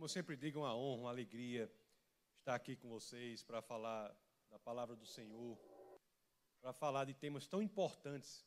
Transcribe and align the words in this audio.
Como 0.00 0.06
eu 0.06 0.08
sempre 0.14 0.34
digo, 0.34 0.60
uma 0.60 0.74
honra, 0.74 1.00
uma 1.02 1.10
alegria 1.10 1.70
estar 2.38 2.54
aqui 2.54 2.74
com 2.74 2.88
vocês 2.88 3.42
para 3.42 3.60
falar 3.60 4.10
da 4.50 4.58
palavra 4.58 4.96
do 4.96 5.04
Senhor, 5.04 5.58
para 6.58 6.72
falar 6.72 7.04
de 7.04 7.12
temas 7.12 7.46
tão 7.46 7.60
importantes 7.60 8.42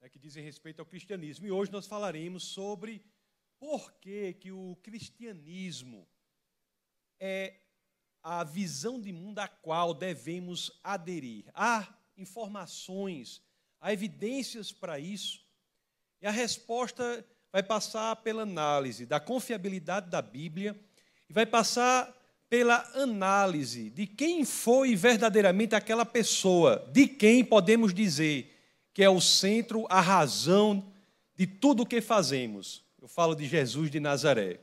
né, 0.00 0.08
que 0.08 0.20
dizem 0.20 0.44
respeito 0.44 0.78
ao 0.78 0.86
cristianismo. 0.86 1.48
E 1.48 1.50
hoje 1.50 1.72
nós 1.72 1.88
falaremos 1.88 2.44
sobre 2.44 3.04
por 3.58 3.92
que, 3.94 4.34
que 4.34 4.52
o 4.52 4.76
cristianismo 4.84 6.06
é 7.18 7.58
a 8.22 8.44
visão 8.44 9.00
de 9.00 9.10
mundo 9.10 9.40
a 9.40 9.48
qual 9.48 9.94
devemos 9.94 10.78
aderir. 10.84 11.50
Há 11.54 11.92
informações, 12.16 13.42
há 13.80 13.92
evidências 13.92 14.70
para 14.70 15.00
isso. 15.00 15.44
E 16.20 16.26
a 16.28 16.30
resposta 16.30 17.26
vai 17.54 17.62
passar 17.62 18.16
pela 18.16 18.42
análise 18.42 19.06
da 19.06 19.20
confiabilidade 19.20 20.10
da 20.10 20.20
Bíblia 20.20 20.74
e 21.30 21.32
vai 21.32 21.46
passar 21.46 22.12
pela 22.50 22.84
análise 22.96 23.90
de 23.90 24.08
quem 24.08 24.44
foi 24.44 24.96
verdadeiramente 24.96 25.72
aquela 25.72 26.04
pessoa, 26.04 26.84
de 26.90 27.06
quem 27.06 27.44
podemos 27.44 27.94
dizer 27.94 28.52
que 28.92 29.04
é 29.04 29.08
o 29.08 29.20
centro, 29.20 29.86
a 29.88 30.00
razão 30.00 30.84
de 31.36 31.46
tudo 31.46 31.84
o 31.84 31.86
que 31.86 32.00
fazemos. 32.00 32.82
Eu 33.00 33.06
falo 33.06 33.36
de 33.36 33.46
Jesus 33.46 33.88
de 33.88 34.00
Nazaré. 34.00 34.58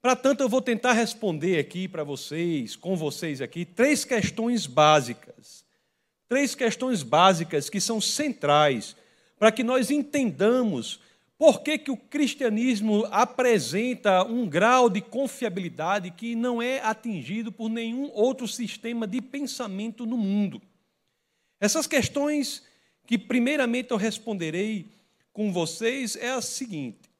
Para 0.00 0.16
tanto, 0.16 0.42
eu 0.42 0.48
vou 0.48 0.60
tentar 0.60 0.94
responder 0.94 1.56
aqui 1.56 1.86
para 1.86 2.02
vocês, 2.02 2.74
com 2.74 2.96
vocês 2.96 3.40
aqui, 3.40 3.64
três 3.64 4.04
questões 4.04 4.66
básicas. 4.66 5.64
Três 6.28 6.56
questões 6.56 7.04
básicas 7.04 7.70
que 7.70 7.80
são 7.80 8.00
centrais 8.00 8.96
para 9.38 9.52
que 9.52 9.62
nós 9.62 9.88
entendamos 9.88 10.98
por 11.42 11.60
que, 11.60 11.76
que 11.76 11.90
o 11.90 11.96
cristianismo 11.96 13.04
apresenta 13.10 14.24
um 14.24 14.48
grau 14.48 14.88
de 14.88 15.00
confiabilidade 15.00 16.12
que 16.12 16.36
não 16.36 16.62
é 16.62 16.78
atingido 16.78 17.50
por 17.50 17.68
nenhum 17.68 18.08
outro 18.12 18.46
sistema 18.46 19.08
de 19.08 19.20
pensamento 19.20 20.06
no 20.06 20.16
mundo? 20.16 20.62
Essas 21.58 21.88
questões 21.88 22.62
que, 23.04 23.18
primeiramente, 23.18 23.90
eu 23.90 23.96
responderei 23.96 24.86
com 25.32 25.52
vocês 25.52 26.14
é 26.14 26.30
a 26.30 26.40
seguinte: 26.40 27.10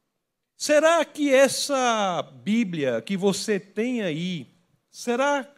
será 0.56 1.05
que 1.05 1.34
essa 1.34 2.22
Bíblia 2.44 3.02
que 3.02 3.16
você 3.16 3.58
tem 3.58 4.02
aí, 4.02 4.46
será 4.89 5.52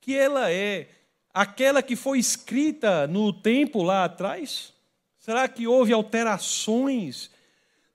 que 0.00 0.14
ela 0.16 0.52
é 0.52 0.88
aquela 1.30 1.82
que 1.82 1.96
foi 1.96 2.20
escrita 2.20 3.08
no 3.08 3.32
tempo 3.32 3.82
lá 3.82 4.04
atrás? 4.04 4.72
Será 5.18 5.48
que 5.48 5.66
houve 5.66 5.92
alterações? 5.92 7.33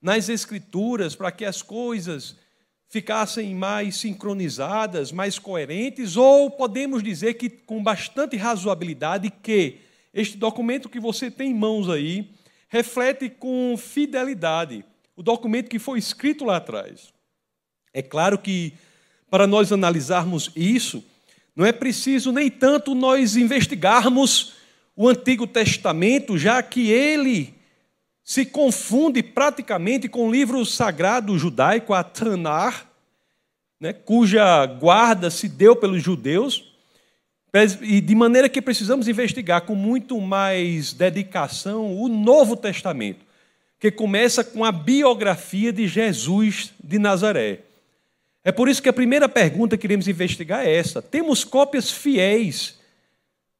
Nas 0.01 0.29
Escrituras 0.29 1.15
para 1.15 1.31
que 1.31 1.45
as 1.45 1.61
coisas 1.61 2.37
ficassem 2.89 3.53
mais 3.53 3.97
sincronizadas, 3.97 5.11
mais 5.11 5.37
coerentes, 5.37 6.17
ou 6.17 6.49
podemos 6.49 7.03
dizer 7.03 7.35
que 7.35 7.49
com 7.49 7.83
bastante 7.83 8.35
razoabilidade 8.35 9.29
que 9.29 9.77
este 10.13 10.37
documento 10.37 10.89
que 10.89 10.99
você 10.99 11.29
tem 11.29 11.51
em 11.51 11.53
mãos 11.53 11.89
aí 11.89 12.31
reflete 12.67 13.29
com 13.29 13.75
fidelidade 13.77 14.83
o 15.19 15.21
documento 15.21 15.69
que 15.69 15.77
foi 15.77 15.99
escrito 15.99 16.45
lá 16.45 16.55
atrás. 16.55 17.11
É 17.93 18.01
claro 18.01 18.37
que 18.37 18.73
para 19.29 19.45
nós 19.45 19.69
analisarmos 19.69 20.49
isso, 20.55 21.03
não 21.53 21.65
é 21.65 21.73
preciso 21.73 22.31
nem 22.31 22.49
tanto 22.49 22.95
nós 22.95 23.35
investigarmos 23.35 24.53
o 24.95 25.09
Antigo 25.09 25.45
Testamento, 25.45 26.37
já 26.37 26.63
que 26.63 26.89
ele 26.89 27.53
se 28.29 28.45
confunde 28.45 29.23
praticamente 29.23 30.07
com 30.07 30.27
o 30.27 30.31
livro 30.31 30.63
sagrado 30.63 31.35
judaico, 31.35 31.95
a 31.95 32.03
Tanar, 32.03 32.87
né, 33.81 33.91
cuja 33.91 34.67
guarda 34.67 35.31
se 35.31 35.49
deu 35.49 35.75
pelos 35.75 36.03
judeus, 36.03 36.71
e 37.81 37.99
de 37.99 38.13
maneira 38.13 38.47
que 38.47 38.61
precisamos 38.61 39.07
investigar 39.07 39.61
com 39.61 39.73
muito 39.73 40.21
mais 40.21 40.93
dedicação 40.93 41.99
o 41.99 42.07
Novo 42.07 42.55
Testamento, 42.55 43.25
que 43.79 43.89
começa 43.89 44.43
com 44.43 44.63
a 44.63 44.71
biografia 44.71 45.73
de 45.73 45.87
Jesus 45.87 46.71
de 46.83 46.99
Nazaré. 46.99 47.61
É 48.43 48.51
por 48.51 48.69
isso 48.69 48.83
que 48.83 48.89
a 48.89 48.93
primeira 48.93 49.27
pergunta 49.27 49.75
que 49.75 49.81
queremos 49.81 50.07
investigar 50.07 50.63
é 50.63 50.71
essa: 50.71 51.01
temos 51.01 51.43
cópias 51.43 51.89
fiéis 51.89 52.79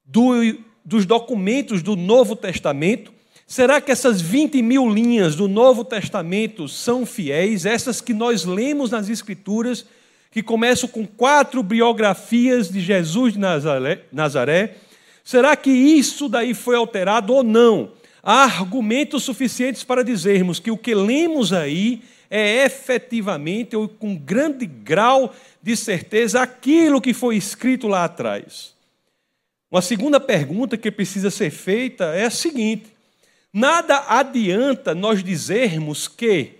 do, 0.05 0.59
dos 0.85 1.07
documentos 1.07 1.81
do 1.81 1.95
Novo 1.95 2.35
Testamento 2.35 3.17
Será 3.49 3.81
que 3.81 3.91
essas 3.91 4.21
20 4.21 4.61
mil 4.61 4.87
linhas 4.87 5.35
do 5.35 5.47
Novo 5.47 5.83
Testamento 5.83 6.67
são 6.67 7.03
fiéis? 7.03 7.65
Essas 7.65 7.99
que 7.99 8.13
nós 8.13 8.45
lemos 8.45 8.91
nas 8.91 9.09
Escrituras, 9.09 9.87
que 10.29 10.43
começam 10.43 10.87
com 10.87 11.03
quatro 11.03 11.63
biografias 11.63 12.69
de 12.69 12.79
Jesus 12.79 13.33
de 13.33 13.39
Nazaré, 13.39 14.03
Nazaré. 14.11 14.75
Será 15.23 15.55
que 15.55 15.71
isso 15.71 16.29
daí 16.29 16.53
foi 16.53 16.75
alterado 16.75 17.33
ou 17.33 17.41
não? 17.41 17.91
Há 18.21 18.43
argumentos 18.43 19.23
suficientes 19.23 19.83
para 19.83 20.03
dizermos 20.03 20.59
que 20.59 20.69
o 20.69 20.77
que 20.77 20.93
lemos 20.93 21.51
aí 21.51 22.03
é 22.29 22.63
efetivamente, 22.63 23.75
ou 23.75 23.89
com 23.89 24.15
grande 24.15 24.67
grau 24.67 25.33
de 25.59 25.75
certeza, 25.75 26.39
aquilo 26.39 27.01
que 27.01 27.15
foi 27.15 27.35
escrito 27.35 27.87
lá 27.87 28.05
atrás. 28.05 28.75
Uma 29.71 29.81
segunda 29.81 30.19
pergunta 30.19 30.77
que 30.77 30.91
precisa 30.91 31.31
ser 31.31 31.49
feita 31.49 32.13
é 32.13 32.25
a 32.25 32.29
seguinte: 32.29 32.98
Nada 33.51 34.05
adianta 34.07 34.93
nós 34.93 35.23
dizermos 35.23 36.07
que 36.07 36.53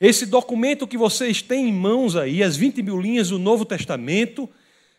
esse 0.00 0.26
documento 0.26 0.88
que 0.88 0.98
vocês 0.98 1.40
têm 1.40 1.68
em 1.68 1.72
mãos 1.72 2.16
aí, 2.16 2.42
as 2.42 2.56
20 2.56 2.82
mil 2.82 3.00
linhas 3.00 3.28
do 3.28 3.38
Novo 3.38 3.64
Testamento, 3.64 4.50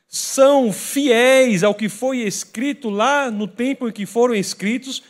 são 0.08 0.72
fiéis 0.72 1.62
ao 1.62 1.76
que 1.76 1.90
foi 1.90 2.20
escrito 2.20 2.90
lá 2.90 3.30
no 3.30 3.46
tempo 3.46 3.90
em 3.90 3.92
que 3.92 4.06
foram 4.06 4.34
escritos, 4.34 5.04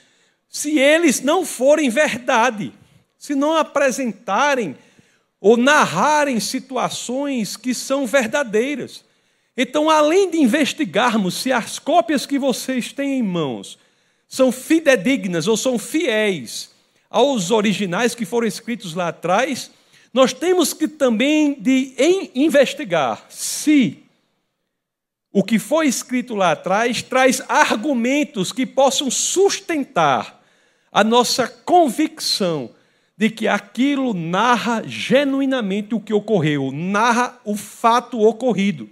se 0.50 0.80
eles 0.80 1.22
não 1.22 1.46
forem 1.46 1.90
verdade, 1.90 2.74
se 3.16 3.36
não 3.36 3.56
apresentarem 3.56 4.76
ou 5.40 5.56
narrarem 5.56 6.40
situações 6.40 7.56
que 7.56 7.76
são 7.76 8.08
verdadeiras. 8.08 9.06
Então, 9.56 9.88
além 9.88 10.32
de 10.32 10.38
investigarmos 10.38 11.36
se 11.36 11.52
as 11.52 11.78
cópias 11.78 12.26
que 12.26 12.40
vocês 12.40 12.92
têm 12.92 13.20
em 13.20 13.24
mãos 13.24 13.78
são 14.34 14.52
fidedignas 14.52 15.48
ou 15.48 15.56
são 15.56 15.78
fiéis 15.78 16.72
aos 17.08 17.52
originais 17.52 18.16
que 18.16 18.26
foram 18.26 18.48
escritos 18.48 18.96
lá 18.96 19.10
atrás, 19.10 19.70
nós 20.12 20.34
temos 20.34 20.74
que 20.74 20.88
também 20.88 21.54
de 21.54 21.94
investigar 22.34 23.28
se 23.30 24.00
o 25.32 25.44
que 25.44 25.60
foi 25.60 25.86
escrito 25.86 26.34
lá 26.34 26.54
atrás 26.54 27.04
traz 27.04 27.44
argumentos 27.48 28.52
que 28.52 28.66
possam 28.66 29.12
sustentar 29.12 30.44
a 30.92 31.04
nossa 31.04 31.48
convicção 31.48 32.72
de 33.16 33.30
que 33.30 33.48
aquilo 33.48 34.16
narra 34.16 34.82
genuinamente 34.84 35.94
o 35.94 36.00
que 36.00 36.12
ocorreu, 36.12 36.72
narra 36.72 37.40
o 37.46 37.56
fato 37.56 38.20
ocorrido. 38.20 38.90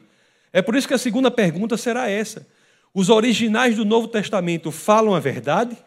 É 0.53 0.61
por 0.61 0.75
isso 0.75 0.87
que 0.87 0.93
a 0.93 0.99
segunda 0.99 1.31
pergunta 1.31 1.77
será 1.77 2.07
essa: 2.07 2.45
os 2.93 3.09
originais 3.09 3.75
do 3.75 3.85
Novo 3.85 4.07
Testamento 4.07 4.71
falam 4.71 5.15
a 5.15 5.19
verdade? 5.19 5.77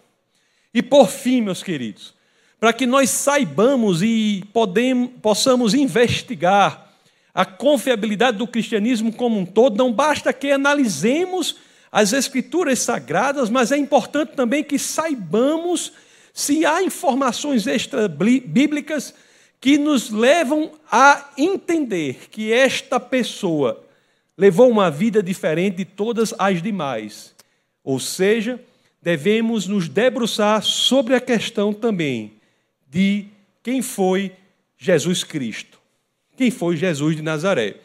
E 0.72 0.82
por 0.82 1.09
fim, 1.09 1.41
meus 1.41 1.62
queridos, 1.62 2.15
para 2.59 2.72
que 2.72 2.87
nós 2.87 3.10
saibamos 3.10 4.03
e 4.03 4.42
podemos, 4.53 5.10
possamos 5.20 5.75
investigar 5.75 6.92
a 7.34 7.44
confiabilidade 7.44 8.38
do 8.38 8.47
cristianismo 8.47 9.12
como 9.12 9.38
um 9.38 9.44
todo, 9.44 9.76
não 9.76 9.92
basta 9.92 10.32
que 10.32 10.50
analisemos 10.50 11.56
as 11.91 12.12
escrituras 12.12 12.78
sagradas, 12.78 13.50
mas 13.50 13.71
é 13.71 13.76
importante 13.76 14.32
também 14.34 14.65
que 14.65 14.78
saibamos 14.78 15.92
se 16.32 16.65
há 16.65 16.82
informações 16.82 17.66
extra-bíblicas 17.66 19.15
que 19.60 19.78
nos 19.78 20.10
levam 20.10 20.72
a 20.91 21.31
entender 21.38 22.28
que 22.31 22.53
esta 22.53 22.98
pessoa 22.98 23.84
levou 24.36 24.71
uma 24.71 24.91
vida 24.91 25.22
diferente 25.22 25.78
de 25.78 25.84
todas 25.84 26.34
as 26.39 26.63
demais. 26.63 27.34
Ou 27.83 28.01
seja, 28.01 28.60
devemos 29.03 29.66
nos 29.66 29.89
debruçar 29.89 30.63
sobre 30.63 31.15
a 31.15 31.21
questão 31.21 31.72
também 31.72 32.33
de 32.89 33.27
quem 33.63 33.83
foi 33.83 34.33
Jesus 34.77 35.25
Cristo. 35.25 35.78
Quem 36.36 36.51
foi 36.51 36.77
Jesus 36.77 37.16
de 37.16 37.22
Nazaré. 37.22 37.77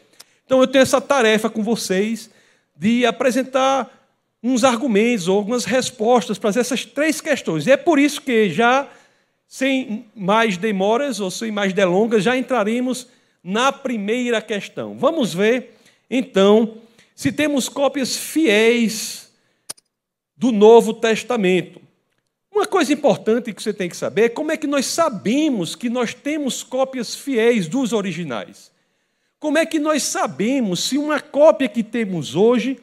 Então 0.44 0.60
eu 0.60 0.66
tenho 0.66 0.82
essa 0.82 1.00
tarefa 1.00 1.48
com 1.48 1.62
vocês 1.62 2.30
de 2.76 3.06
apresentar 3.06 3.88
uns 4.42 4.64
argumentos 4.64 5.28
ou 5.28 5.36
algumas 5.36 5.64
respostas 5.64 6.38
para 6.38 6.50
essas 6.50 6.84
três 6.84 7.20
questões. 7.20 7.66
E 7.66 7.70
é 7.70 7.76
por 7.76 7.98
isso 7.98 8.20
que 8.22 8.50
já 8.50 8.88
sem 9.46 10.06
mais 10.14 10.56
demoras 10.56 11.20
ou 11.20 11.30
sem 11.30 11.50
mais 11.50 11.72
delongas 11.72 12.24
já 12.24 12.36
entraremos 12.36 13.08
na 13.42 13.72
primeira 13.72 14.40
questão. 14.40 14.96
Vamos 14.96 15.34
ver 15.34 15.76
então, 16.10 16.78
se 17.14 17.30
temos 17.30 17.68
cópias 17.68 18.16
fiéis 18.16 19.30
do 20.36 20.50
Novo 20.50 20.92
Testamento, 20.92 21.80
uma 22.52 22.66
coisa 22.66 22.92
importante 22.92 23.52
que 23.52 23.62
você 23.62 23.72
tem 23.72 23.88
que 23.88 23.96
saber 23.96 24.22
é 24.22 24.28
como 24.28 24.50
é 24.50 24.56
que 24.56 24.66
nós 24.66 24.86
sabemos 24.86 25.76
que 25.76 25.88
nós 25.88 26.12
temos 26.12 26.62
cópias 26.62 27.14
fiéis 27.14 27.68
dos 27.68 27.92
originais. 27.92 28.70
como 29.38 29.56
é 29.56 29.64
que 29.64 29.78
nós 29.78 30.02
sabemos 30.02 30.80
se 30.80 30.98
uma 30.98 31.20
cópia 31.20 31.68
que 31.68 31.82
temos 31.82 32.34
hoje 32.34 32.78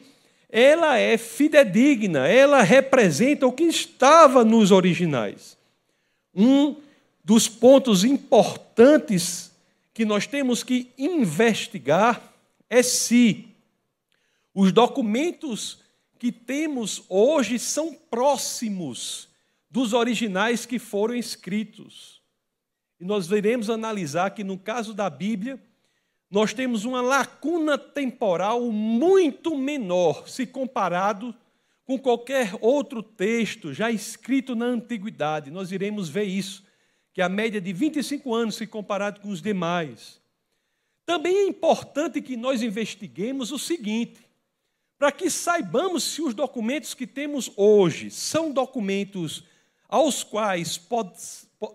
ela 0.50 0.96
é 0.98 1.18
fidedigna, 1.18 2.26
ela 2.26 2.62
representa 2.62 3.46
o 3.46 3.52
que 3.52 3.64
estava 3.64 4.44
nos 4.44 4.70
originais? 4.70 5.58
Um 6.34 6.76
dos 7.22 7.48
pontos 7.48 8.02
importantes 8.02 9.52
que 9.92 10.04
nós 10.04 10.26
temos 10.26 10.62
que 10.62 10.90
investigar 10.96 12.27
é 12.68 12.82
se 12.82 13.48
os 14.54 14.72
documentos 14.72 15.82
que 16.18 16.32
temos 16.32 17.04
hoje 17.08 17.58
são 17.58 17.94
próximos 17.94 19.28
dos 19.70 19.92
originais 19.92 20.66
que 20.66 20.78
foram 20.78 21.14
escritos. 21.14 22.20
E 22.98 23.04
nós 23.04 23.26
veremos 23.26 23.70
analisar 23.70 24.30
que, 24.30 24.42
no 24.42 24.58
caso 24.58 24.92
da 24.92 25.08
Bíblia, 25.08 25.62
nós 26.30 26.52
temos 26.52 26.84
uma 26.84 27.00
lacuna 27.00 27.78
temporal 27.78 28.70
muito 28.70 29.56
menor 29.56 30.28
se 30.28 30.46
comparado 30.46 31.34
com 31.84 31.98
qualquer 31.98 32.54
outro 32.60 33.02
texto 33.02 33.72
já 33.72 33.90
escrito 33.90 34.54
na 34.54 34.66
antiguidade. 34.66 35.50
Nós 35.50 35.72
iremos 35.72 36.08
ver 36.08 36.24
isso, 36.24 36.62
que 37.14 37.22
a 37.22 37.28
média 37.28 37.60
de 37.60 37.72
25 37.72 38.34
anos 38.34 38.56
se 38.56 38.66
comparado 38.66 39.20
com 39.20 39.28
os 39.28 39.40
demais. 39.40 40.17
Também 41.08 41.34
é 41.38 41.46
importante 41.46 42.20
que 42.20 42.36
nós 42.36 42.60
investiguemos 42.60 43.50
o 43.50 43.58
seguinte: 43.58 44.20
para 44.98 45.10
que 45.10 45.30
saibamos 45.30 46.04
se 46.04 46.20
os 46.20 46.34
documentos 46.34 46.92
que 46.92 47.06
temos 47.06 47.50
hoje 47.56 48.10
são 48.10 48.52
documentos 48.52 49.42
aos 49.88 50.22
quais 50.22 50.78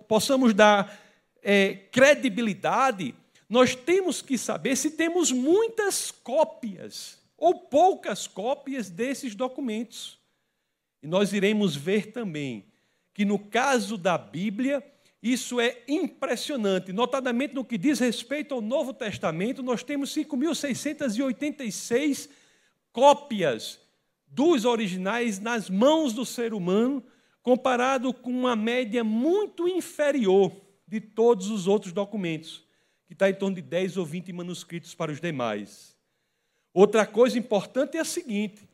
possamos 0.08 0.54
dar 0.54 1.02
é, 1.42 1.74
credibilidade, 1.92 3.16
nós 3.50 3.74
temos 3.74 4.22
que 4.22 4.38
saber 4.38 4.76
se 4.76 4.92
temos 4.92 5.32
muitas 5.32 6.12
cópias 6.12 7.18
ou 7.36 7.56
poucas 7.56 8.28
cópias 8.28 8.88
desses 8.88 9.34
documentos. 9.34 10.20
E 11.02 11.08
nós 11.08 11.34
iremos 11.34 11.76
ver 11.76 12.12
também 12.12 12.68
que 13.16 13.26
no 13.26 13.40
caso 13.40 13.98
da 13.98 14.16
Bíblia, 14.16 14.84
isso 15.24 15.60
é 15.62 15.82
impressionante. 15.88 16.92
Notadamente 16.92 17.56
no 17.56 17.64
que 17.64 17.78
diz 17.78 17.98
respeito 17.98 18.54
ao 18.54 18.62
Novo 18.62 18.94
Testamento, 18.94 19.64
nós 19.64 19.82
temos 19.82 20.14
5.686 20.14 22.30
cópias 22.92 23.80
dos 24.28 24.66
originais 24.66 25.40
nas 25.40 25.70
mãos 25.70 26.12
do 26.12 26.26
ser 26.26 26.54
humano, 26.54 27.02
comparado 27.42 28.14
com 28.14 28.32
uma 28.32 28.54
média 28.54 29.02
muito 29.02 29.66
inferior 29.66 30.52
de 30.86 31.00
todos 31.00 31.50
os 31.50 31.68
outros 31.68 31.94
documentos, 31.94 32.68
que 33.08 33.14
está 33.14 33.30
em 33.30 33.34
torno 33.34 33.56
de 33.56 33.62
10 33.62 33.96
ou 33.96 34.06
20 34.06 34.34
manuscritos 34.34 34.94
para 34.94 35.10
os 35.10 35.22
demais. 35.22 35.96
Outra 36.74 37.06
coisa 37.06 37.40
importante 37.40 37.96
é 37.96 38.02
a 38.02 38.06
seguinte: 38.06 38.68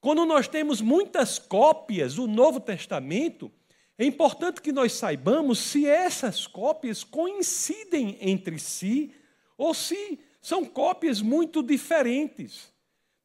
quando 0.00 0.26
nós 0.26 0.48
temos 0.48 0.80
muitas 0.80 1.38
cópias 1.38 2.16
do 2.16 2.26
Novo 2.26 2.58
Testamento, 2.58 3.52
é 3.96 4.04
importante 4.04 4.60
que 4.60 4.72
nós 4.72 4.92
saibamos 4.92 5.58
se 5.58 5.86
essas 5.86 6.46
cópias 6.46 7.04
coincidem 7.04 8.18
entre 8.20 8.58
si 8.58 9.14
ou 9.56 9.72
se 9.72 10.18
são 10.40 10.64
cópias 10.64 11.22
muito 11.22 11.62
diferentes. 11.62 12.72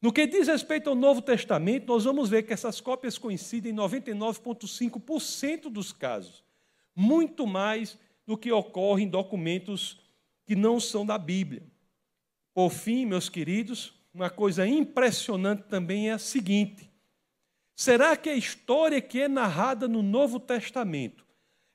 No 0.00 0.12
que 0.12 0.26
diz 0.26 0.48
respeito 0.48 0.88
ao 0.88 0.96
Novo 0.96 1.20
Testamento, 1.20 1.88
nós 1.88 2.04
vamos 2.04 2.30
ver 2.30 2.44
que 2.44 2.52
essas 2.52 2.80
cópias 2.80 3.18
coincidem 3.18 3.72
em 3.72 3.76
99,5% 3.76 5.68
dos 5.68 5.92
casos, 5.92 6.42
muito 6.94 7.46
mais 7.46 7.98
do 8.26 8.38
que 8.38 8.50
ocorre 8.50 9.04
em 9.04 9.08
documentos 9.08 10.00
que 10.46 10.56
não 10.56 10.80
são 10.80 11.04
da 11.04 11.18
Bíblia. 11.18 11.62
Por 12.54 12.70
fim, 12.70 13.04
meus 13.04 13.28
queridos, 13.28 13.92
uma 14.14 14.30
coisa 14.30 14.66
impressionante 14.66 15.64
também 15.64 16.08
é 16.08 16.12
a 16.12 16.18
seguinte: 16.18 16.89
será 17.80 18.14
que 18.14 18.28
a 18.28 18.34
história 18.34 19.00
que 19.00 19.22
é 19.22 19.26
narrada 19.26 19.88
no 19.88 20.02
Novo 20.02 20.38
Testamento, 20.38 21.24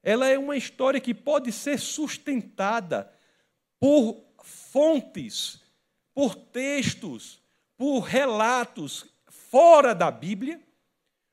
ela 0.03 0.29
é 0.29 0.37
uma 0.37 0.55
história 0.55 1.01
que 1.01 1.15
pode 1.15 1.51
ser 1.51 1.79
sustentada 1.79 3.11
por 3.79 4.23
fontes, 4.43 5.63
por 6.13 6.35
textos, 6.35 7.41
por 7.75 8.01
relatos 8.01 9.07
fora 9.25 9.95
da 9.95 10.11
Bíblia, 10.11 10.61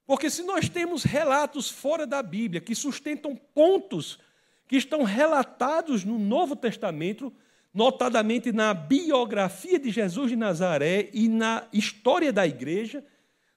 porque 0.06 0.30
se 0.30 0.42
nós 0.42 0.70
temos 0.70 1.04
relatos 1.04 1.68
fora 1.68 2.06
da 2.06 2.22
Bíblia 2.22 2.58
que 2.58 2.74
sustentam 2.74 3.36
pontos 3.36 4.18
que 4.66 4.76
estão 4.76 5.02
relatados 5.02 6.02
no 6.02 6.18
Novo 6.18 6.56
Testamento, 6.56 7.30
notadamente 7.74 8.52
na 8.52 8.72
biografia 8.72 9.78
de 9.78 9.90
Jesus 9.90 10.30
de 10.30 10.36
Nazaré 10.36 11.10
e 11.12 11.28
na 11.28 11.68
história 11.74 12.32
da 12.32 12.46
igreja, 12.46 13.04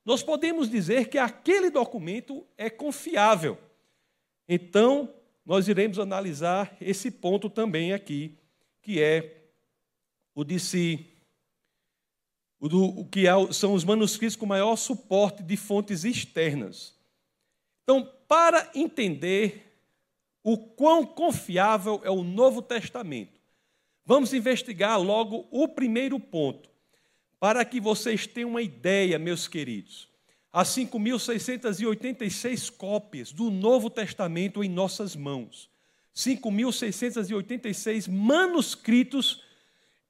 nós 0.05 0.21
podemos 0.21 0.69
dizer 0.69 1.09
que 1.09 1.17
aquele 1.17 1.71
documento 1.71 2.45
é 2.55 2.69
confiável. 2.69 3.57
Então, 4.47 5.11
nós 5.43 5.67
iremos 5.67 5.97
analisar 5.97 6.77
esse 6.79 7.09
ponto 7.09 7.49
também 7.49 7.91
aqui, 7.91 8.37
que 8.81 9.01
é 9.01 9.49
o 10.35 10.43
de 10.43 10.59
se 10.59 11.07
o, 12.59 12.69
do, 12.69 12.83
o 12.83 13.05
que 13.05 13.25
são 13.51 13.73
os 13.73 13.83
manuscritos 13.83 14.35
com 14.35 14.45
maior 14.45 14.75
suporte 14.75 15.43
de 15.43 15.57
fontes 15.57 16.03
externas. 16.03 16.95
Então, 17.83 18.11
para 18.27 18.71
entender 18.73 19.65
o 20.43 20.57
quão 20.57 21.05
confiável 21.05 22.01
é 22.03 22.09
o 22.09 22.23
Novo 22.23 22.61
Testamento, 22.61 23.39
vamos 24.03 24.33
investigar 24.33 25.01
logo 25.01 25.47
o 25.51 25.67
primeiro 25.67 26.19
ponto, 26.19 26.69
para 27.45 27.63
que 27.63 27.79
vocês 27.79 28.25
tenham 28.25 28.49
uma 28.49 28.61
ideia, 28.63 29.19
meus 29.19 29.47
queridos. 29.47 30.09
Há 30.51 30.63
5.686 30.63 32.75
cópias 32.75 33.31
do 33.31 33.51
Novo 33.51 33.87
Testamento 33.87 34.63
em 34.63 34.67
nossas 34.67 35.15
mãos. 35.15 35.69
5.686 36.15 38.09
manuscritos 38.09 39.43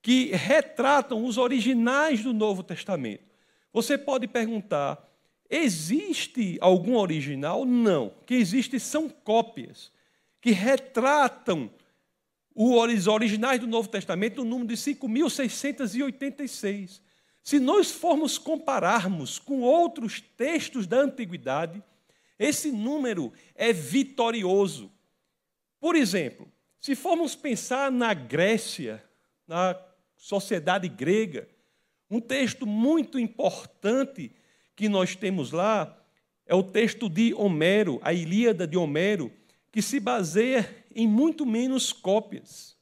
que 0.02 0.28
retratam 0.28 1.26
os 1.26 1.38
originais 1.38 2.24
do 2.24 2.32
Novo 2.32 2.64
Testamento. 2.64 3.26
Você 3.74 3.98
pode 3.98 4.30
perguntar: 4.30 5.06
existe 5.50 6.58
algum 6.62 6.96
original? 6.96 7.66
Não. 7.66 8.08
O 8.08 8.24
que 8.26 8.36
existe 8.36 8.80
são 8.80 9.10
cópias 9.10 9.92
que 10.40 10.52
retratam 10.52 11.70
os 12.56 13.08
originais 13.08 13.60
do 13.60 13.68
Novo 13.68 13.90
Testamento 13.90 14.42
no 14.42 14.50
número 14.50 14.70
de 14.70 14.76
5.686. 14.76 17.04
Se 17.46 17.60
nós 17.60 17.92
formos 17.92 18.40
compararmos 18.40 19.38
com 19.38 19.62
outros 19.62 20.20
textos 20.20 20.88
da 20.88 20.98
antiguidade, 20.98 21.84
esse 22.40 22.72
número 22.72 23.32
é 23.54 23.72
vitorioso. 23.72 24.92
Por 25.80 25.96
exemplo, 25.96 26.52
se 26.82 26.96
formos 26.96 27.36
pensar 27.36 27.92
na 27.92 28.16
Grécia, 28.16 29.04
na 29.48 29.80
sociedade 30.18 30.90
grega. 30.90 31.48
Um 32.10 32.20
texto 32.20 32.66
muito 32.66 33.20
importante 33.20 34.32
que 34.76 34.90
nós 34.90 35.16
temos 35.16 35.52
lá 35.52 35.96
é 36.48 36.56
o 36.56 36.64
texto 36.64 37.08
de 37.08 37.32
Homero, 37.36 38.00
a 38.02 38.12
Ilíada 38.12 38.66
de 38.66 38.76
Homero, 38.76 39.32
que 39.72 39.84
se 39.84 40.00
baseia 40.00 40.84
em 40.96 41.08
muito 41.08 41.46
menos 41.46 41.94
cópias. 41.94 42.75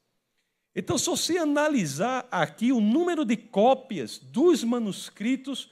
Então, 0.75 0.97
se 0.97 1.05
você 1.05 1.37
analisar 1.37 2.27
aqui 2.31 2.71
o 2.71 2.81
número 2.81 3.23
de 3.23 3.37
cópias 3.37 4.17
dos 4.17 4.63
manuscritos, 4.63 5.69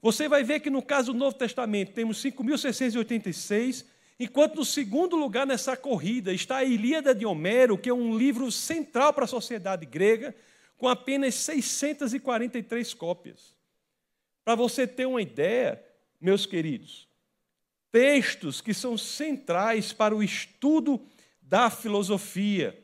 você 0.00 0.28
vai 0.28 0.44
ver 0.44 0.60
que 0.60 0.70
no 0.70 0.82
caso 0.82 1.12
do 1.12 1.18
Novo 1.18 1.36
Testamento 1.36 1.92
temos 1.92 2.22
5.686, 2.22 3.84
enquanto 4.20 4.56
no 4.56 4.64
segundo 4.64 5.16
lugar 5.16 5.46
nessa 5.46 5.76
corrida 5.76 6.32
está 6.32 6.58
a 6.58 6.64
Ilíada 6.64 7.14
de 7.14 7.26
Homero, 7.26 7.76
que 7.76 7.88
é 7.88 7.94
um 7.94 8.16
livro 8.16 8.52
central 8.52 9.12
para 9.12 9.24
a 9.24 9.28
sociedade 9.28 9.84
grega, 9.86 10.34
com 10.76 10.88
apenas 10.88 11.34
643 11.34 12.94
cópias. 12.94 13.56
Para 14.44 14.54
você 14.54 14.86
ter 14.86 15.06
uma 15.06 15.22
ideia, 15.22 15.82
meus 16.20 16.46
queridos, 16.46 17.08
textos 17.90 18.60
que 18.60 18.74
são 18.74 18.96
centrais 18.98 19.92
para 19.92 20.14
o 20.14 20.22
estudo 20.22 21.00
da 21.40 21.70
filosofia, 21.70 22.83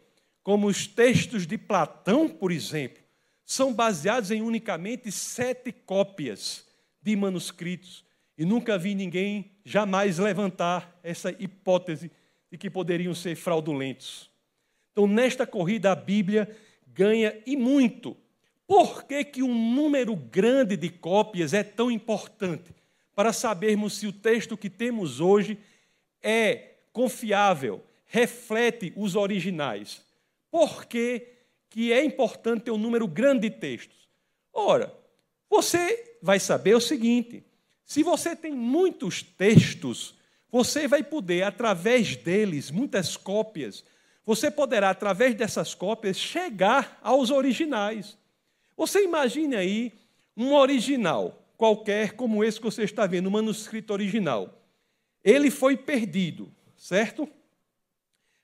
como 0.51 0.67
os 0.67 0.85
textos 0.85 1.47
de 1.47 1.57
Platão, 1.57 2.29
por 2.29 2.51
exemplo, 2.51 3.01
são 3.47 3.73
baseados 3.73 4.33
em 4.33 4.43
unicamente 4.43 5.13
sete 5.13 5.71
cópias 5.71 6.67
de 7.01 7.15
manuscritos. 7.15 8.05
E 8.37 8.45
nunca 8.45 8.77
vi 8.77 8.97
ninguém 8.97 9.53
jamais 9.65 10.19
levantar 10.19 10.99
essa 11.05 11.31
hipótese 11.39 12.11
de 12.51 12.59
que 12.59 12.69
poderiam 12.69 13.15
ser 13.15 13.37
fraudulentos. 13.37 14.29
Então, 14.91 15.07
nesta 15.07 15.47
corrida, 15.47 15.93
a 15.93 15.95
Bíblia 15.95 16.51
ganha 16.85 17.41
e 17.47 17.57
muito. 17.57 18.17
Por 18.67 19.05
que, 19.05 19.23
que 19.23 19.45
um 19.45 19.55
número 19.73 20.17
grande 20.17 20.77
de 20.77 20.89
cópias 20.89 21.55
é 21.55 21.63
tão 21.63 21.93
importante? 21.93 22.75
Para 23.15 23.33
sabermos 23.33 24.01
se 24.01 24.09
o 24.09 24.13
texto 24.13 24.57
que 24.57 24.69
temos 24.69 25.21
hoje 25.21 25.57
é 26.21 26.71
confiável, 26.93 27.85
reflete 28.05 28.93
os 28.97 29.15
originais. 29.15 30.10
Por 30.51 30.85
que, 30.87 31.29
que 31.69 31.93
é 31.93 32.05
importante 32.05 32.65
ter 32.65 32.71
um 32.71 32.79
número 32.79 33.07
grande 33.07 33.49
de 33.49 33.51
textos? 33.51 34.09
Ora, 34.53 34.93
você 35.49 36.17
vai 36.21 36.41
saber 36.41 36.75
o 36.75 36.81
seguinte: 36.81 37.45
se 37.85 38.03
você 38.03 38.35
tem 38.35 38.53
muitos 38.53 39.23
textos, 39.23 40.15
você 40.51 40.89
vai 40.89 41.03
poder, 41.03 41.43
através 41.45 42.17
deles, 42.17 42.71
muitas 42.71 43.17
cópias, 43.17 43.85
você 44.25 44.51
poderá, 44.51 44.91
através 44.91 45.35
dessas 45.35 45.75
cópias, 45.75 46.17
chegar 46.17 46.99
aos 47.03 47.31
originais. 47.31 48.19
Você 48.77 49.05
imagine 49.05 49.57
aí 49.57 49.93
um 50.37 50.55
original 50.55 51.41
qualquer, 51.57 52.13
como 52.13 52.43
esse 52.43 52.59
que 52.59 52.65
você 52.65 52.85
está 52.85 53.07
vendo, 53.07 53.29
um 53.29 53.33
manuscrito 53.33 53.93
original. 53.93 54.63
Ele 55.23 55.51
foi 55.51 55.77
perdido, 55.77 56.51
certo? 56.77 57.29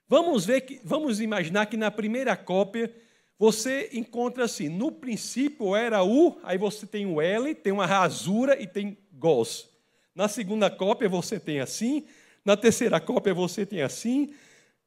Vamos 0.07 0.45
ver 0.45 0.61
que, 0.61 0.79
vamos 0.83 1.19
imaginar 1.19 1.65
que 1.65 1.75
na 1.75 1.91
primeira 1.91 2.35
cópia 2.37 2.93
você 3.37 3.89
encontra 3.93 4.45
assim, 4.45 4.69
no 4.69 4.91
princípio 4.91 5.75
era 5.75 6.03
U, 6.03 6.39
aí 6.43 6.57
você 6.57 6.87
tem 6.87 7.05
o 7.05 7.21
L, 7.21 7.53
tem 7.53 7.73
uma 7.73 7.85
rasura 7.85 8.59
e 8.59 8.65
tem 8.65 8.97
gos. 9.11 9.69
Na 10.15 10.27
segunda 10.27 10.69
cópia 10.69 11.07
você 11.07 11.39
tem 11.39 11.59
assim, 11.59 12.05
na 12.43 12.57
terceira 12.57 12.99
cópia 12.99 13.33
você 13.33 13.65
tem 13.65 13.81
assim, 13.81 14.33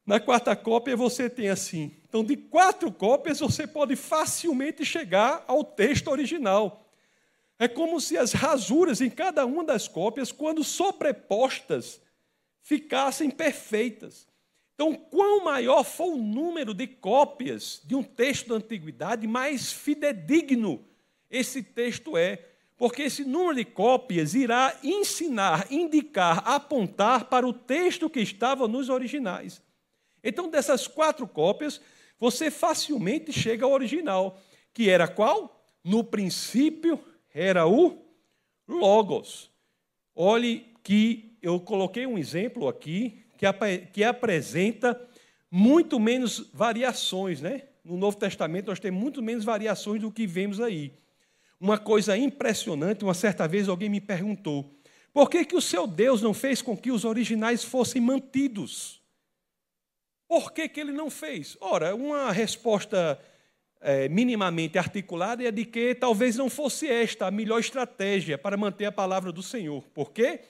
na 0.06 0.18
quarta 0.18 0.56
cópia 0.56 0.96
você 0.96 1.28
tem 1.28 1.50
assim. 1.50 1.94
Então, 2.08 2.24
de 2.24 2.36
quatro 2.36 2.90
cópias 2.90 3.38
você 3.38 3.66
pode 3.66 3.94
facilmente 3.94 4.84
chegar 4.84 5.44
ao 5.46 5.62
texto 5.62 6.08
original. 6.08 6.90
É 7.58 7.68
como 7.68 8.00
se 8.00 8.16
as 8.16 8.32
rasuras 8.32 9.00
em 9.00 9.10
cada 9.10 9.44
uma 9.44 9.62
das 9.62 9.86
cópias, 9.86 10.32
quando 10.32 10.64
sobrepostas, 10.64 12.00
ficassem 12.62 13.30
perfeitas. 13.30 14.29
Então, 14.80 14.94
quanto 14.94 15.44
maior 15.44 15.84
for 15.84 16.14
o 16.14 16.16
número 16.16 16.72
de 16.72 16.86
cópias 16.86 17.82
de 17.84 17.94
um 17.94 18.02
texto 18.02 18.48
da 18.48 18.54
antiguidade, 18.54 19.26
mais 19.26 19.70
fidedigno 19.70 20.82
esse 21.30 21.62
texto 21.62 22.16
é 22.16 22.42
porque 22.78 23.02
esse 23.02 23.22
número 23.22 23.56
de 23.56 23.66
cópias 23.66 24.34
irá 24.34 24.74
ensinar, 24.82 25.70
indicar, 25.70 26.42
apontar 26.48 27.26
para 27.26 27.46
o 27.46 27.52
texto 27.52 28.08
que 28.08 28.20
estava 28.20 28.66
nos 28.66 28.88
originais. 28.88 29.62
Então, 30.24 30.48
dessas 30.48 30.88
quatro 30.88 31.28
cópias, 31.28 31.78
você 32.18 32.50
facilmente 32.50 33.34
chega 33.34 33.66
ao 33.66 33.72
original, 33.72 34.40
que 34.72 34.88
era 34.88 35.06
qual? 35.06 35.62
No 35.84 36.02
princípio 36.02 36.98
era 37.34 37.66
o 37.66 37.98
Logos. 38.66 39.50
Olhe 40.14 40.72
que 40.82 41.36
eu 41.42 41.60
coloquei 41.60 42.06
um 42.06 42.16
exemplo 42.16 42.66
aqui 42.66 43.19
que, 43.40 43.78
que 43.92 44.04
apresenta 44.04 45.00
muito 45.50 45.98
menos 45.98 46.50
variações, 46.52 47.40
né? 47.40 47.62
No 47.82 47.96
Novo 47.96 48.16
Testamento 48.16 48.66
nós 48.66 48.78
temos 48.78 49.00
muito 49.00 49.22
menos 49.22 49.44
variações 49.44 50.00
do 50.00 50.12
que 50.12 50.26
vemos 50.26 50.60
aí 50.60 50.92
uma 51.60 51.76
coisa 51.76 52.16
impressionante. 52.16 53.04
Uma 53.04 53.14
certa 53.14 53.46
vez 53.46 53.68
alguém 53.68 53.90
me 53.90 54.00
perguntou: 54.00 54.74
por 55.12 55.28
que, 55.28 55.44
que 55.44 55.54
o 55.54 55.60
seu 55.60 55.86
Deus 55.86 56.22
não 56.22 56.32
fez 56.32 56.62
com 56.62 56.76
que 56.76 56.90
os 56.90 57.04
originais 57.04 57.62
fossem 57.62 58.00
mantidos? 58.00 59.00
Por 60.26 60.52
que, 60.52 60.68
que 60.68 60.80
ele 60.80 60.92
não 60.92 61.10
fez? 61.10 61.56
Ora, 61.60 61.94
uma 61.94 62.30
resposta 62.32 63.20
é, 63.80 64.08
minimamente 64.08 64.78
articulada 64.78 65.42
é 65.42 65.50
de 65.50 65.64
que 65.64 65.94
talvez 65.94 66.36
não 66.36 66.48
fosse 66.48 66.86
esta 66.86 67.26
a 67.26 67.30
melhor 67.32 67.58
estratégia 67.58 68.38
para 68.38 68.56
manter 68.56 68.86
a 68.86 68.92
palavra 68.92 69.32
do 69.32 69.42
Senhor. 69.42 69.82
Por 69.92 70.12
quê? 70.12 70.40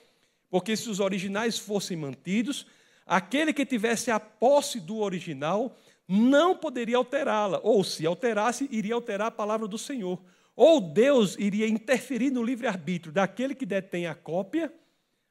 Porque 0.51 0.77
se 0.77 0.91
os 0.91 1.01
originais 1.01 1.59
fossem 1.59 1.97
mantidos, 1.97 2.67
aquele 3.11 3.53
que 3.53 3.67
tivesse 3.67 4.09
a 4.09 4.21
posse 4.21 4.79
do 4.79 4.99
original 4.99 5.77
não 6.07 6.57
poderia 6.57 6.97
alterá-la, 6.97 7.61
ou 7.63 7.83
se 7.83 8.07
alterasse, 8.07 8.69
iria 8.71 8.95
alterar 8.95 9.27
a 9.27 9.33
palavra 9.33 9.67
do 9.67 9.77
Senhor. 9.77 10.21
Ou 10.55 10.81
Deus 10.81 11.37
iria 11.37 11.67
interferir 11.67 12.31
no 12.31 12.43
livre-arbítrio 12.43 13.13
daquele 13.13 13.55
que 13.55 13.67
detém 13.67 14.07
a 14.07 14.15
cópia, 14.15 14.73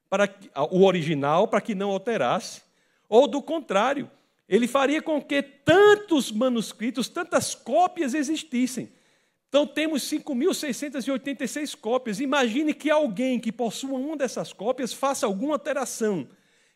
para 0.09 0.29
o 0.71 0.83
original, 0.83 1.48
para 1.48 1.62
que 1.62 1.75
não 1.75 1.91
alterasse, 1.91 2.63
ou 3.07 3.27
do 3.27 3.41
contrário, 3.41 4.09
ele 4.48 4.67
faria 4.67 5.01
com 5.01 5.21
que 5.21 5.41
tantos 5.41 6.31
manuscritos, 6.31 7.07
tantas 7.07 7.53
cópias 7.55 8.13
existissem. 8.13 8.91
Então 9.48 9.65
temos 9.65 10.03
5.686 10.03 11.75
cópias. 11.75 12.19
Imagine 12.19 12.74
que 12.74 12.89
alguém 12.89 13.39
que 13.39 13.51
possua 13.51 13.98
uma 13.98 14.17
dessas 14.17 14.51
cópias 14.51 14.91
faça 14.91 15.25
alguma 15.25 15.55
alteração. 15.55 16.27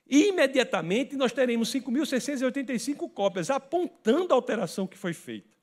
E 0.07 0.27
imediatamente 0.27 1.15
nós 1.15 1.31
teremos 1.31 1.71
5.685 1.73 3.09
cópias 3.11 3.49
apontando 3.49 4.33
a 4.33 4.35
alteração 4.35 4.85
que 4.85 4.97
foi 4.97 5.13
feita. 5.13 5.53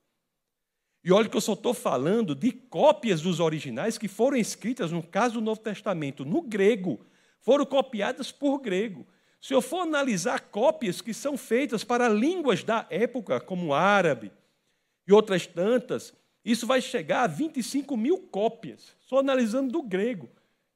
E 1.02 1.12
olha 1.12 1.28
que 1.28 1.36
eu 1.36 1.40
só 1.40 1.54
estou 1.54 1.72
falando 1.72 2.34
de 2.34 2.52
cópias 2.52 3.22
dos 3.22 3.40
originais 3.40 3.96
que 3.96 4.08
foram 4.08 4.36
escritas, 4.36 4.92
no 4.92 5.02
caso 5.02 5.34
do 5.34 5.40
Novo 5.40 5.60
Testamento, 5.60 6.24
no 6.24 6.42
grego, 6.42 7.00
foram 7.40 7.64
copiadas 7.64 8.30
por 8.30 8.58
grego. 8.58 9.06
Se 9.40 9.54
eu 9.54 9.62
for 9.62 9.80
analisar 9.80 10.40
cópias 10.50 11.00
que 11.00 11.14
são 11.14 11.38
feitas 11.38 11.82
para 11.82 12.08
línguas 12.08 12.62
da 12.62 12.86
época, 12.90 13.40
como 13.40 13.72
árabe 13.72 14.30
e 15.06 15.12
outras 15.12 15.46
tantas, 15.46 16.12
isso 16.44 16.66
vai 16.66 16.82
chegar 16.82 17.22
a 17.22 17.26
25 17.26 17.96
mil 17.96 18.18
cópias, 18.18 18.94
só 19.00 19.18
analisando 19.18 19.72
do 19.72 19.82
grego. 19.82 20.28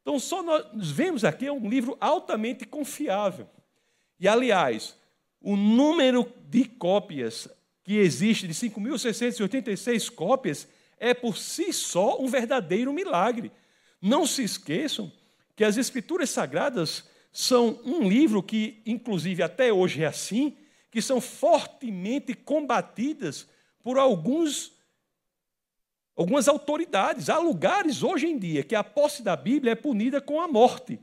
Então, 0.04 0.18
só 0.18 0.42
nós 0.42 0.90
vemos 0.90 1.25
aqui 1.25 1.46
é 1.46 1.52
um 1.52 1.66
livro 1.66 1.96
altamente 1.99 2.66
confiável. 2.66 3.49
E, 4.20 4.28
aliás, 4.28 4.94
o 5.40 5.56
número 5.56 6.30
de 6.46 6.66
cópias 6.66 7.49
que 7.82 7.94
existe 7.94 8.46
de 8.46 8.52
5.686 8.52 10.11
cópias 10.11 10.68
é 10.99 11.14
por 11.14 11.38
si 11.38 11.73
só 11.73 12.20
um 12.20 12.26
verdadeiro 12.26 12.92
milagre. 12.92 13.50
Não 14.00 14.26
se 14.26 14.44
esqueçam 14.44 15.11
que 15.56 15.64
as 15.64 15.78
Escrituras 15.78 16.28
Sagradas 16.28 17.08
são 17.32 17.80
um 17.82 18.06
livro 18.06 18.42
que, 18.42 18.82
inclusive 18.84 19.42
até 19.42 19.73
hoje 19.73 20.02
é 20.02 20.06
assim, 20.06 20.54
que 20.90 21.00
são 21.00 21.18
fortemente 21.18 22.34
combatidas 22.34 23.49
por 23.82 23.99
alguns 23.99 24.74
algumas 26.16 26.49
autoridades. 26.49 27.28
Há 27.28 27.38
lugares 27.38 28.02
hoje 28.02 28.26
em 28.26 28.38
dia 28.38 28.62
que 28.62 28.75
a 28.75 28.85
posse 28.85 29.23
da 29.23 29.37
Bíblia 29.37 29.73
é 29.73 29.76
punida 29.76 30.21
com 30.21 30.40
a 30.40 30.49
morte. 30.49 30.99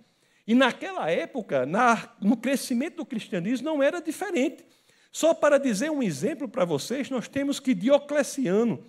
E 0.47 0.55
naquela 0.55 1.09
época, 1.09 1.65
na, 1.65 2.13
no 2.21 2.35
crescimento 2.35 2.97
do 2.97 3.05
cristianismo, 3.05 3.65
não 3.65 3.83
era 3.83 4.01
diferente. 4.01 4.65
Só 5.11 5.33
para 5.33 5.57
dizer 5.57 5.91
um 5.91 6.01
exemplo 6.01 6.47
para 6.47 6.65
vocês, 6.65 7.09
nós 7.09 7.27
temos 7.27 7.59
que 7.59 7.73
Diocleciano, 7.73 8.83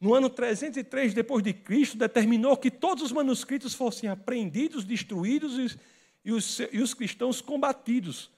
no 0.00 0.14
ano 0.14 0.28
303 0.28 1.14
depois 1.14 1.42
de 1.42 1.52
Cristo, 1.52 1.96
determinou 1.96 2.56
que 2.56 2.70
todos 2.70 3.04
os 3.04 3.12
manuscritos 3.12 3.74
fossem 3.74 4.08
apreendidos, 4.08 4.84
destruídos 4.84 5.76
e 6.24 6.32
os, 6.32 6.58
e 6.72 6.80
os 6.80 6.94
cristãos 6.94 7.40
combatidos. 7.40 8.30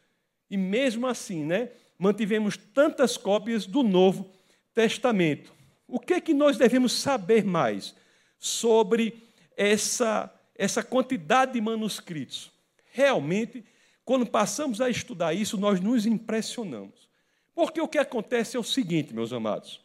E 0.51 0.57
mesmo 0.57 1.07
assim, 1.07 1.45
né, 1.45 1.71
mantivemos 1.99 2.57
tantas 2.57 3.17
cópias 3.17 3.67
do 3.67 3.83
Novo 3.83 4.31
Testamento. 4.75 5.58
O 5.89 5.99
que 5.99 6.15
é 6.15 6.21
que 6.21 6.35
nós 6.35 6.59
devemos 6.59 6.93
saber 6.93 7.43
mais 7.43 7.95
sobre 8.39 9.27
essa, 9.57 10.31
essa 10.55 10.83
quantidade 10.83 11.55
de 11.55 11.61
manuscritos? 11.63 12.53
Realmente, 12.93 13.65
quando 14.05 14.27
passamos 14.27 14.83
a 14.83 14.91
estudar 14.91 15.33
isso, 15.33 15.57
nós 15.57 15.81
nos 15.81 16.05
impressionamos. 16.05 17.09
Porque 17.55 17.81
o 17.81 17.89
que 17.89 17.99
acontece 17.99 18.57
é 18.57 18.61
o 18.61 18.65
seguinte, 18.65 19.15
meus 19.15 19.33
amados: 19.33 19.81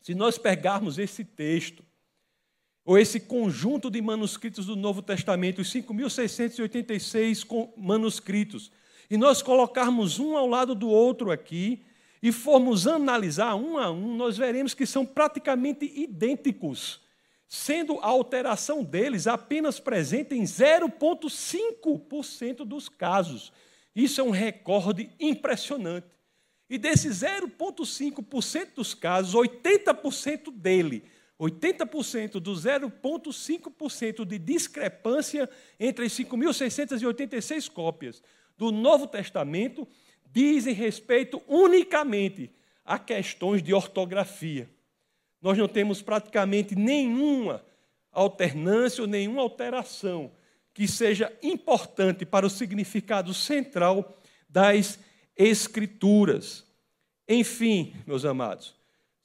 se 0.00 0.14
nós 0.14 0.38
pegarmos 0.38 0.98
esse 0.98 1.24
texto, 1.24 1.84
ou 2.84 2.96
esse 2.96 3.18
conjunto 3.18 3.90
de 3.90 4.00
manuscritos 4.00 4.66
do 4.66 4.76
Novo 4.76 5.02
Testamento, 5.02 5.62
os 5.62 5.72
5.686 5.72 7.72
manuscritos, 7.76 8.70
e 9.10 9.16
nós 9.16 9.42
colocarmos 9.42 10.18
um 10.18 10.36
ao 10.36 10.46
lado 10.46 10.74
do 10.74 10.88
outro 10.88 11.30
aqui, 11.30 11.84
e 12.24 12.32
formos 12.32 12.86
analisar 12.86 13.54
um 13.54 13.76
a 13.76 13.90
um, 13.90 14.16
nós 14.16 14.38
veremos 14.38 14.72
que 14.72 14.86
são 14.86 15.04
praticamente 15.04 15.84
idênticos, 15.94 17.02
sendo 17.46 17.98
a 18.00 18.06
alteração 18.06 18.82
deles 18.82 19.26
apenas 19.26 19.78
presente 19.78 20.34
em 20.34 20.42
0,5% 20.42 22.64
dos 22.64 22.88
casos. 22.88 23.52
Isso 23.94 24.22
é 24.22 24.24
um 24.24 24.30
recorde 24.30 25.10
impressionante. 25.20 26.06
E 26.70 26.78
desses 26.78 27.18
0,5% 27.18 28.68
dos 28.74 28.94
casos, 28.94 29.34
80% 29.34 30.50
dele, 30.50 31.04
80% 31.38 32.40
do 32.40 32.54
0,5% 32.54 34.24
de 34.24 34.38
discrepância 34.38 35.46
entre 35.78 36.06
as 36.06 36.12
5.686 36.12 37.70
cópias 37.70 38.22
do 38.56 38.72
Novo 38.72 39.06
Testamento 39.06 39.86
dizem 40.34 40.74
respeito 40.74 41.40
unicamente 41.46 42.50
a 42.84 42.98
questões 42.98 43.62
de 43.62 43.72
ortografia. 43.72 44.68
Nós 45.40 45.56
não 45.56 45.68
temos 45.68 46.02
praticamente 46.02 46.74
nenhuma 46.74 47.64
alternância 48.10 49.00
ou 49.00 49.06
nenhuma 49.06 49.42
alteração 49.42 50.32
que 50.74 50.88
seja 50.88 51.32
importante 51.40 52.26
para 52.26 52.44
o 52.44 52.50
significado 52.50 53.32
central 53.32 54.18
das 54.48 54.98
Escrituras. 55.36 56.64
Enfim, 57.28 57.94
meus 58.06 58.24
amados, 58.24 58.74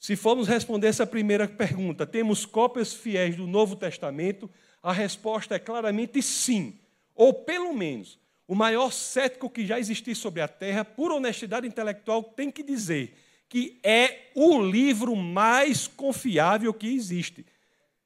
Se 0.01 0.15
formos 0.15 0.47
responder 0.47 0.87
essa 0.87 1.05
primeira 1.05 1.45
pergunta, 1.45 2.07
temos 2.07 2.45
cópias 2.45 2.93
fiéis 2.93 3.35
do 3.35 3.45
Novo 3.45 3.75
Testamento? 3.75 4.49
A 4.81 4.93
resposta 4.93 5.55
é 5.55 5.59
claramente 5.59 6.21
sim. 6.21 6.79
Ou 7.13 7.33
pelo 7.33 7.73
menos, 7.73 8.17
o 8.49 8.55
maior 8.55 8.91
cético 8.91 9.47
que 9.47 9.63
já 9.63 9.79
existiu 9.79 10.15
sobre 10.15 10.41
a 10.41 10.47
terra, 10.47 10.83
por 10.83 11.11
honestidade 11.11 11.67
intelectual, 11.67 12.23
tem 12.23 12.49
que 12.49 12.63
dizer 12.63 13.15
que 13.47 13.79
é 13.83 14.31
o 14.33 14.59
livro 14.59 15.15
mais 15.15 15.85
confiável 15.87 16.73
que 16.73 16.87
existe. 16.87 17.45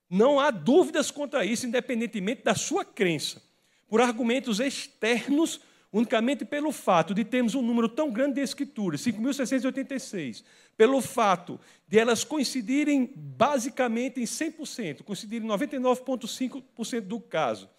Não 0.10 0.42
há 0.42 0.52
dúvidas 0.52 1.10
contra 1.10 1.46
isso, 1.46 1.66
independentemente 1.66 2.44
da 2.44 2.56
sua 2.56 2.84
crença. 2.84 3.42
Por 3.88 4.02
argumentos 4.02 4.60
externos, 4.60 5.62
unicamente 5.94 6.44
pelo 6.44 6.74
fato 6.74 7.14
de 7.14 7.24
termos 7.24 7.56
um 7.56 7.62
número 7.62 7.88
tão 7.88 8.12
grande 8.12 8.34
de 8.34 8.42
escrituras, 8.42 9.00
5.686, 9.00 10.44
pelo 10.76 11.00
fato 11.00 11.58
de 11.88 11.98
elas 11.98 12.26
coincidirem 12.26 13.14
basicamente 13.16 14.20
em 14.20 14.26
100%, 14.26 15.04
coincidirem 15.04 15.48
em 15.48 15.52
99,5% 15.52 17.00
do 17.00 17.22
caso, 17.22 17.70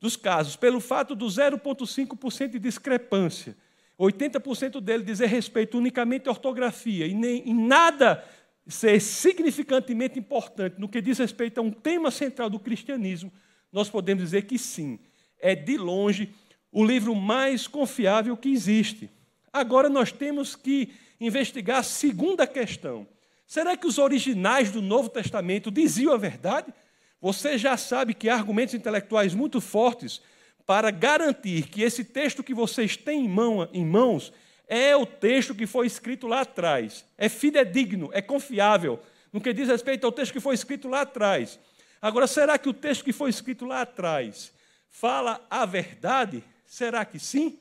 dos 0.00 0.16
casos, 0.16 0.56
pelo 0.56 0.80
fato 0.80 1.14
do 1.14 1.26
0,5% 1.26 2.50
de 2.50 2.58
discrepância, 2.58 3.56
80% 3.98 4.80
dele 4.80 5.02
dizer 5.02 5.26
respeito 5.26 5.78
unicamente 5.78 6.28
à 6.28 6.32
ortografia 6.32 7.06
e 7.06 7.14
nem 7.14 7.48
em 7.48 7.54
nada 7.54 8.22
ser 8.66 9.00
significantemente 9.00 10.18
importante 10.18 10.78
no 10.78 10.88
que 10.88 11.00
diz 11.00 11.18
respeito 11.18 11.58
a 11.58 11.62
um 11.62 11.70
tema 11.70 12.10
central 12.10 12.50
do 12.50 12.58
cristianismo, 12.58 13.32
nós 13.72 13.88
podemos 13.88 14.24
dizer 14.24 14.42
que 14.42 14.58
sim, 14.58 14.98
é 15.38 15.54
de 15.54 15.76
longe 15.76 16.34
o 16.70 16.84
livro 16.84 17.14
mais 17.14 17.66
confiável 17.66 18.36
que 18.36 18.50
existe. 18.50 19.10
Agora 19.52 19.88
nós 19.88 20.12
temos 20.12 20.54
que 20.54 20.92
investigar 21.20 21.78
a 21.78 21.82
segunda 21.82 22.46
questão. 22.46 23.06
Será 23.46 23.76
que 23.76 23.86
os 23.86 23.96
originais 23.96 24.70
do 24.70 24.82
Novo 24.82 25.08
Testamento 25.08 25.70
diziam 25.70 26.12
a 26.12 26.18
verdade? 26.18 26.72
Você 27.20 27.56
já 27.56 27.76
sabe 27.76 28.14
que 28.14 28.28
há 28.28 28.34
argumentos 28.34 28.74
intelectuais 28.74 29.34
muito 29.34 29.60
fortes 29.60 30.20
para 30.66 30.90
garantir 30.90 31.68
que 31.68 31.82
esse 31.82 32.04
texto 32.04 32.42
que 32.42 32.52
vocês 32.52 32.96
têm 32.96 33.24
em, 33.24 33.28
mão, 33.28 33.68
em 33.72 33.84
mãos 33.84 34.32
é 34.66 34.96
o 34.96 35.06
texto 35.06 35.54
que 35.54 35.66
foi 35.66 35.86
escrito 35.86 36.26
lá 36.26 36.40
atrás. 36.40 37.04
É 37.16 37.28
fidedigno, 37.28 38.10
é 38.12 38.20
confiável, 38.20 39.00
no 39.32 39.40
que 39.40 39.52
diz 39.52 39.68
respeito 39.68 40.04
ao 40.04 40.12
texto 40.12 40.32
que 40.32 40.40
foi 40.40 40.54
escrito 40.54 40.88
lá 40.88 41.02
atrás. 41.02 41.58
Agora, 42.02 42.26
será 42.26 42.58
que 42.58 42.68
o 42.68 42.74
texto 42.74 43.04
que 43.04 43.12
foi 43.12 43.30
escrito 43.30 43.64
lá 43.64 43.82
atrás 43.82 44.52
fala 44.88 45.44
a 45.48 45.64
verdade? 45.64 46.42
Será 46.64 47.04
que 47.04 47.18
sim? 47.18 47.58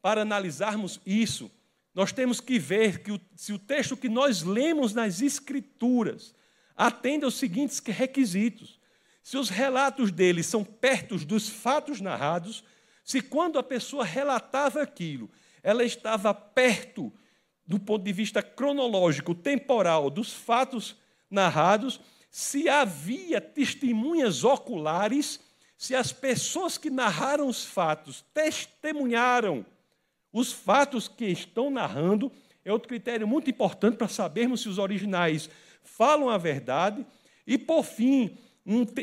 Para 0.00 0.22
analisarmos 0.22 1.00
isso, 1.06 1.50
nós 1.94 2.12
temos 2.12 2.40
que 2.40 2.58
ver 2.58 3.00
que 3.00 3.12
o, 3.12 3.20
se 3.36 3.52
o 3.52 3.58
texto 3.58 3.96
que 3.96 4.08
nós 4.08 4.42
lemos 4.42 4.92
nas 4.92 5.20
Escrituras 5.20 6.34
atende 6.76 7.24
aos 7.24 7.34
seguintes 7.34 7.80
requisitos. 7.80 8.80
Se 9.22 9.36
os 9.36 9.48
relatos 9.48 10.10
dele 10.10 10.42
são 10.42 10.64
perto 10.64 11.16
dos 11.18 11.48
fatos 11.48 12.00
narrados, 12.00 12.64
se 13.04 13.20
quando 13.20 13.58
a 13.58 13.62
pessoa 13.62 14.04
relatava 14.04 14.82
aquilo, 14.82 15.30
ela 15.62 15.84
estava 15.84 16.34
perto 16.34 17.12
do 17.66 17.78
ponto 17.78 18.04
de 18.04 18.12
vista 18.12 18.42
cronológico, 18.42 19.34
temporal, 19.34 20.10
dos 20.10 20.32
fatos 20.32 20.96
narrados, 21.30 22.00
se 22.30 22.68
havia 22.68 23.40
testemunhas 23.40 24.42
oculares, 24.42 25.40
se 25.78 25.94
as 25.94 26.12
pessoas 26.12 26.76
que 26.76 26.90
narraram 26.90 27.46
os 27.46 27.64
fatos 27.64 28.24
testemunharam 28.34 29.64
os 30.32 30.50
fatos 30.52 31.08
que 31.08 31.26
estão 31.26 31.70
narrando, 31.70 32.32
é 32.64 32.72
outro 32.72 32.88
critério 32.88 33.26
muito 33.28 33.50
importante 33.50 33.96
para 33.96 34.08
sabermos 34.08 34.62
se 34.62 34.68
os 34.68 34.78
originais 34.78 35.50
falam 35.82 36.30
a 36.30 36.38
verdade. 36.38 37.04
E, 37.46 37.58
por 37.58 37.82
fim, 37.84 38.38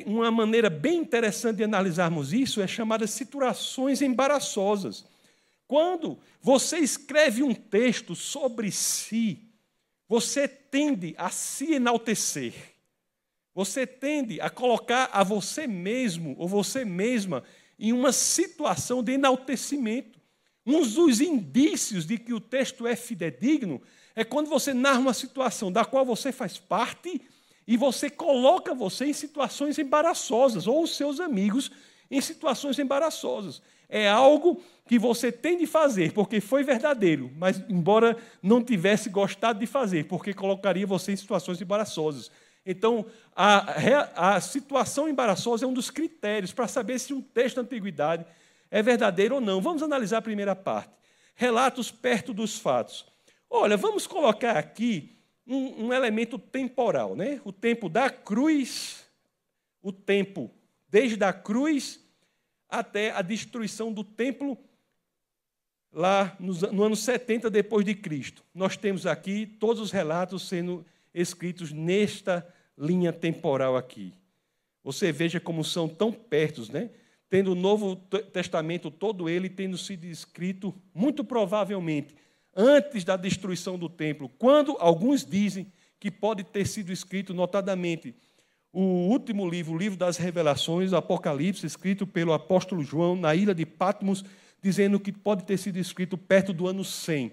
uma 0.05 0.31
maneira 0.31 0.69
bem 0.69 0.99
interessante 0.99 1.57
de 1.57 1.63
analisarmos 1.63 2.31
isso 2.31 2.61
é 2.61 2.67
chamada 2.67 3.05
situações 3.05 4.01
embaraçosas. 4.01 5.05
Quando 5.67 6.17
você 6.41 6.77
escreve 6.77 7.43
um 7.43 7.53
texto 7.53 8.15
sobre 8.15 8.71
si, 8.71 9.39
você 10.07 10.47
tende 10.47 11.13
a 11.17 11.29
se 11.29 11.73
enaltecer. 11.73 12.53
Você 13.53 13.85
tende 13.85 14.39
a 14.39 14.49
colocar 14.49 15.09
a 15.11 15.23
você 15.23 15.67
mesmo 15.67 16.35
ou 16.39 16.47
você 16.47 16.85
mesma 16.85 17.43
em 17.77 17.91
uma 17.93 18.11
situação 18.11 19.03
de 19.03 19.11
enaltecimento. 19.13 20.19
Um 20.65 20.81
dos 20.81 21.19
indícios 21.19 22.05
de 22.05 22.17
que 22.17 22.33
o 22.33 22.39
texto 22.39 22.87
é 22.87 22.95
fidedigno 22.95 23.81
é 24.15 24.23
quando 24.23 24.49
você 24.49 24.73
narra 24.73 24.99
uma 24.99 25.13
situação 25.13 25.71
da 25.71 25.85
qual 25.85 26.05
você 26.05 26.31
faz 26.31 26.57
parte 26.57 27.21
e 27.69 27.77
você 27.77 28.09
coloca 28.09 28.73
você 28.73 29.05
em 29.05 29.13
situações 29.13 29.77
embaraçosas, 29.77 30.65
ou 30.65 30.81
os 30.81 30.95
seus 30.95 31.19
amigos 31.19 31.69
em 32.09 32.19
situações 32.19 32.79
embaraçosas. 32.79 33.61
É 33.87 34.09
algo 34.09 34.59
que 34.87 34.97
você 34.97 35.31
tem 35.31 35.55
de 35.55 35.67
fazer 35.67 36.11
porque 36.11 36.41
foi 36.41 36.63
verdadeiro, 36.63 37.31
mas 37.37 37.61
embora 37.69 38.17
não 38.41 38.63
tivesse 38.63 39.07
gostado 39.07 39.59
de 39.59 39.67
fazer, 39.67 40.05
porque 40.05 40.33
colocaria 40.33 40.87
você 40.87 41.11
em 41.11 41.15
situações 41.15 41.61
embaraçosas. 41.61 42.31
Então, 42.65 43.05
a, 43.35 44.33
a 44.35 44.41
situação 44.41 45.07
embaraçosa 45.07 45.63
é 45.63 45.67
um 45.67 45.73
dos 45.73 45.91
critérios 45.91 46.51
para 46.51 46.67
saber 46.67 46.97
se 46.97 47.13
um 47.13 47.21
texto 47.21 47.57
da 47.57 47.61
antiguidade 47.61 48.25
é 48.71 48.81
verdadeiro 48.81 49.35
ou 49.35 49.41
não. 49.41 49.61
Vamos 49.61 49.83
analisar 49.83 50.17
a 50.17 50.23
primeira 50.23 50.55
parte. 50.55 50.89
Relatos 51.35 51.91
perto 51.91 52.33
dos 52.33 52.57
fatos. 52.57 53.05
Olha, 53.47 53.77
vamos 53.77 54.07
colocar 54.07 54.57
aqui 54.57 55.18
um, 55.49 55.87
um 55.87 55.93
elemento 55.93 56.37
temporal, 56.37 57.15
né? 57.15 57.41
O 57.43 57.51
tempo 57.51 57.89
da 57.89 58.09
cruz, 58.09 59.05
o 59.81 59.91
tempo 59.91 60.51
desde 60.87 61.23
a 61.23 61.33
cruz 61.33 61.99
até 62.69 63.11
a 63.11 63.21
destruição 63.21 63.91
do 63.91 64.03
templo 64.03 64.57
lá 65.91 66.37
no 66.39 66.83
ano 66.83 66.95
70 66.95 67.49
depois 67.49 67.83
de 67.83 67.95
Cristo. 67.95 68.43
Nós 68.53 68.77
temos 68.77 69.07
aqui 69.07 69.45
todos 69.45 69.81
os 69.81 69.91
relatos 69.91 70.47
sendo 70.47 70.85
escritos 71.13 71.71
nesta 71.71 72.47
linha 72.77 73.11
temporal 73.11 73.75
aqui. 73.75 74.13
Você 74.83 75.11
veja 75.11 75.39
como 75.39 75.63
são 75.63 75.87
tão 75.87 76.11
pertos, 76.11 76.69
né? 76.69 76.91
Tendo 77.27 77.51
o 77.51 77.55
Novo 77.55 77.95
Testamento 77.95 78.89
todo 78.89 79.27
ele 79.27 79.49
tendo 79.49 79.77
sido 79.77 80.05
escrito 80.05 80.73
muito 80.93 81.23
provavelmente 81.23 82.15
antes 82.55 83.03
da 83.03 83.15
destruição 83.15 83.77
do 83.77 83.89
templo, 83.89 84.29
quando 84.37 84.75
alguns 84.79 85.25
dizem 85.25 85.71
que 85.99 86.09
pode 86.09 86.43
ter 86.43 86.65
sido 86.65 86.91
escrito 86.91 87.33
notadamente 87.33 88.15
o 88.71 88.81
último 88.81 89.49
livro, 89.49 89.73
o 89.73 89.77
livro 89.77 89.97
das 89.97 90.17
revelações, 90.17 90.93
Apocalipse, 90.93 91.65
escrito 91.65 92.05
pelo 92.05 92.33
apóstolo 92.33 92.83
João 92.83 93.15
na 93.15 93.33
ilha 93.33 93.53
de 93.53 93.65
Patmos, 93.65 94.23
dizendo 94.61 94.99
que 94.99 95.11
pode 95.11 95.43
ter 95.43 95.57
sido 95.57 95.77
escrito 95.77 96.17
perto 96.17 96.53
do 96.53 96.67
ano 96.67 96.83
100. 96.83 97.31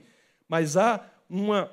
Mas 0.48 0.76
há 0.76 1.04
uma 1.28 1.70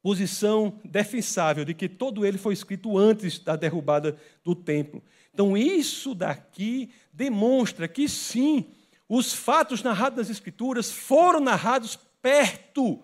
posição 0.00 0.78
defensável 0.84 1.64
de 1.64 1.74
que 1.74 1.88
todo 1.88 2.24
ele 2.24 2.38
foi 2.38 2.54
escrito 2.54 2.96
antes 2.96 3.38
da 3.38 3.56
derrubada 3.56 4.16
do 4.44 4.54
templo. 4.54 5.02
Então, 5.34 5.56
isso 5.56 6.14
daqui 6.14 6.90
demonstra 7.12 7.88
que 7.88 8.08
sim, 8.08 8.66
os 9.08 9.32
fatos 9.32 9.82
narrados 9.82 10.18
nas 10.18 10.30
Escrituras 10.30 10.90
foram 10.90 11.40
narrados 11.40 11.98
perto 12.20 13.00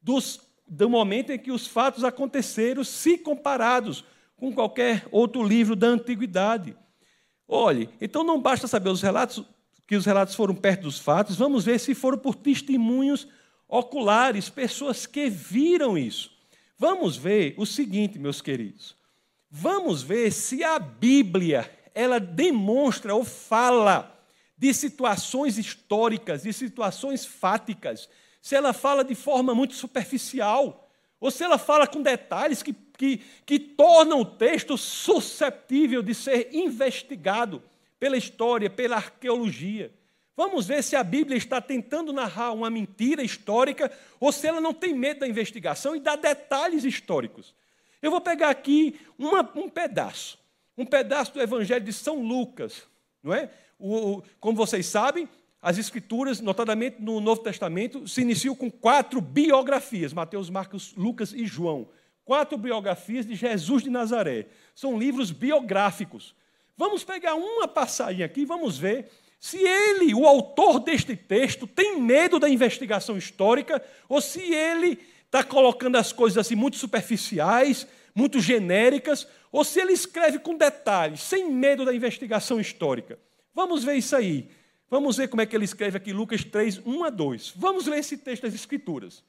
dos, 0.00 0.40
do 0.66 0.88
momento 0.88 1.30
em 1.30 1.38
que 1.38 1.50
os 1.50 1.66
fatos 1.66 2.04
aconteceram, 2.04 2.84
se 2.84 3.18
comparados 3.18 4.04
com 4.36 4.52
qualquer 4.52 5.06
outro 5.10 5.42
livro 5.42 5.74
da 5.74 5.86
antiguidade. 5.86 6.76
Olhe, 7.46 7.88
então 8.00 8.24
não 8.24 8.40
basta 8.40 8.66
saber 8.66 8.90
os 8.90 9.02
relatos, 9.02 9.44
que 9.86 9.96
os 9.96 10.06
relatos 10.06 10.34
foram 10.34 10.54
perto 10.54 10.82
dos 10.82 10.98
fatos, 10.98 11.36
vamos 11.36 11.64
ver 11.64 11.78
se 11.78 11.94
foram 11.94 12.18
por 12.18 12.34
testemunhos 12.34 13.28
oculares, 13.68 14.48
pessoas 14.48 15.06
que 15.06 15.28
viram 15.28 15.96
isso. 15.96 16.30
Vamos 16.78 17.16
ver 17.16 17.54
o 17.56 17.64
seguinte, 17.64 18.18
meus 18.18 18.40
queridos. 18.40 18.96
Vamos 19.50 20.02
ver 20.02 20.32
se 20.32 20.64
a 20.64 20.78
Bíblia 20.78 21.70
ela 21.94 22.18
demonstra 22.18 23.14
ou 23.14 23.24
fala 23.24 24.10
de 24.56 24.72
situações 24.74 25.58
históricas, 25.58 26.42
de 26.42 26.52
situações 26.52 27.24
fáticas, 27.24 28.08
se 28.44 28.54
ela 28.54 28.74
fala 28.74 29.02
de 29.02 29.14
forma 29.14 29.54
muito 29.54 29.72
superficial, 29.72 30.86
ou 31.18 31.30
se 31.30 31.42
ela 31.42 31.56
fala 31.56 31.86
com 31.86 32.02
detalhes 32.02 32.62
que, 32.62 32.74
que, 32.74 33.22
que 33.46 33.58
tornam 33.58 34.20
o 34.20 34.24
texto 34.26 34.76
susceptível 34.76 36.02
de 36.02 36.14
ser 36.14 36.54
investigado 36.54 37.62
pela 37.98 38.18
história, 38.18 38.68
pela 38.68 38.96
arqueologia. 38.96 39.90
Vamos 40.36 40.66
ver 40.66 40.84
se 40.84 40.94
a 40.94 41.02
Bíblia 41.02 41.38
está 41.38 41.58
tentando 41.58 42.12
narrar 42.12 42.52
uma 42.52 42.68
mentira 42.68 43.22
histórica 43.22 43.90
ou 44.20 44.30
se 44.30 44.46
ela 44.46 44.60
não 44.60 44.74
tem 44.74 44.92
medo 44.92 45.20
da 45.20 45.26
investigação 45.26 45.96
e 45.96 46.00
dá 46.00 46.14
detalhes 46.14 46.84
históricos. 46.84 47.54
Eu 48.02 48.10
vou 48.10 48.20
pegar 48.20 48.50
aqui 48.50 49.00
uma, 49.18 49.40
um 49.56 49.70
pedaço, 49.70 50.38
um 50.76 50.84
pedaço 50.84 51.32
do 51.32 51.40
Evangelho 51.40 51.82
de 51.82 51.94
São 51.94 52.20
Lucas, 52.20 52.82
não 53.22 53.32
é? 53.32 53.48
O, 53.78 54.22
como 54.38 54.54
vocês 54.54 54.84
sabem, 54.84 55.26
as 55.64 55.78
Escrituras, 55.78 56.42
notadamente 56.42 57.00
no 57.00 57.22
Novo 57.22 57.40
Testamento, 57.40 58.06
se 58.06 58.20
iniciam 58.20 58.54
com 58.54 58.70
quatro 58.70 59.18
biografias: 59.18 60.12
Mateus, 60.12 60.50
Marcos, 60.50 60.92
Lucas 60.94 61.32
e 61.32 61.46
João. 61.46 61.88
quatro 62.22 62.58
biografias 62.58 63.26
de 63.26 63.34
Jesus 63.34 63.82
de 63.82 63.88
Nazaré. 63.88 64.46
São 64.74 64.98
livros 64.98 65.30
biográficos. 65.30 66.34
Vamos 66.76 67.02
pegar 67.02 67.34
uma 67.34 67.66
passagem 67.66 68.22
aqui 68.22 68.42
e 68.42 68.44
vamos 68.44 68.76
ver 68.76 69.10
se 69.40 69.56
ele, 69.56 70.14
o 70.14 70.26
autor 70.26 70.80
deste 70.80 71.16
texto, 71.16 71.66
tem 71.66 71.98
medo 71.98 72.38
da 72.38 72.48
investigação 72.48 73.16
histórica 73.16 73.82
ou 74.06 74.20
se 74.20 74.40
ele 74.40 74.98
está 75.24 75.42
colocando 75.42 75.96
as 75.96 76.12
coisas 76.12 76.36
assim 76.36 76.54
muito 76.54 76.76
superficiais, 76.76 77.86
muito 78.14 78.38
genéricas, 78.38 79.26
ou 79.50 79.64
se 79.64 79.80
ele 79.80 79.92
escreve 79.92 80.38
com 80.38 80.56
detalhes, 80.56 81.20
sem 81.20 81.50
medo 81.50 81.86
da 81.86 81.94
investigação 81.94 82.60
histórica. 82.60 83.18
Vamos 83.54 83.82
ver 83.82 83.94
isso 83.94 84.14
aí. 84.14 84.48
Vamos 84.90 85.16
ver 85.16 85.28
como 85.28 85.42
é 85.42 85.46
que 85.46 85.56
ele 85.56 85.64
escreve 85.64 85.96
aqui, 85.96 86.12
Lucas 86.12 86.44
3, 86.44 86.82
1 86.84 87.04
a 87.04 87.10
2. 87.10 87.54
Vamos 87.56 87.86
ler 87.86 87.98
esse 87.98 88.18
texto 88.18 88.42
das 88.42 88.54
Escrituras. 88.54 89.24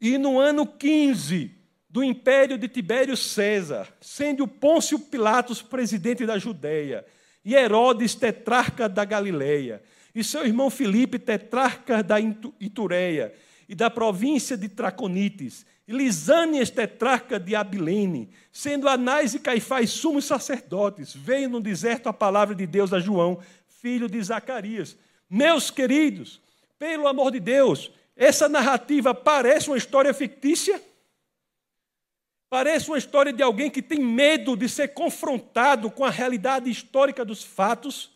E 0.00 0.18
no 0.18 0.38
ano 0.38 0.66
15 0.66 1.62
do 1.88 2.02
império 2.02 2.56
de 2.56 2.68
Tibério 2.68 3.16
César, 3.16 3.86
sendo 4.00 4.48
Pôncio 4.48 4.98
Pilatos 4.98 5.60
presidente 5.60 6.24
da 6.24 6.38
Judéia, 6.38 7.04
e 7.44 7.54
Herodes 7.54 8.14
tetrarca 8.14 8.88
da 8.88 9.04
Galileia, 9.04 9.82
e 10.14 10.24
seu 10.24 10.46
irmão 10.46 10.70
Filipe 10.70 11.18
tetrarca 11.18 12.02
da 12.02 12.16
Itureia 12.58 13.34
e 13.68 13.74
da 13.74 13.90
província 13.90 14.56
de 14.56 14.68
Traconites, 14.68 15.66
e 15.86 15.92
Lisânias 15.92 16.70
tetrarca 16.70 17.38
de 17.38 17.54
Abilene, 17.54 18.30
sendo 18.50 18.88
Anás 18.88 19.34
e 19.34 19.38
Caifás 19.38 19.90
sumos 19.90 20.24
sacerdotes, 20.24 21.14
veio 21.14 21.50
no 21.50 21.60
deserto 21.60 22.08
a 22.08 22.12
palavra 22.12 22.54
de 22.54 22.66
Deus 22.66 22.92
a 22.92 23.00
João, 23.00 23.38
filho 23.82 24.08
de 24.08 24.22
Zacarias. 24.22 24.96
Meus 25.28 25.68
queridos, 25.68 26.40
pelo 26.78 27.08
amor 27.08 27.32
de 27.32 27.40
Deus, 27.40 27.90
essa 28.16 28.48
narrativa 28.48 29.12
parece 29.12 29.68
uma 29.68 29.76
história 29.76 30.14
fictícia? 30.14 30.80
Parece 32.48 32.88
uma 32.88 32.98
história 32.98 33.32
de 33.32 33.42
alguém 33.42 33.68
que 33.68 33.82
tem 33.82 33.98
medo 33.98 34.56
de 34.56 34.68
ser 34.68 34.88
confrontado 34.88 35.90
com 35.90 36.04
a 36.04 36.10
realidade 36.10 36.70
histórica 36.70 37.24
dos 37.24 37.42
fatos? 37.42 38.12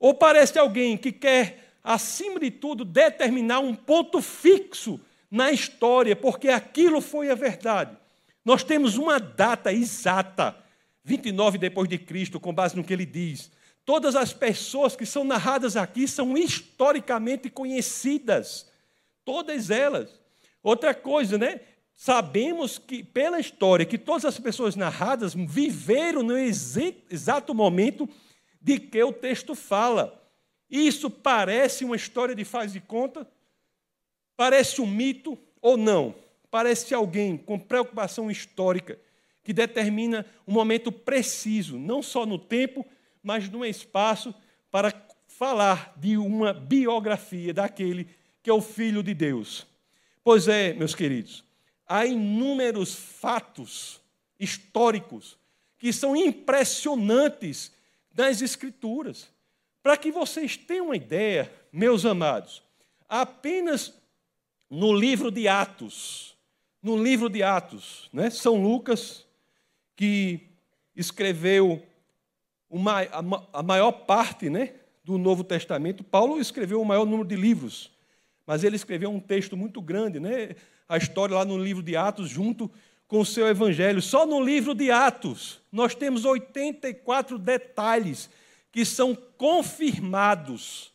Ou 0.00 0.14
parece 0.14 0.58
alguém 0.58 0.96
que 0.96 1.12
quer, 1.12 1.74
acima 1.84 2.40
de 2.40 2.50
tudo, 2.50 2.84
determinar 2.84 3.60
um 3.60 3.76
ponto 3.76 4.20
fixo 4.20 5.00
na 5.30 5.52
história, 5.52 6.16
porque 6.16 6.48
aquilo 6.48 7.00
foi 7.00 7.30
a 7.30 7.36
verdade? 7.36 7.96
Nós 8.44 8.64
temos 8.64 8.96
uma 8.96 9.20
data 9.20 9.72
exata, 9.72 10.56
29 11.04 11.56
depois 11.56 11.88
de 11.88 11.98
Cristo, 11.98 12.40
com 12.40 12.52
base 12.52 12.74
no 12.74 12.82
que 12.82 12.92
ele 12.92 13.06
diz. 13.06 13.48
Todas 13.84 14.14
as 14.14 14.32
pessoas 14.32 14.94
que 14.94 15.04
são 15.04 15.24
narradas 15.24 15.76
aqui 15.76 16.06
são 16.06 16.36
historicamente 16.36 17.50
conhecidas, 17.50 18.70
todas 19.24 19.70
elas. 19.70 20.20
Outra 20.62 20.94
coisa, 20.94 21.36
né? 21.36 21.60
sabemos 21.94 22.78
que, 22.78 23.04
pela 23.04 23.38
história, 23.38 23.86
que 23.86 23.96
todas 23.96 24.24
as 24.24 24.38
pessoas 24.38 24.74
narradas 24.74 25.34
viveram 25.34 26.22
no 26.22 26.36
exato 26.36 27.54
momento 27.54 28.08
de 28.60 28.80
que 28.80 29.02
o 29.04 29.12
texto 29.12 29.54
fala. 29.54 30.20
Isso 30.68 31.08
parece 31.08 31.84
uma 31.84 31.94
história 31.94 32.34
de 32.34 32.44
faz 32.44 32.72
de 32.72 32.80
conta? 32.80 33.24
Parece 34.36 34.80
um 34.80 34.86
mito 34.86 35.38
ou 35.60 35.76
não? 35.76 36.12
Parece 36.50 36.92
alguém 36.92 37.36
com 37.36 37.56
preocupação 37.58 38.30
histórica 38.30 38.98
que 39.44 39.52
determina 39.52 40.26
um 40.46 40.52
momento 40.52 40.90
preciso, 40.90 41.78
não 41.78 42.02
só 42.02 42.24
no 42.26 42.38
tempo, 42.38 42.84
mas 43.22 43.48
no 43.48 43.64
espaço, 43.64 44.34
para 44.70 44.92
falar 45.26 45.92
de 45.96 46.16
uma 46.16 46.52
biografia 46.52 47.52
daquele 47.52 48.08
que 48.42 48.50
é 48.50 48.52
o 48.52 48.60
Filho 48.60 49.02
de 49.02 49.14
Deus. 49.14 49.66
Pois 50.24 50.48
é, 50.48 50.72
meus 50.72 50.94
queridos, 50.94 51.44
há 51.86 52.06
inúmeros 52.06 52.94
fatos 52.94 54.00
históricos 54.38 55.36
que 55.78 55.92
são 55.92 56.16
impressionantes 56.16 57.72
nas 58.14 58.40
Escrituras. 58.40 59.30
Para 59.82 59.96
que 59.96 60.12
vocês 60.12 60.56
tenham 60.56 60.86
uma 60.86 60.96
ideia, 60.96 61.52
meus 61.72 62.06
amados, 62.06 62.62
apenas 63.08 63.94
no 64.70 64.94
livro 64.94 65.30
de 65.30 65.48
Atos, 65.48 66.36
no 66.82 67.02
livro 67.02 67.28
de 67.28 67.42
Atos, 67.42 68.08
né, 68.12 68.30
São 68.30 68.62
Lucas, 68.62 69.26
que 69.96 70.40
escreveu 70.94 71.84
uma, 72.72 73.02
a 73.52 73.62
maior 73.62 73.92
parte 73.92 74.48
né, 74.48 74.72
do 75.04 75.18
Novo 75.18 75.44
Testamento, 75.44 76.02
Paulo 76.02 76.40
escreveu 76.40 76.80
o 76.80 76.84
maior 76.84 77.04
número 77.04 77.28
de 77.28 77.36
livros, 77.36 77.92
mas 78.46 78.64
ele 78.64 78.76
escreveu 78.76 79.10
um 79.10 79.20
texto 79.20 79.56
muito 79.56 79.80
grande, 79.82 80.18
né? 80.18 80.56
a 80.88 80.96
história 80.96 81.36
lá 81.36 81.44
no 81.44 81.62
livro 81.62 81.82
de 81.82 81.96
Atos, 81.96 82.30
junto 82.30 82.70
com 83.06 83.20
o 83.20 83.26
seu 83.26 83.46
evangelho. 83.46 84.00
Só 84.00 84.26
no 84.26 84.42
livro 84.42 84.74
de 84.74 84.90
Atos, 84.90 85.60
nós 85.70 85.94
temos 85.94 86.24
84 86.24 87.38
detalhes 87.38 88.30
que 88.70 88.84
são 88.84 89.14
confirmados. 89.14 90.92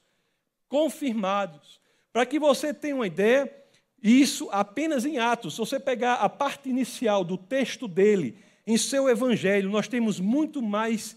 Confirmados. 0.67 1.79
Para 2.11 2.25
que 2.25 2.39
você 2.39 2.73
tenha 2.73 2.95
uma 2.95 3.07
ideia, 3.07 3.51
isso 4.01 4.49
apenas 4.51 5.05
em 5.05 5.19
Atos. 5.19 5.53
Se 5.53 5.59
você 5.59 5.79
pegar 5.79 6.15
a 6.15 6.27
parte 6.27 6.69
inicial 6.69 7.23
do 7.23 7.37
texto 7.37 7.87
dele, 7.87 8.37
em 8.65 8.77
seu 8.77 9.07
evangelho, 9.07 9.69
nós 9.69 9.87
temos 9.87 10.19
muito 10.19 10.61
mais 10.61 11.15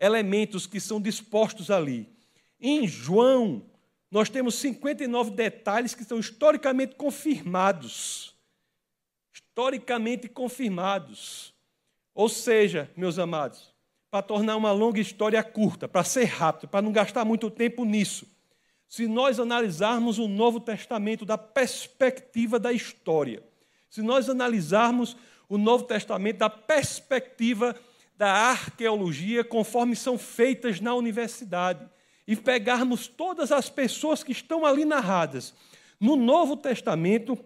elementos 0.00 0.66
que 0.66 0.80
são 0.80 1.00
dispostos 1.00 1.70
ali. 1.70 2.08
Em 2.60 2.86
João, 2.86 3.62
nós 4.10 4.28
temos 4.28 4.54
59 4.56 5.30
detalhes 5.32 5.94
que 5.94 6.04
são 6.04 6.18
historicamente 6.18 6.94
confirmados. 6.96 8.34
Historicamente 9.32 10.28
confirmados. 10.28 11.52
Ou 12.14 12.28
seja, 12.28 12.90
meus 12.96 13.18
amados, 13.18 13.72
para 14.10 14.22
tornar 14.22 14.56
uma 14.56 14.72
longa 14.72 15.00
história 15.00 15.42
curta, 15.42 15.86
para 15.86 16.02
ser 16.02 16.24
rápido, 16.24 16.68
para 16.68 16.82
não 16.82 16.90
gastar 16.90 17.24
muito 17.24 17.50
tempo 17.50 17.84
nisso, 17.84 18.26
se 18.88 19.06
nós 19.06 19.38
analisarmos 19.38 20.18
o 20.18 20.26
Novo 20.26 20.58
Testamento 20.58 21.26
da 21.26 21.36
perspectiva 21.36 22.58
da 22.58 22.72
história, 22.72 23.42
se 23.90 24.00
nós 24.00 24.30
analisarmos 24.30 25.16
o 25.48 25.58
Novo 25.58 25.84
Testamento 25.84 26.38
da 26.38 26.48
perspectiva 26.48 27.76
da 28.18 28.28
arqueologia, 28.28 29.44
conforme 29.44 29.94
são 29.94 30.18
feitas 30.18 30.80
na 30.80 30.92
universidade, 30.92 31.88
e 32.26 32.34
pegarmos 32.34 33.06
todas 33.06 33.52
as 33.52 33.70
pessoas 33.70 34.24
que 34.24 34.32
estão 34.32 34.66
ali 34.66 34.84
narradas. 34.84 35.54
No 36.00 36.16
Novo 36.16 36.56
Testamento, 36.56 37.38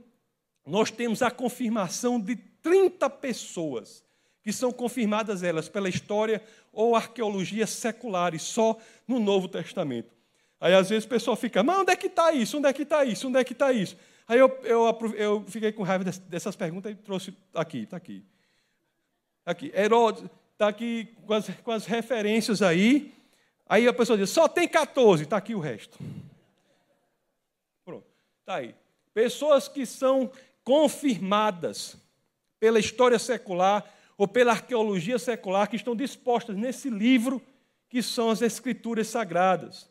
nós 0.67 0.91
temos 0.91 1.21
a 1.21 1.31
confirmação 1.31 2.19
de 2.19 2.37
30 2.37 3.09
pessoas, 3.11 4.03
que 4.43 4.51
são 4.51 4.73
confirmadas 4.73 5.43
elas 5.43 5.69
pela 5.69 5.91
história 5.91 6.43
ou 6.73 6.97
arqueologia 6.97 7.67
seculares, 7.67 8.43
só 8.43 8.79
no 9.07 9.21
Novo 9.21 9.49
Testamento. 9.49 10.15
Aí 10.59 10.73
às 10.75 10.89
vezes 10.89 11.05
o 11.05 11.09
pessoal 11.09 11.37
fica, 11.37 11.63
mas 11.63 11.81
onde 11.81 11.93
é 11.93 11.97
que 11.97 12.07
está 12.07 12.33
isso? 12.33 12.57
Onde 12.57 12.69
é 12.69 12.73
que 12.73 12.83
está 12.83 13.05
isso? 13.05 13.29
Onde 13.29 13.39
é 13.39 13.45
que 13.45 13.53
está 13.53 13.73
isso? 13.73 13.97
Aí 14.27 14.39
eu, 14.39 14.49
eu, 14.63 14.99
eu 15.17 15.45
fiquei 15.47 15.71
com 15.71 15.83
raiva 15.83 16.05
dessas 16.05 16.57
perguntas 16.57 16.91
e 16.91 16.95
trouxe 16.95 17.37
aqui, 17.55 17.81
está 17.81 17.99
aqui. 17.99 18.25
Aqui, 19.45 19.73
Herodes, 19.75 20.25
está 20.53 20.69
aqui 20.69 21.09
com 21.27 21.35
as, 21.35 21.49
com 21.49 21.71
as 21.71 21.87
referências 21.87 22.63
aí. 22.63 23.13
Aí 23.67 23.89
a 23.89 23.93
pessoa 23.93 24.19
diz, 24.19 24.31
só 24.31 24.49
tem 24.49 24.69
14, 24.69 25.25
está 25.25 25.37
aqui 25.37 25.55
o 25.55 25.61
resto. 25.61 25.99
Pronto, 27.85 28.07
está 28.41 28.57
aí. 28.57 28.75
Pessoas 29.15 29.69
que 29.69 29.85
são 29.85 30.31
confirmadas 30.65 31.97
pela 32.61 32.79
história 32.79 33.19
secular 33.19 33.85
ou 34.17 34.29
pela 34.29 34.53
arqueologia 34.53 35.19
secular, 35.19 35.69
que 35.69 35.77
estão 35.77 35.97
dispostas 35.97 36.57
nesse 36.57 36.89
livro, 36.89 37.43
que 37.89 38.03
são 38.03 38.31
as 38.31 38.41
Escrituras 38.41 39.09
Sagradas. 39.09 39.89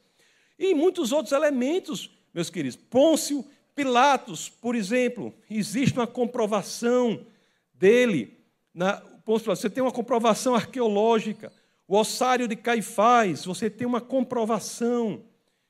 E 0.57 0.73
muitos 0.73 1.11
outros 1.11 1.33
elementos, 1.33 2.09
meus 2.33 2.49
queridos. 2.49 2.75
Pôncio 2.75 3.45
Pilatos, 3.75 4.49
por 4.49 4.75
exemplo, 4.75 5.33
existe 5.49 5.97
uma 5.97 6.07
comprovação 6.07 7.25
dele. 7.73 8.37
Na, 8.73 9.01
Você 9.39 9.69
tem 9.69 9.81
uma 9.83 9.91
comprovação 9.91 10.55
arqueológica. 10.55 11.51
O 11.87 11.97
ossário 11.97 12.47
de 12.47 12.55
Caifás, 12.55 13.45
você 13.45 13.69
tem 13.69 13.85
uma 13.85 13.99
comprovação, 13.99 15.23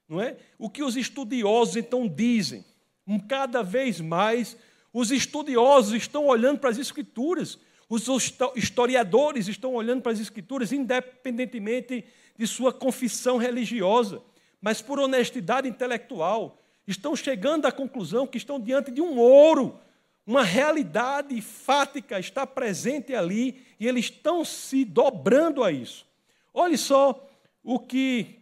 não 0.07 0.21
é? 0.21 0.37
O 0.59 0.69
que 0.69 0.83
os 0.83 0.95
estudiosos 0.95 1.75
então 1.75 2.07
dizem? 2.07 2.63
Cada 3.27 3.61
vez 3.61 3.99
mais 3.99 4.55
os 4.93 5.11
estudiosos 5.11 5.93
estão 5.93 6.27
olhando 6.27 6.59
para 6.59 6.69
as 6.69 6.77
escrituras, 6.77 7.57
os 7.89 8.07
historiadores 8.55 9.47
estão 9.47 9.73
olhando 9.73 10.01
para 10.01 10.11
as 10.11 10.19
escrituras 10.19 10.71
independentemente 10.71 12.05
de 12.37 12.47
sua 12.47 12.71
confissão 12.71 13.37
religiosa, 13.37 14.21
mas 14.61 14.81
por 14.81 14.99
honestidade 14.99 15.67
intelectual, 15.67 16.57
estão 16.87 17.15
chegando 17.15 17.65
à 17.65 17.71
conclusão 17.71 18.27
que 18.27 18.37
estão 18.37 18.59
diante 18.59 18.91
de 18.91 19.01
um 19.01 19.17
ouro, 19.17 19.79
uma 20.25 20.43
realidade 20.43 21.39
fática 21.41 22.19
está 22.19 22.45
presente 22.45 23.13
ali 23.13 23.61
e 23.79 23.87
eles 23.87 24.05
estão 24.05 24.45
se 24.45 24.85
dobrando 24.85 25.63
a 25.63 25.71
isso. 25.71 26.05
Olhe 26.53 26.77
só 26.77 27.27
o 27.63 27.79
que 27.79 28.39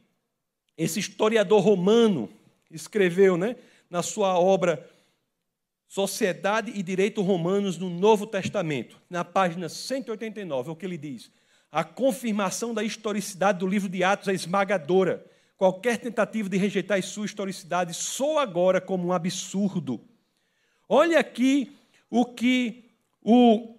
esse 0.77 0.99
historiador 0.99 1.61
romano 1.61 2.29
escreveu 2.69 3.37
né, 3.37 3.55
na 3.89 4.01
sua 4.01 4.37
obra 4.39 4.87
Sociedade 5.87 6.71
e 6.75 6.83
Direito 6.83 7.21
Romanos 7.23 7.77
no 7.77 7.89
Novo 7.89 8.27
Testamento, 8.27 9.01
na 9.09 9.25
página 9.25 9.67
189, 9.67 10.69
é 10.69 10.71
o 10.71 10.75
que 10.75 10.85
ele 10.85 10.97
diz. 10.97 11.31
A 11.71 11.83
confirmação 11.83 12.73
da 12.73 12.83
historicidade 12.83 13.59
do 13.59 13.67
livro 13.67 13.89
de 13.89 14.03
Atos 14.03 14.27
é 14.27 14.33
esmagadora. 14.33 15.25
Qualquer 15.57 15.97
tentativa 15.97 16.47
de 16.47 16.57
rejeitar 16.57 17.01
sua 17.01 17.25
historicidade 17.25 17.93
soa 17.93 18.43
agora 18.43 18.79
como 18.79 19.07
um 19.07 19.11
absurdo. 19.13 19.99
Olha 20.91 21.19
aqui 21.19 21.77
o 22.09 22.25
que 22.25 22.83
o 23.21 23.75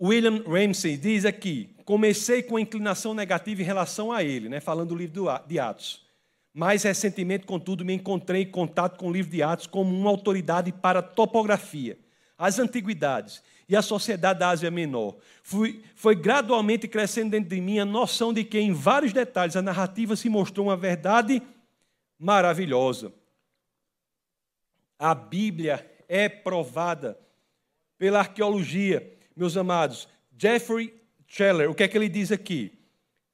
William 0.00 0.42
Ramsey 0.42 0.96
diz 0.96 1.26
aqui. 1.26 1.68
Comecei 1.84 2.42
com 2.42 2.58
inclinação 2.58 3.12
negativa 3.12 3.60
em 3.60 3.64
relação 3.64 4.10
a 4.10 4.24
ele, 4.24 4.48
né, 4.48 4.58
falando 4.58 4.88
do 4.88 4.94
livro 4.96 5.26
de 5.46 5.58
Atos. 5.58 6.06
Mais 6.54 6.82
recentemente, 6.82 7.44
contudo, 7.44 7.84
me 7.84 7.92
encontrei 7.92 8.42
em 8.42 8.50
contato 8.50 8.98
com 8.98 9.08
o 9.08 9.12
livro 9.12 9.30
de 9.30 9.42
Atos 9.42 9.66
como 9.66 9.94
uma 9.94 10.08
autoridade 10.08 10.72
para 10.72 11.02
topografia, 11.02 11.98
as 12.38 12.58
antiguidades 12.58 13.42
e 13.68 13.76
a 13.76 13.82
sociedade 13.82 14.40
da 14.40 14.48
Ásia 14.48 14.70
Menor. 14.70 15.18
Fui, 15.42 15.84
foi 15.94 16.14
gradualmente 16.16 16.88
crescendo 16.88 17.32
dentro 17.32 17.50
de 17.50 17.60
mim 17.60 17.78
a 17.78 17.84
noção 17.84 18.32
de 18.32 18.44
que, 18.44 18.58
em 18.58 18.72
vários 18.72 19.12
detalhes, 19.12 19.56
a 19.56 19.62
narrativa 19.62 20.16
se 20.16 20.30
mostrou 20.30 20.68
uma 20.68 20.76
verdade 20.76 21.42
maravilhosa. 22.18 23.12
A 24.98 25.14
Bíblia 25.14 25.97
é 26.08 26.28
provada 26.28 27.18
pela 27.98 28.20
arqueologia, 28.20 29.16
meus 29.36 29.56
amados. 29.56 30.08
Jeffrey 30.36 30.94
Scheller, 31.26 31.70
o 31.70 31.74
que 31.74 31.82
é 31.82 31.88
que 31.88 31.98
ele 31.98 32.08
diz 32.08 32.32
aqui? 32.32 32.72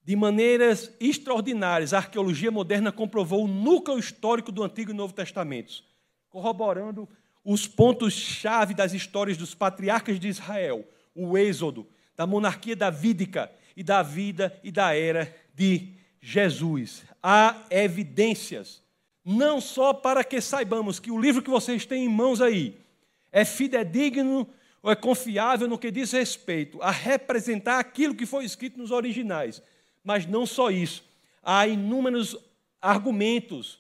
De 0.03 0.15
maneiras 0.17 0.93
extraordinárias, 1.01 1.95
a 1.95 1.99
arqueologia 1.99 2.51
moderna 2.51 2.93
comprovou 2.93 3.45
o 3.45 3.49
núcleo 3.49 3.99
histórico 3.99 4.53
do 4.53 4.63
Antigo 4.63 4.91
e 4.91 4.95
Novo 4.95 5.15
Testamentos, 5.15 5.85
corroborando 6.29 7.09
os 7.45 7.67
pontos-chave 7.67 8.75
das 8.75 8.93
histórias 8.93 9.37
dos 9.37 9.55
patriarcas 9.55 10.19
de 10.19 10.29
Israel, 10.29 10.85
o 11.15 11.39
êxodo, 11.39 11.87
da 12.17 12.27
monarquia 12.27 12.77
davídica 12.77 13.51
e 13.77 13.83
da 13.83 14.03
vida 14.03 14.59
e 14.63 14.71
da 14.71 14.95
era 14.95 15.35
de 15.55 15.95
Jesus. 16.21 17.05
Há 17.23 17.65
evidências, 17.71 18.83
não 19.25 19.61
só 19.61 19.93
para 19.93 20.23
que 20.23 20.41
saibamos 20.41 21.01
que 21.01 21.11
o 21.11 21.19
livro 21.21 21.43
que 21.43 21.51
vocês 21.51 21.87
têm 21.87 22.05
em 22.05 22.09
mãos 22.09 22.41
aí 22.41 22.77
é 23.33 23.45
fidedigno 23.45 24.47
ou 24.83 24.91
é 24.91 24.95
confiável 24.95 25.67
no 25.67 25.79
que 25.79 25.91
diz 25.91 26.13
respeito 26.13 26.81
a 26.83 26.91
representar 26.91 27.79
aquilo 27.79 28.15
que 28.15 28.27
foi 28.27 28.45
escrito 28.45 28.79
nos 28.79 28.91
originais, 28.91 29.63
mas 30.05 30.27
não 30.27 30.45
só 30.45 30.71
isso. 30.71 31.03
Há 31.43 31.67
inúmeros 31.67 32.37
argumentos, 32.81 33.79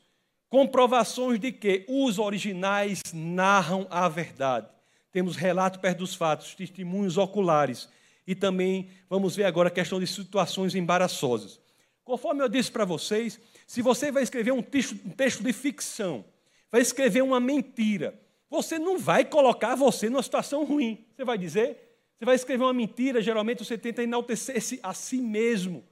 comprovações 0.49 1.39
de 1.39 1.53
que 1.53 1.85
os 1.87 2.19
originais 2.19 3.03
narram 3.13 3.87
a 3.91 4.09
verdade. 4.09 4.67
Temos 5.13 5.37
relato 5.37 5.79
perto 5.79 5.99
dos 5.99 6.15
fatos, 6.15 6.55
testemunhos 6.55 7.19
oculares. 7.19 7.89
E 8.27 8.35
também 8.35 8.89
vamos 9.09 9.37
ver 9.37 9.45
agora 9.45 9.69
a 9.69 9.73
questão 9.73 10.01
de 10.01 10.07
situações 10.07 10.75
embaraçosas. 10.75 11.61
Conforme 12.05 12.43
eu 12.43 12.49
disse 12.49 12.71
para 12.71 12.85
vocês, 12.85 13.41
se 13.67 13.81
você 13.81 14.13
vai 14.13 14.23
escrever 14.23 14.53
um 14.53 14.63
texto, 14.63 14.95
um 15.05 15.11
texto 15.11 15.43
de 15.43 15.53
ficção, 15.53 16.25
vai 16.71 16.81
escrever 16.81 17.23
uma 17.23 17.41
mentira, 17.41 18.21
você 18.51 18.79
não 18.79 18.99
vai 18.99 19.25
colocar 19.25 19.75
você 19.75 20.09
numa 20.09 20.23
situação 20.23 20.65
ruim. 20.65 21.05
Você 21.17 21.25
vai 21.25 21.37
dizer, 21.37 21.99
você 22.17 22.25
vai 22.25 22.35
escrever 22.37 22.63
uma 22.63 22.73
mentira, 22.73 23.21
geralmente 23.21 23.65
você 23.65 23.77
tenta 23.77 24.03
enaltecer-se 24.03 24.79
a 24.83 24.95
si 24.95 25.17
mesmo. 25.17 25.85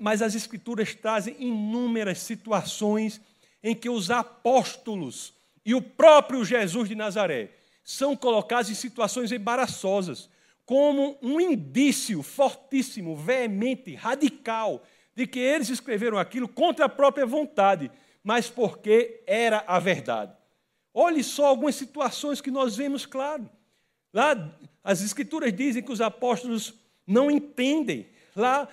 Mas 0.00 0.22
as 0.22 0.34
Escrituras 0.34 0.94
trazem 0.94 1.36
inúmeras 1.38 2.18
situações 2.18 3.20
em 3.62 3.74
que 3.74 3.88
os 3.88 4.10
apóstolos 4.10 5.34
e 5.64 5.74
o 5.74 5.80
próprio 5.80 6.44
Jesus 6.44 6.88
de 6.88 6.96
Nazaré 6.96 7.50
são 7.84 8.16
colocados 8.16 8.70
em 8.70 8.74
situações 8.74 9.30
embaraçosas, 9.30 10.28
como 10.66 11.16
um 11.22 11.40
indício 11.40 12.22
fortíssimo, 12.22 13.16
veemente, 13.16 13.94
radical, 13.94 14.82
de 15.14 15.26
que 15.26 15.38
eles 15.38 15.68
escreveram 15.68 16.18
aquilo 16.18 16.48
contra 16.48 16.86
a 16.86 16.88
própria 16.88 17.26
vontade, 17.26 17.90
mas 18.22 18.48
porque 18.48 19.22
era 19.26 19.64
a 19.66 19.78
verdade. 19.78 20.32
Olhe 20.94 21.24
só 21.24 21.46
algumas 21.46 21.74
situações 21.74 22.40
que 22.40 22.50
nós 22.50 22.76
vemos 22.76 23.06
claro. 23.06 23.48
Lá 24.12 24.56
as 24.84 25.00
escrituras 25.00 25.52
dizem 25.52 25.82
que 25.82 25.92
os 25.92 26.00
apóstolos 26.00 26.74
não 27.06 27.30
entendem. 27.30 28.06
Lá 28.34 28.68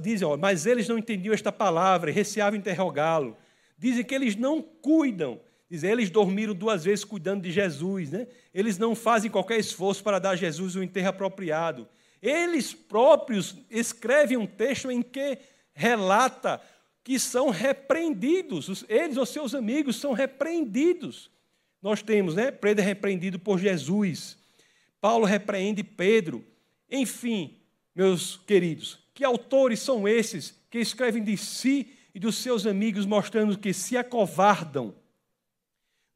dizem, 0.00 0.26
ó, 0.26 0.36
mas 0.36 0.66
eles 0.66 0.88
não 0.88 0.98
entendiam 0.98 1.34
esta 1.34 1.52
palavra, 1.52 2.10
receavam 2.10 2.58
interrogá-lo. 2.58 3.36
Dizem 3.78 4.04
que 4.04 4.14
eles 4.14 4.36
não 4.36 4.62
cuidam. 4.62 5.40
Dizem, 5.70 5.90
eles 5.90 6.10
dormiram 6.10 6.54
duas 6.54 6.84
vezes 6.84 7.04
cuidando 7.04 7.42
de 7.42 7.50
Jesus. 7.50 8.10
Né? 8.10 8.26
Eles 8.52 8.78
não 8.78 8.94
fazem 8.94 9.30
qualquer 9.30 9.58
esforço 9.58 10.02
para 10.02 10.18
dar 10.18 10.30
a 10.30 10.36
Jesus 10.36 10.76
o 10.76 10.82
enterro 10.82 11.08
apropriado. 11.08 11.88
Eles 12.24 12.72
próprios 12.72 13.54
escrevem 13.70 14.38
um 14.38 14.46
texto 14.46 14.90
em 14.90 15.02
que 15.02 15.38
relata 15.74 16.58
que 17.04 17.18
são 17.18 17.50
repreendidos. 17.50 18.82
Eles 18.88 19.18
ou 19.18 19.26
seus 19.26 19.54
amigos 19.54 19.96
são 19.96 20.14
repreendidos. 20.14 21.30
Nós 21.82 22.02
temos, 22.02 22.34
né? 22.34 22.50
Pedro 22.50 22.82
é 22.82 22.86
repreendido 22.86 23.38
por 23.38 23.58
Jesus. 23.58 24.38
Paulo 25.02 25.26
repreende 25.26 25.84
Pedro. 25.84 26.42
Enfim, 26.90 27.58
meus 27.94 28.38
queridos, 28.38 28.98
que 29.12 29.22
autores 29.22 29.80
são 29.80 30.08
esses 30.08 30.58
que 30.70 30.78
escrevem 30.78 31.22
de 31.22 31.36
si 31.36 31.92
e 32.14 32.18
dos 32.18 32.36
seus 32.36 32.66
amigos, 32.66 33.04
mostrando 33.04 33.58
que 33.58 33.74
se 33.74 33.98
acovardam? 33.98 34.94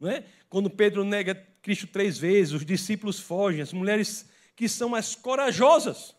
Não 0.00 0.08
é? 0.08 0.24
Quando 0.48 0.70
Pedro 0.70 1.04
nega 1.04 1.34
Cristo 1.60 1.86
três 1.86 2.16
vezes, 2.16 2.54
os 2.54 2.64
discípulos 2.64 3.20
fogem, 3.20 3.60
as 3.60 3.74
mulheres 3.74 4.26
que 4.58 4.68
são 4.68 4.92
as 4.92 5.14
corajosas. 5.14 6.16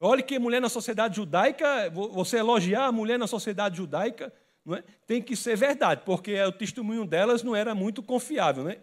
Olhe 0.00 0.20
que 0.20 0.36
mulher 0.36 0.60
na 0.60 0.68
sociedade 0.68 1.14
judaica, 1.14 1.88
você 1.90 2.38
elogiar 2.38 2.86
a 2.86 2.92
mulher 2.92 3.16
na 3.16 3.28
sociedade 3.28 3.76
judaica, 3.76 4.32
não 4.66 4.74
é? 4.74 4.82
tem 5.06 5.22
que 5.22 5.36
ser 5.36 5.56
verdade, 5.56 6.02
porque 6.04 6.42
o 6.42 6.50
testemunho 6.50 7.06
delas 7.06 7.44
não 7.44 7.54
era 7.54 7.72
muito 7.72 8.02
confiável. 8.02 8.64
Né? 8.64 8.78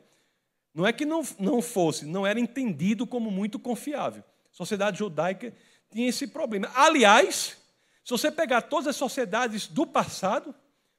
Não 0.74 0.88
é 0.88 0.94
que 0.94 1.04
não, 1.04 1.22
não 1.38 1.62
fosse, 1.62 2.06
não 2.06 2.26
era 2.26 2.40
entendido 2.40 3.06
como 3.06 3.30
muito 3.30 3.60
confiável. 3.60 4.24
A 4.50 4.56
sociedade 4.56 5.00
judaica 5.00 5.54
tinha 5.92 6.08
esse 6.08 6.26
problema. 6.26 6.72
Aliás, 6.74 7.58
se 8.02 8.12
você 8.12 8.32
pegar 8.32 8.62
todas 8.62 8.88
as 8.88 8.96
sociedades 8.96 9.68
do 9.68 9.86
passado, 9.86 10.56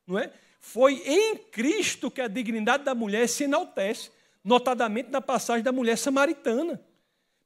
não 0.06 0.18
é? 0.18 0.30
Foi 0.60 1.02
em 1.06 1.38
Cristo 1.38 2.10
que 2.10 2.20
a 2.20 2.28
dignidade 2.28 2.84
da 2.84 2.94
mulher 2.94 3.26
se 3.26 3.44
enaltece, 3.44 4.10
notadamente 4.44 5.08
na 5.08 5.22
passagem 5.22 5.64
da 5.64 5.72
mulher 5.72 5.96
samaritana. 5.96 6.78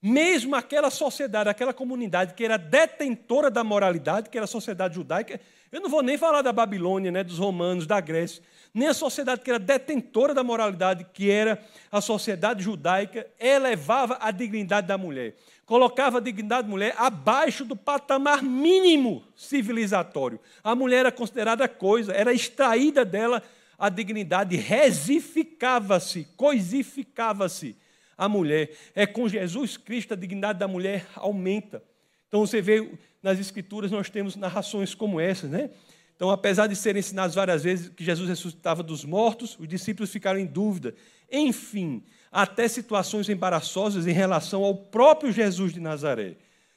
Mesmo 0.07 0.55
aquela 0.55 0.91
sociedade, 0.91 1.49
aquela 1.49 1.73
comunidade 1.73 2.35
que 2.35 2.45
era 2.45 2.59
detentora 2.59 3.51
da 3.51 3.65
moralidade, 3.65 4.29
que 4.29 4.37
era 4.37 4.45
a 4.45 4.47
sociedade 4.47 4.97
judaica, 4.97 5.41
eu 5.73 5.81
não 5.81 5.89
vou 5.89 6.03
nem 6.03 6.19
falar 6.19 6.43
da 6.43 6.53
Babilônia, 6.53 7.11
né, 7.11 7.25
dos 7.25 7.39
romanos, 7.39 7.87
da 7.87 8.03
Grécia, 8.03 8.43
nem 8.75 8.87
a 8.87 8.93
sociedade 8.93 9.41
que 9.41 9.49
era 9.49 9.59
detentora 9.59 10.35
da 10.35 10.45
moralidade, 10.45 11.07
que 11.11 11.31
era 11.31 11.59
a 11.91 12.03
sociedade 12.03 12.63
judaica, 12.63 13.27
elevava 13.41 14.19
a 14.21 14.31
dignidade 14.31 14.87
da 14.87 14.99
mulher 14.99 15.37
colocava 15.65 16.19
a 16.19 16.21
dignidade 16.21 16.65
da 16.65 16.69
mulher 16.69 16.95
abaixo 16.99 17.65
do 17.65 17.75
patamar 17.75 18.43
mínimo 18.43 19.25
civilizatório. 19.35 20.39
A 20.63 20.75
mulher 20.75 20.99
era 20.99 21.11
considerada 21.11 21.67
coisa, 21.67 22.13
era 22.13 22.35
extraída 22.35 23.03
dela 23.03 23.43
a 23.79 23.89
dignidade, 23.89 24.57
resificava-se, 24.57 26.29
coisificava-se 26.37 27.75
a 28.17 28.29
mulher. 28.29 28.71
É 28.95 29.07
com 29.07 29.29
Jesus 29.29 29.77
Cristo 29.77 30.15
a 30.15 30.17
dignidade 30.17 30.59
da 30.59 30.69
mulher 30.69 31.07
aumenta. 31.15 31.83
Então 32.29 32.41
você 32.47 32.61
vê 32.61 32.91
nas 33.23 33.39
Escrituras 33.39 33.91
nós 33.91 34.11
temos 34.11 34.37
narrações 34.37 34.95
como 34.95 35.21
essas, 35.21 35.51
né? 35.51 35.71
Então, 36.17 36.31
apesar 36.31 36.69
de 36.69 36.77
serem 36.77 37.01
ensinados 37.01 37.35
várias 37.35 37.65
vezes 37.65 37.89
que 37.89 38.05
Jesus 38.05 38.29
ressuscitava 38.29 38.83
dos 38.83 39.05
mortos, 39.05 39.59
os 39.59 39.67
discípulos 39.67 40.13
ficaram 40.13 40.39
em 40.39 40.47
dúvida. 40.47 40.95
Enfim, 41.31 42.05
até 42.31 42.69
situações 42.69 43.29
embaraçosas 43.29 44.07
em 44.07 44.13
relação 44.13 44.63
ao 44.63 44.77
próprio 44.77 45.33
Jesus 45.33 45.73
de 45.73 45.81
Nazaré. 45.81 46.37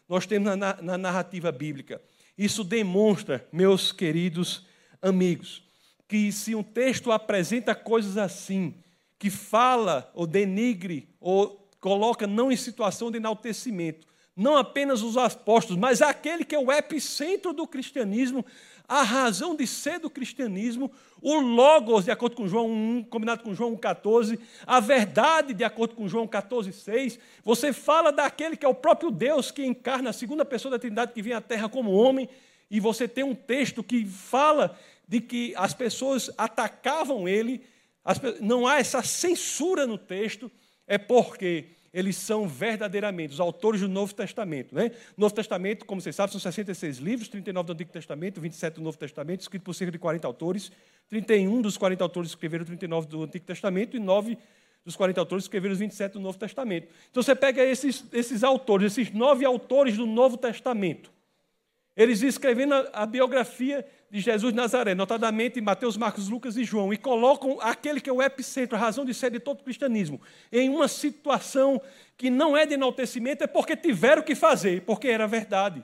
Nós 0.10 0.26
temos 0.26 0.56
na, 0.58 0.82
na 0.82 0.98
narrativa 0.98 1.52
bíblica. 1.52 2.02
Isso 2.38 2.64
demonstra, 2.64 3.48
meus 3.52 3.92
queridos 3.92 4.66
amigos, 5.02 5.64
que 6.08 6.32
se 6.32 6.56
um 6.56 6.64
texto 6.64 7.12
apresenta 7.12 7.76
coisas 7.76 8.18
assim, 8.18 8.76
que 9.20 9.30
fala 9.30 10.12
ou 10.14 10.28
denigre 10.28 11.10
ou 11.20 11.68
coloca 11.80 12.28
não 12.28 12.52
em 12.52 12.58
situação 12.58 13.12
de 13.12 13.18
enaltecimento, 13.18 14.08
não 14.36 14.56
apenas 14.56 15.02
os 15.02 15.18
apóstolos, 15.18 15.80
mas 15.80 16.02
aquele 16.02 16.46
que 16.46 16.54
é 16.54 16.60
o 16.60 16.72
epicentro 16.72 17.54
do 17.54 17.66
cristianismo, 17.66 18.46
a 18.88 19.02
razão 19.02 19.56
de 19.56 19.66
ser 19.66 20.00
do 20.00 20.10
cristianismo, 20.10 20.92
o 21.22 21.40
Logos, 21.40 22.06
de 22.06 22.12
acordo 22.12 22.36
com 22.36 22.48
João 22.48 22.70
1, 22.70 23.04
combinado 23.06 23.44
com 23.44 23.54
João 23.54 23.76
1,14, 23.76 24.40
a 24.66 24.80
verdade, 24.80 25.54
de 25.54 25.64
acordo 25.64 25.96
com 25.96 26.08
João 26.08 26.28
14,6. 26.28 27.20
Você 27.44 27.74
fala 27.74 28.12
daquele 28.12 28.56
que 28.56 28.66
é 28.66 28.70
o 28.70 28.76
próprio 28.76 29.10
Deus 29.10 29.50
que 29.50 29.66
encarna 29.66 30.12
a 30.12 30.14
segunda 30.14 30.46
pessoa 30.46 30.72
da 30.72 30.80
Trindade 30.80 31.14
que 31.14 31.22
vem 31.22 31.34
à 31.34 31.42
Terra 31.42 31.68
como 31.68 31.92
homem, 31.92 32.30
e 32.70 32.80
você 32.80 33.08
tem 33.08 33.24
um 33.24 33.36
texto 33.36 33.84
que 33.84 34.06
fala 34.06 34.78
de 35.08 35.20
que 35.20 35.54
as 35.56 35.74
pessoas 35.74 36.30
atacavam 36.38 37.28
ele, 37.28 37.64
não 38.42 38.66
há 38.66 38.80
essa 38.80 39.02
censura 39.04 39.86
no 39.86 39.98
texto, 39.98 40.52
é 40.88 40.98
porque 40.98 41.66
eles 41.94 42.16
são 42.16 42.48
verdadeiramente 42.48 43.34
os 43.34 43.40
autores 43.40 43.82
do 43.82 43.88
Novo 43.88 44.14
Testamento. 44.14 44.76
Né? 44.76 44.92
Novo 45.18 45.34
Testamento, 45.34 45.86
como 45.86 46.00
vocês 46.00 46.16
sabem, 46.16 46.32
são 46.32 46.40
66 46.40 46.98
livros, 46.98 47.28
39 47.28 47.68
do 47.68 47.74
Antigo 47.74 47.92
Testamento, 47.92 48.40
27 48.40 48.76
do 48.76 48.82
Novo 48.82 48.98
Testamento, 48.98 49.42
escrito 49.42 49.64
por 49.64 49.74
cerca 49.74 49.92
de 49.92 49.98
40 49.98 50.28
autores. 50.28 50.72
31 51.10 51.62
dos 51.62 51.78
40 51.78 52.04
autores 52.04 52.32
escreveram 52.32 52.66
39 52.66 53.08
do 53.08 53.24
Antigo 53.24 53.46
Testamento 53.46 53.98
e 53.98 54.00
9 54.00 54.38
dos 54.86 54.96
40 54.96 55.20
autores 55.20 55.44
escreveram 55.46 55.74
os 55.74 55.80
27 55.80 56.14
do 56.14 56.20
Novo 56.20 56.38
Testamento. 56.38 56.88
Então 57.10 57.22
você 57.22 57.36
pega 57.36 57.64
esses, 57.64 58.06
esses 58.14 58.44
autores, 58.44 58.94
esses 58.94 59.14
nove 59.14 59.44
autores 59.44 59.98
do 59.98 60.06
Novo 60.06 60.38
Testamento. 60.38 61.12
Eles 61.98 62.22
escrevendo 62.22 62.76
a, 62.76 62.90
a 62.94 63.06
biografia 63.08 63.84
de 64.10 64.20
Jesus 64.20 64.54
de 64.54 64.58
Nazaré, 64.58 64.94
notadamente 64.94 65.60
Mateus, 65.60 65.98
Marcos, 65.98 66.30
Lucas 66.30 66.56
e 66.56 66.64
João, 66.64 66.94
e 66.94 66.98
colocam 66.98 67.60
aquele 67.60 68.00
que 68.00 68.10
é 68.10 68.14
o 68.14 68.22
epicentro, 68.22 68.78
a 68.78 68.80
razão 68.80 69.04
de 69.04 69.14
ser 69.14 69.32
de 69.32 69.40
todo 69.40 69.60
o 69.60 69.64
cristianismo, 69.64 70.22
em 70.52 70.70
uma 70.70 70.88
situação 70.88 71.82
que 72.16 72.30
não 72.30 72.56
é 72.56 72.66
de 72.66 72.76
enaltecimento, 72.76 73.44
é 73.44 73.48
porque 73.48 73.76
tiveram 73.76 74.22
que 74.22 74.36
fazer, 74.36 74.84
porque 74.84 75.08
era 75.08 75.28
verdade. 75.28 75.84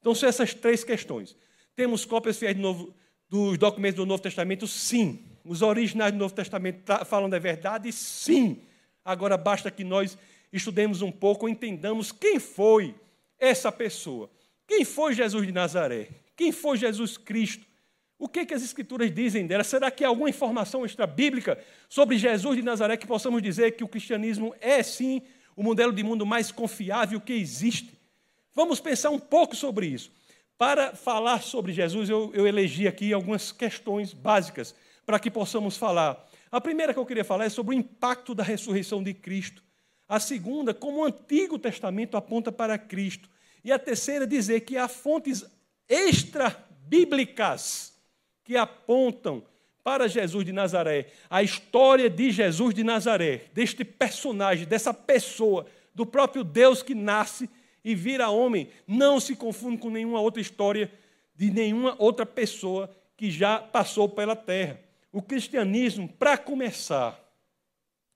Então 0.00 0.14
são 0.14 0.28
essas 0.28 0.54
três 0.54 0.82
questões. 0.82 1.36
Temos 1.76 2.04
cópias 2.04 2.38
fiéis 2.38 2.56
novo, 2.56 2.92
dos 3.28 3.56
documentos 3.56 3.96
do 3.96 4.06
Novo 4.06 4.22
Testamento? 4.22 4.66
Sim. 4.66 5.24
Os 5.44 5.62
originais 5.62 6.12
do 6.12 6.18
Novo 6.18 6.34
Testamento 6.34 6.82
falam 7.04 7.30
da 7.30 7.38
verdade? 7.38 7.92
Sim. 7.92 8.62
Agora 9.04 9.36
basta 9.36 9.70
que 9.70 9.84
nós 9.84 10.18
estudemos 10.52 11.02
um 11.02 11.12
pouco, 11.12 11.48
entendamos 11.48 12.10
quem 12.10 12.38
foi 12.38 12.94
essa 13.38 13.70
pessoa. 13.70 14.30
Quem 14.72 14.86
foi 14.86 15.12
Jesus 15.12 15.46
de 15.46 15.52
Nazaré? 15.52 16.08
Quem 16.34 16.50
foi 16.50 16.78
Jesus 16.78 17.18
Cristo? 17.18 17.66
O 18.18 18.26
que, 18.26 18.46
que 18.46 18.54
as 18.54 18.62
Escrituras 18.62 19.14
dizem 19.14 19.46
dela? 19.46 19.62
Será 19.62 19.90
que 19.90 20.02
há 20.02 20.08
alguma 20.08 20.30
informação 20.30 20.82
extra-bíblica 20.82 21.62
sobre 21.90 22.16
Jesus 22.16 22.56
de 22.56 22.62
Nazaré 22.62 22.96
que 22.96 23.06
possamos 23.06 23.42
dizer 23.42 23.72
que 23.72 23.84
o 23.84 23.88
cristianismo 23.88 24.54
é, 24.62 24.82
sim, 24.82 25.20
o 25.54 25.62
modelo 25.62 25.92
de 25.92 26.02
mundo 26.02 26.24
mais 26.24 26.50
confiável 26.50 27.20
que 27.20 27.34
existe? 27.34 27.92
Vamos 28.54 28.80
pensar 28.80 29.10
um 29.10 29.18
pouco 29.18 29.54
sobre 29.54 29.88
isso. 29.88 30.10
Para 30.56 30.96
falar 30.96 31.42
sobre 31.42 31.70
Jesus, 31.74 32.08
eu, 32.08 32.30
eu 32.32 32.46
elegi 32.46 32.88
aqui 32.88 33.12
algumas 33.12 33.52
questões 33.52 34.14
básicas 34.14 34.74
para 35.04 35.20
que 35.20 35.30
possamos 35.30 35.76
falar. 35.76 36.26
A 36.50 36.62
primeira 36.62 36.94
que 36.94 36.98
eu 36.98 37.04
queria 37.04 37.24
falar 37.24 37.44
é 37.44 37.50
sobre 37.50 37.76
o 37.76 37.78
impacto 37.78 38.34
da 38.34 38.42
ressurreição 38.42 39.02
de 39.02 39.12
Cristo. 39.12 39.62
A 40.08 40.18
segunda, 40.18 40.72
como 40.72 41.00
o 41.00 41.04
Antigo 41.04 41.58
Testamento 41.58 42.16
aponta 42.16 42.50
para 42.50 42.78
Cristo. 42.78 43.28
E 43.64 43.70
a 43.70 43.78
terceira, 43.78 44.26
dizer 44.26 44.60
que 44.60 44.76
há 44.76 44.88
fontes 44.88 45.44
extra-bíblicas 45.88 47.92
que 48.44 48.56
apontam 48.56 49.44
para 49.84 50.08
Jesus 50.08 50.44
de 50.44 50.52
Nazaré, 50.52 51.08
a 51.28 51.42
história 51.42 52.08
de 52.08 52.30
Jesus 52.30 52.74
de 52.74 52.84
Nazaré, 52.84 53.46
deste 53.52 53.84
personagem, 53.84 54.66
dessa 54.66 54.94
pessoa, 54.94 55.66
do 55.94 56.06
próprio 56.06 56.44
Deus 56.44 56.82
que 56.82 56.94
nasce 56.94 57.50
e 57.84 57.94
vira 57.94 58.30
homem, 58.30 58.68
não 58.86 59.18
se 59.18 59.34
confunde 59.34 59.78
com 59.78 59.90
nenhuma 59.90 60.20
outra 60.20 60.40
história 60.40 60.90
de 61.34 61.50
nenhuma 61.50 61.96
outra 61.98 62.24
pessoa 62.24 62.88
que 63.16 63.30
já 63.30 63.58
passou 63.58 64.08
pela 64.08 64.36
terra. 64.36 64.80
O 65.12 65.20
cristianismo, 65.20 66.08
para 66.08 66.38
começar, 66.38 67.18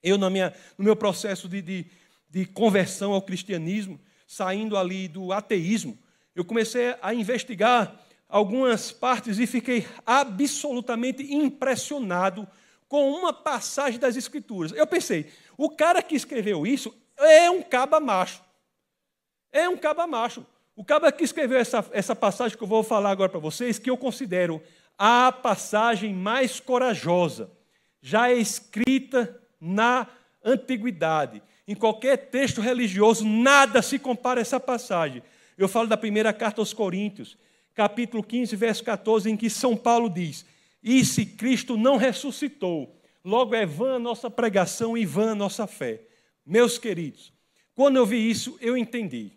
eu, 0.02 0.16
na 0.16 0.30
minha, 0.30 0.54
no 0.78 0.84
meu 0.84 0.94
processo 0.94 1.48
de, 1.48 1.60
de, 1.60 1.86
de 2.30 2.46
conversão 2.46 3.12
ao 3.12 3.22
cristianismo, 3.22 4.00
saindo 4.26 4.76
ali 4.76 5.08
do 5.08 5.32
ateísmo, 5.32 5.98
eu 6.34 6.44
comecei 6.44 6.94
a 7.00 7.14
investigar 7.14 8.00
algumas 8.28 8.92
partes 8.92 9.38
e 9.38 9.46
fiquei 9.46 9.86
absolutamente 10.04 11.22
impressionado 11.32 12.46
com 12.88 13.10
uma 13.10 13.32
passagem 13.32 13.98
das 13.98 14.16
Escrituras. 14.16 14.72
Eu 14.72 14.86
pensei, 14.86 15.30
o 15.56 15.70
cara 15.70 16.02
que 16.02 16.14
escreveu 16.14 16.66
isso 16.66 16.94
é 17.18 17.50
um 17.50 17.62
caba 17.62 17.98
macho. 18.00 18.42
É 19.52 19.68
um 19.68 19.76
caba 19.76 20.06
macho. 20.06 20.44
O 20.74 20.84
caba 20.84 21.10
que 21.10 21.24
escreveu 21.24 21.58
essa, 21.58 21.84
essa 21.92 22.14
passagem 22.14 22.56
que 22.56 22.62
eu 22.62 22.68
vou 22.68 22.82
falar 22.82 23.10
agora 23.10 23.30
para 23.30 23.40
vocês, 23.40 23.78
que 23.78 23.88
eu 23.88 23.96
considero 23.96 24.62
a 24.98 25.32
passagem 25.32 26.14
mais 26.14 26.60
corajosa 26.60 27.50
já 28.00 28.30
escrita 28.30 29.40
na 29.60 30.06
antiguidade. 30.44 31.42
Em 31.68 31.74
qualquer 31.74 32.16
texto 32.30 32.60
religioso, 32.60 33.26
nada 33.26 33.82
se 33.82 33.98
compara 33.98 34.40
a 34.40 34.42
essa 34.42 34.60
passagem. 34.60 35.22
Eu 35.58 35.66
falo 35.66 35.88
da 35.88 35.96
primeira 35.96 36.32
carta 36.32 36.60
aos 36.60 36.72
Coríntios, 36.72 37.36
capítulo 37.74 38.22
15, 38.22 38.54
verso 38.54 38.84
14, 38.84 39.28
em 39.28 39.36
que 39.36 39.50
São 39.50 39.76
Paulo 39.76 40.08
diz: 40.08 40.46
E 40.80 41.04
se 41.04 41.26
Cristo 41.26 41.76
não 41.76 41.96
ressuscitou, 41.96 42.96
logo 43.24 43.54
é 43.54 43.66
vã 43.66 43.96
a 43.96 43.98
nossa 43.98 44.30
pregação 44.30 44.96
e 44.96 45.04
vã 45.04 45.32
a 45.32 45.34
nossa 45.34 45.66
fé. 45.66 46.02
Meus 46.44 46.78
queridos, 46.78 47.32
quando 47.74 47.96
eu 47.96 48.06
vi 48.06 48.30
isso, 48.30 48.56
eu 48.60 48.76
entendi. 48.76 49.32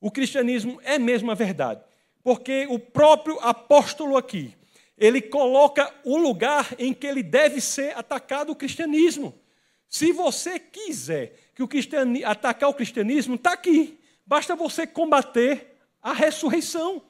O 0.00 0.10
cristianismo 0.10 0.80
é 0.84 0.98
mesmo 1.00 1.32
a 1.32 1.34
verdade, 1.34 1.82
porque 2.22 2.66
o 2.70 2.78
próprio 2.78 3.40
apóstolo 3.40 4.16
aqui, 4.16 4.54
ele 4.96 5.20
coloca 5.20 5.92
o 6.04 6.16
lugar 6.16 6.76
em 6.78 6.94
que 6.94 7.08
ele 7.08 7.24
deve 7.24 7.60
ser 7.60 7.96
atacado 7.98 8.52
o 8.52 8.56
cristianismo. 8.56 9.34
Se 9.88 10.12
você 10.12 10.58
quiser 10.58 11.36
que 11.54 11.62
o 11.62 11.68
cristianismo, 11.68 12.28
atacar 12.28 12.68
o 12.70 12.74
cristianismo, 12.74 13.34
está 13.34 13.52
aqui. 13.52 13.98
Basta 14.26 14.56
você 14.56 14.86
combater 14.86 15.76
a 16.00 16.12
ressurreição. 16.12 17.02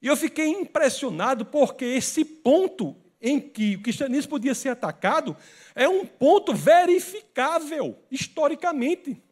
E 0.00 0.06
eu 0.06 0.16
fiquei 0.16 0.48
impressionado 0.48 1.44
porque 1.44 1.84
esse 1.84 2.24
ponto 2.24 2.96
em 3.20 3.38
que 3.38 3.76
o 3.76 3.82
cristianismo 3.82 4.30
podia 4.30 4.54
ser 4.54 4.70
atacado 4.70 5.36
é 5.74 5.88
um 5.88 6.06
ponto 6.06 6.54
verificável 6.54 7.98
historicamente. 8.10 9.22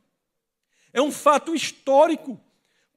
É 0.92 1.00
um 1.00 1.10
fato 1.10 1.54
histórico. 1.54 2.38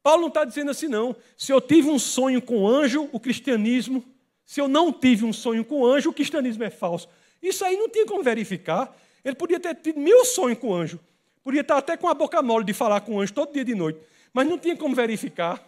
Paulo 0.04 0.22
não 0.22 0.28
está 0.28 0.44
dizendo 0.44 0.72
assim, 0.72 0.88
não. 0.88 1.16
Se 1.38 1.54
eu 1.54 1.62
tive 1.62 1.90
um 1.90 2.00
sonho 2.00 2.42
com 2.42 2.68
anjo, 2.68 3.08
o 3.12 3.20
cristianismo. 3.20 4.04
Se 4.46 4.60
eu 4.60 4.68
não 4.68 4.92
tive 4.92 5.24
um 5.24 5.32
sonho 5.32 5.64
com 5.64 5.86
anjo, 5.86 6.10
o 6.10 6.14
cristianismo 6.14 6.64
é 6.64 6.70
falso. 6.70 7.08
Isso 7.42 7.64
aí 7.64 7.78
não 7.78 7.88
tinha 7.88 8.06
como 8.06 8.22
verificar. 8.22 8.94
Ele 9.24 9.36
podia 9.36 9.60
ter 9.60 9.76
tido 9.76 10.00
mil 10.00 10.26
sonhos 10.26 10.60
com 10.60 10.74
anjo. 10.74 11.00
Podia 11.44 11.62
estar 11.62 11.78
até 11.78 11.98
com 11.98 12.08
a 12.08 12.14
boca 12.14 12.42
mole 12.42 12.66
de 12.66 12.74
falar 12.74 13.02
com 13.02 13.16
o 13.16 13.22
anjo 13.22 13.34
todo 13.34 13.54
dia 13.54 13.66
de 13.66 13.74
noite, 13.74 14.00
mas 14.34 14.48
não 14.48 14.58
tinha 14.58 14.78
como 14.78 14.96
verificar. 14.96 15.64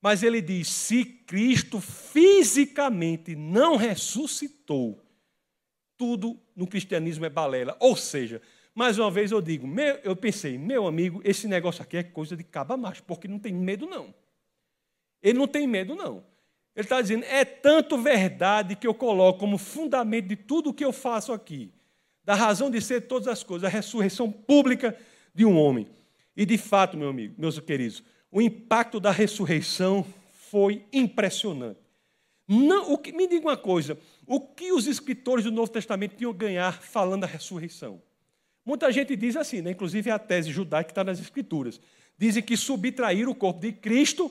Mas 0.00 0.22
ele 0.22 0.40
diz: 0.40 0.68
se 0.68 1.04
Cristo 1.04 1.80
fisicamente 1.80 3.36
não 3.36 3.76
ressuscitou, 3.76 4.98
tudo 5.98 6.38
no 6.56 6.66
cristianismo 6.66 7.26
é 7.26 7.28
balela. 7.28 7.76
Ou 7.78 7.94
seja, 7.94 8.40
mais 8.74 8.98
uma 8.98 9.10
vez 9.10 9.30
eu 9.30 9.42
digo, 9.42 9.66
meu, 9.66 9.96
eu 9.96 10.16
pensei, 10.16 10.56
meu 10.56 10.86
amigo, 10.86 11.20
esse 11.24 11.46
negócio 11.46 11.82
aqui 11.82 11.98
é 11.98 12.02
coisa 12.02 12.34
de 12.34 12.42
caba 12.42 12.76
macho, 12.76 13.02
porque 13.02 13.28
não 13.28 13.38
tem 13.38 13.52
medo, 13.52 13.86
não. 13.86 14.14
Ele 15.22 15.38
não 15.38 15.46
tem 15.46 15.66
medo, 15.66 15.94
não. 15.94 16.24
Ele 16.74 16.86
está 16.86 17.02
dizendo, 17.02 17.24
é 17.24 17.44
tanto 17.44 17.98
verdade 17.98 18.74
que 18.76 18.86
eu 18.86 18.94
coloco 18.94 19.40
como 19.40 19.58
fundamento 19.58 20.28
de 20.28 20.36
tudo 20.36 20.70
o 20.70 20.74
que 20.74 20.84
eu 20.84 20.92
faço 20.92 21.30
aqui 21.30 21.70
da 22.24 22.34
razão 22.34 22.70
de 22.70 22.80
ser 22.80 23.02
todas 23.02 23.28
as 23.28 23.42
coisas, 23.42 23.64
a 23.66 23.70
ressurreição 23.72 24.30
pública 24.30 24.96
de 25.34 25.44
um 25.44 25.56
homem. 25.58 25.88
E 26.36 26.46
de 26.46 26.56
fato, 26.56 26.96
meu 26.96 27.08
amigo, 27.08 27.34
meus 27.38 27.58
queridos, 27.58 28.02
o 28.30 28.40
impacto 28.40 29.00
da 29.00 29.10
ressurreição 29.10 30.06
foi 30.50 30.84
impressionante. 30.92 31.80
Não, 32.46 32.92
o 32.92 32.98
que, 32.98 33.12
me 33.12 33.28
diga 33.28 33.46
uma 33.46 33.56
coisa: 33.56 33.98
o 34.26 34.40
que 34.40 34.72
os 34.72 34.86
escritores 34.86 35.44
do 35.44 35.52
Novo 35.52 35.70
Testamento 35.70 36.16
tinham 36.16 36.30
a 36.30 36.34
ganhar 36.34 36.82
falando 36.82 37.20
da 37.22 37.26
ressurreição? 37.26 38.02
Muita 38.64 38.90
gente 38.92 39.16
diz 39.16 39.36
assim, 39.36 39.62
né? 39.62 39.70
inclusive 39.70 40.10
a 40.10 40.18
tese 40.18 40.50
judaica 40.50 40.86
que 40.86 40.90
está 40.90 41.04
nas 41.04 41.20
Escrituras. 41.20 41.80
Dizem 42.18 42.42
que 42.42 42.56
subtraíram 42.56 43.30
o 43.30 43.34
corpo 43.34 43.60
de 43.60 43.72
Cristo 43.72 44.30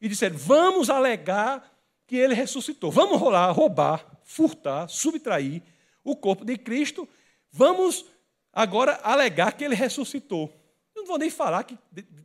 e 0.00 0.08
disseram: 0.08 0.36
vamos 0.36 0.90
alegar 0.90 1.64
que 2.06 2.16
ele 2.16 2.34
ressuscitou. 2.34 2.90
Vamos 2.90 3.20
rolar, 3.20 3.50
roubar, 3.52 4.04
furtar, 4.24 4.88
subtrair 4.88 5.62
o 6.02 6.16
corpo 6.16 6.44
de 6.44 6.56
Cristo 6.58 7.08
Vamos 7.52 8.04
agora 8.52 9.00
alegar 9.02 9.52
que 9.52 9.64
ele 9.64 9.74
ressuscitou. 9.74 10.52
Eu 10.94 11.02
não 11.02 11.06
vou 11.06 11.18
nem 11.18 11.30
falar 11.30 11.64
que 11.64 11.78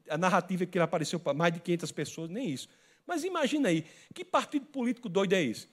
a 0.09 0.17
narrativa 0.17 0.63
é 0.63 0.65
que 0.65 0.77
ele 0.77 0.83
apareceu 0.83 1.19
para 1.19 1.33
mais 1.33 1.53
de 1.53 1.59
500 1.59 1.91
pessoas, 1.91 2.29
nem 2.29 2.49
isso. 2.49 2.67
Mas 3.05 3.23
imagina 3.23 3.69
aí, 3.69 3.85
que 4.13 4.25
partido 4.25 4.65
político 4.65 5.07
doido 5.07 5.33
é 5.33 5.41
esse? 5.41 5.67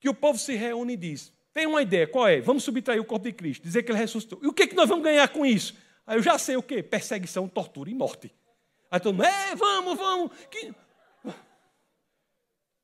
Que 0.00 0.08
o 0.08 0.14
povo 0.14 0.38
se 0.38 0.54
reúne 0.54 0.94
e 0.94 0.96
diz: 0.96 1.32
tem 1.52 1.66
uma 1.66 1.82
ideia, 1.82 2.06
qual 2.06 2.28
é? 2.28 2.40
Vamos 2.40 2.64
subtrair 2.64 3.00
o 3.00 3.04
corpo 3.04 3.24
de 3.24 3.32
Cristo, 3.32 3.62
dizer 3.62 3.82
que 3.82 3.90
ele 3.90 3.98
ressuscitou. 3.98 4.38
E 4.42 4.46
o 4.46 4.52
que, 4.52 4.64
é 4.64 4.66
que 4.66 4.74
nós 4.74 4.88
vamos 4.88 5.04
ganhar 5.04 5.28
com 5.28 5.44
isso? 5.44 5.74
Aí 6.06 6.18
eu 6.18 6.22
já 6.22 6.38
sei 6.38 6.56
o 6.56 6.62
quê? 6.62 6.82
Perseguição, 6.82 7.48
tortura 7.48 7.90
e 7.90 7.94
morte. 7.94 8.32
Aí 8.90 9.00
todo 9.00 9.14
mundo, 9.14 9.26
é, 9.26 9.54
vamos, 9.54 9.96
vamos. 9.96 10.32
Que... 10.50 10.74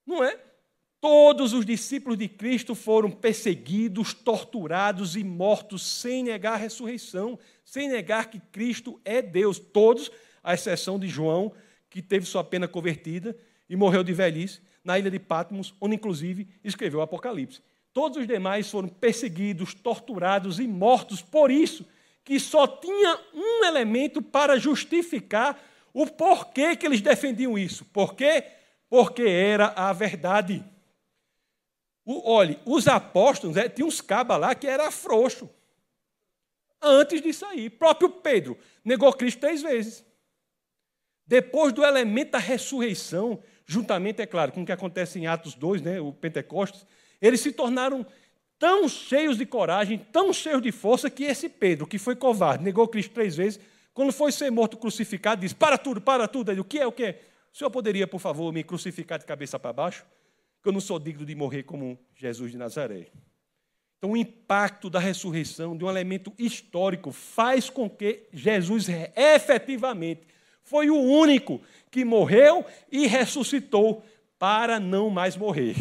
Não 0.06 0.24
é? 0.24 0.38
Todos 1.01 1.55
os 1.55 1.64
discípulos 1.64 2.18
de 2.18 2.28
Cristo 2.28 2.74
foram 2.74 3.11
perseguidos, 3.11 4.12
torturados 4.12 5.16
e 5.16 5.24
mortos 5.24 5.82
sem 5.82 6.22
negar 6.22 6.55
a 6.55 6.57
ressurreição, 6.57 7.38
sem 7.64 7.88
negar 7.88 8.28
que 8.28 8.38
Cristo 8.53 9.01
é 9.03 9.22
Deus. 9.22 9.59
Todos, 9.59 10.11
à 10.44 10.53
exceção 10.53 10.98
de 10.98 11.09
João, 11.09 11.53
que 11.88 12.03
teve 12.03 12.26
sua 12.26 12.44
pena 12.44 12.68
convertida 12.68 13.34
e 13.68 13.74
morreu 13.74 14.05
de 14.05 14.12
velhice 14.12 14.61
na 14.84 14.98
ilha 14.98 15.11
de 15.11 15.18
Patmos, 15.18 15.74
onde 15.80 15.94
inclusive 15.94 16.46
escreveu 16.62 17.01
o 17.01 17.03
Apocalipse. 17.03 17.62
Todos 17.94 18.18
os 18.18 18.26
demais 18.26 18.70
foram 18.70 18.88
perseguidos, 18.88 19.72
torturados 19.72 20.61
e 20.61 20.68
mortos 20.68 21.22
por 21.22 21.51
isso, 21.51 21.84
que 22.22 22.38
só 22.38 22.66
tinha 22.66 23.18
um 23.34 23.64
elemento 23.64 24.20
para 24.20 24.59
justificar 24.59 25.59
o 25.94 26.07
porquê 26.07 26.76
que 26.76 26.86
eles 26.86 27.01
defendiam 27.01 27.59
isso. 27.59 27.86
Por 27.86 28.14
quê? 28.14 28.44
Porque 28.88 29.22
era 29.22 29.72
a 29.74 29.92
verdade. 29.92 30.62
O, 32.11 32.28
olhe, 32.28 32.58
os 32.64 32.88
apóstolos, 32.88 33.56
é, 33.56 33.68
tinha 33.68 33.86
uns 33.86 34.00
cabas 34.00 34.40
lá 34.40 34.52
que 34.52 34.66
era 34.66 34.90
frouxo. 34.90 35.48
Antes 36.82 37.22
disso 37.22 37.46
aí, 37.46 37.70
próprio 37.70 38.11
Pedro 38.11 38.58
negou 38.84 39.12
Cristo 39.12 39.38
três 39.38 39.62
vezes. 39.62 40.04
Depois 41.24 41.72
do 41.72 41.84
elemento 41.84 42.32
da 42.32 42.38
ressurreição, 42.38 43.40
juntamente, 43.64 44.20
é 44.20 44.26
claro, 44.26 44.50
com 44.50 44.62
o 44.62 44.66
que 44.66 44.72
acontece 44.72 45.20
em 45.20 45.28
Atos 45.28 45.54
2, 45.54 45.82
né, 45.82 46.00
o 46.00 46.12
Pentecostes, 46.12 46.84
eles 47.22 47.40
se 47.40 47.52
tornaram 47.52 48.04
tão 48.58 48.88
cheios 48.88 49.38
de 49.38 49.46
coragem, 49.46 49.96
tão 50.11 50.32
cheios 50.32 50.61
de 50.61 50.72
força, 50.72 51.08
que 51.08 51.22
esse 51.22 51.48
Pedro, 51.48 51.86
que 51.86 51.96
foi 51.96 52.16
covarde, 52.16 52.64
negou 52.64 52.88
Cristo 52.88 53.14
três 53.14 53.36
vezes, 53.36 53.61
quando 53.94 54.12
foi 54.12 54.32
ser 54.32 54.50
morto 54.50 54.76
crucificado, 54.76 55.42
disse: 55.42 55.54
Para 55.54 55.78
tudo, 55.78 56.00
para 56.00 56.26
tudo. 56.26 56.50
Ele, 56.50 56.61
o 56.61 56.64
que 56.64 56.80
é, 56.80 56.86
o 56.88 56.90
que 56.90 57.04
é? 57.04 57.20
O 57.54 57.56
senhor 57.56 57.70
poderia, 57.70 58.08
por 58.08 58.18
favor, 58.18 58.52
me 58.52 58.64
crucificar 58.64 59.16
de 59.16 59.24
cabeça 59.24 59.61
para 59.61 59.72
baixo? 59.72 60.04
Que 60.62 60.68
eu 60.68 60.72
não 60.72 60.80
sou 60.80 60.98
digno 60.98 61.24
de 61.24 61.34
morrer 61.34 61.62
como 61.62 61.98
Jesus 62.14 62.52
de 62.52 62.58
Nazaré. 62.58 63.08
Então, 63.98 64.12
o 64.12 64.16
impacto 64.16 64.88
da 64.88 64.98
ressurreição, 64.98 65.76
de 65.76 65.84
um 65.84 65.90
elemento 65.90 66.32
histórico, 66.38 67.12
faz 67.12 67.68
com 67.68 67.88
que 67.88 68.26
Jesus 68.32 68.86
efetivamente 69.14 70.26
foi 70.62 70.88
o 70.88 70.96
único 70.96 71.61
que 71.90 72.04
morreu 72.04 72.64
e 72.90 73.06
ressuscitou 73.06 74.04
para 74.38 74.80
não 74.80 75.11
mais 75.11 75.36
morrer. 75.36 75.76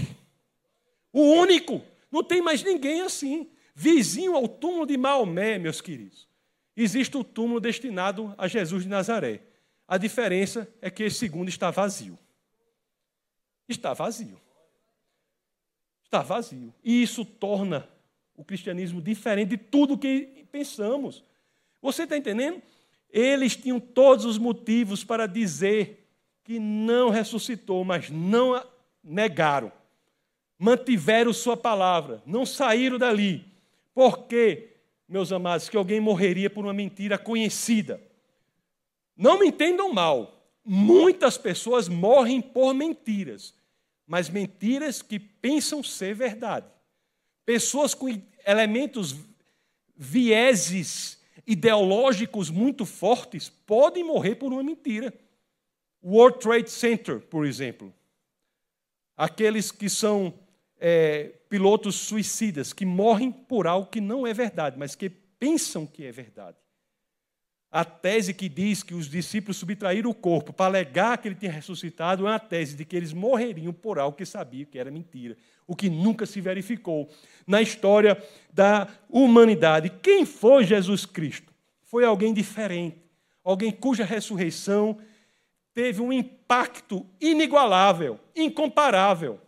O 1.14 1.22
único. 1.22 1.82
Não 2.12 2.24
tem 2.24 2.42
mais 2.42 2.64
ninguém 2.64 3.02
assim. 3.02 3.50
Vizinho 3.74 4.36
ao 4.36 4.48
túmulo 4.48 4.86
de 4.86 4.98
Maomé, 4.98 5.58
meus 5.58 5.80
queridos. 5.80 6.28
Existe 6.76 7.16
o 7.16 7.24
túmulo 7.24 7.60
destinado 7.60 8.34
a 8.38 8.48
Jesus 8.48 8.84
de 8.84 8.90
Nazaré. 8.90 9.42
A 9.88 9.98
diferença 9.98 10.68
é 10.82 10.90
que 10.90 11.04
esse 11.04 11.18
segundo 11.18 11.50
está 11.50 11.72
vazio. 11.72 12.18
Está 13.68 13.94
vazio. 13.94 14.40
Está 16.10 16.24
vazio. 16.24 16.74
E 16.84 17.04
isso 17.04 17.24
torna 17.24 17.88
o 18.36 18.44
cristianismo 18.44 19.00
diferente 19.00 19.50
de 19.50 19.58
tudo 19.58 19.96
que 19.96 20.44
pensamos. 20.52 21.24
Você 21.80 22.02
está 22.02 22.18
entendendo? 22.18 22.60
Eles 23.12 23.56
tinham 23.56 23.80
todos 23.80 24.26
os 24.26 24.40
motivos 24.40 25.04
para 25.04 25.28
dizer 25.28 26.10
que 26.44 26.60
não 26.60 27.12
ressuscitou, 27.12 27.86
mas 27.86 28.10
não 28.10 28.60
negaram. 29.04 29.72
Mantiveram 30.58 31.32
sua 31.32 31.56
palavra, 31.56 32.24
não 32.26 32.44
saíram 32.44 32.98
dali. 32.98 33.46
Por 33.94 34.26
quê, 34.26 34.78
meus 35.08 35.32
amados, 35.32 35.70
que 35.70 35.78
alguém 35.78 36.00
morreria 36.00 36.50
por 36.50 36.66
uma 36.66 36.74
mentira 36.74 37.20
conhecida? 37.20 38.02
Não 39.16 39.38
me 39.38 39.46
entendam 39.46 39.94
mal. 39.94 40.44
Muitas 40.66 41.38
pessoas 41.38 41.88
morrem 41.88 42.42
por 42.42 42.74
mentiras, 42.74 43.54
mas 44.10 44.28
mentiras 44.28 45.04
que 45.04 45.20
pensam 45.20 45.84
ser 45.84 46.16
verdade. 46.16 46.66
Pessoas 47.46 47.94
com 47.94 48.08
elementos, 48.44 49.16
vieses 49.96 51.22
ideológicos 51.46 52.50
muito 52.50 52.88
fortes 52.88 53.50
podem 53.50 54.04
morrer 54.04 54.34
por 54.34 54.52
uma 54.52 54.64
mentira. 54.64 55.14
World 56.04 56.40
Trade 56.40 56.72
Center, 56.72 57.20
por 57.20 57.46
exemplo. 57.46 57.94
Aqueles 59.16 59.72
que 59.72 59.88
são 59.88 60.34
é, 60.80 61.26
pilotos 61.48 61.94
suicidas, 61.94 62.74
que 62.74 62.88
morrem 62.88 63.32
por 63.32 63.68
algo 63.68 63.92
que 63.92 64.02
não 64.02 64.26
é 64.26 64.34
verdade, 64.34 64.76
mas 64.80 64.96
que 64.96 65.08
pensam 65.08 65.86
que 65.86 66.04
é 66.04 66.12
verdade. 66.12 66.58
A 67.72 67.86
tese 67.86 68.34
que 68.34 68.50
diz 68.50 68.82
que 68.82 68.96
os 68.96 69.08
discípulos 69.08 69.58
subtraíram 69.58 70.10
o 70.10 70.16
corpo 70.16 70.52
para 70.52 70.66
alegar 70.66 71.18
que 71.20 71.28
ele 71.28 71.36
tinha 71.36 71.52
ressuscitado 71.52 72.26
é 72.26 72.32
uma 72.32 72.40
tese 72.40 72.76
de 72.76 72.84
que 72.84 72.96
eles 72.96 73.14
morreriam 73.14 73.72
por 73.72 74.00
algo 74.00 74.18
que 74.18 74.26
sabiam 74.26 74.66
que 74.66 74.80
era 74.80 74.90
mentira, 74.90 75.38
o 75.68 75.76
que 75.76 75.88
nunca 75.88 76.26
se 76.26 76.42
verificou 76.42 77.08
na 77.46 77.62
história 77.62 78.22
da 78.52 78.88
humanidade. 79.08 79.92
Quem 80.02 80.26
foi 80.26 80.64
Jesus 80.64 81.06
Cristo? 81.06 81.54
Foi 81.84 82.04
alguém 82.04 82.34
diferente, 82.34 82.98
alguém 83.44 83.72
cuja 83.72 84.04
ressurreição 84.04 84.98
teve 85.74 86.02
um 86.02 86.12
impacto 86.12 87.06
inigualável, 87.22 88.20
incomparável 88.36 89.40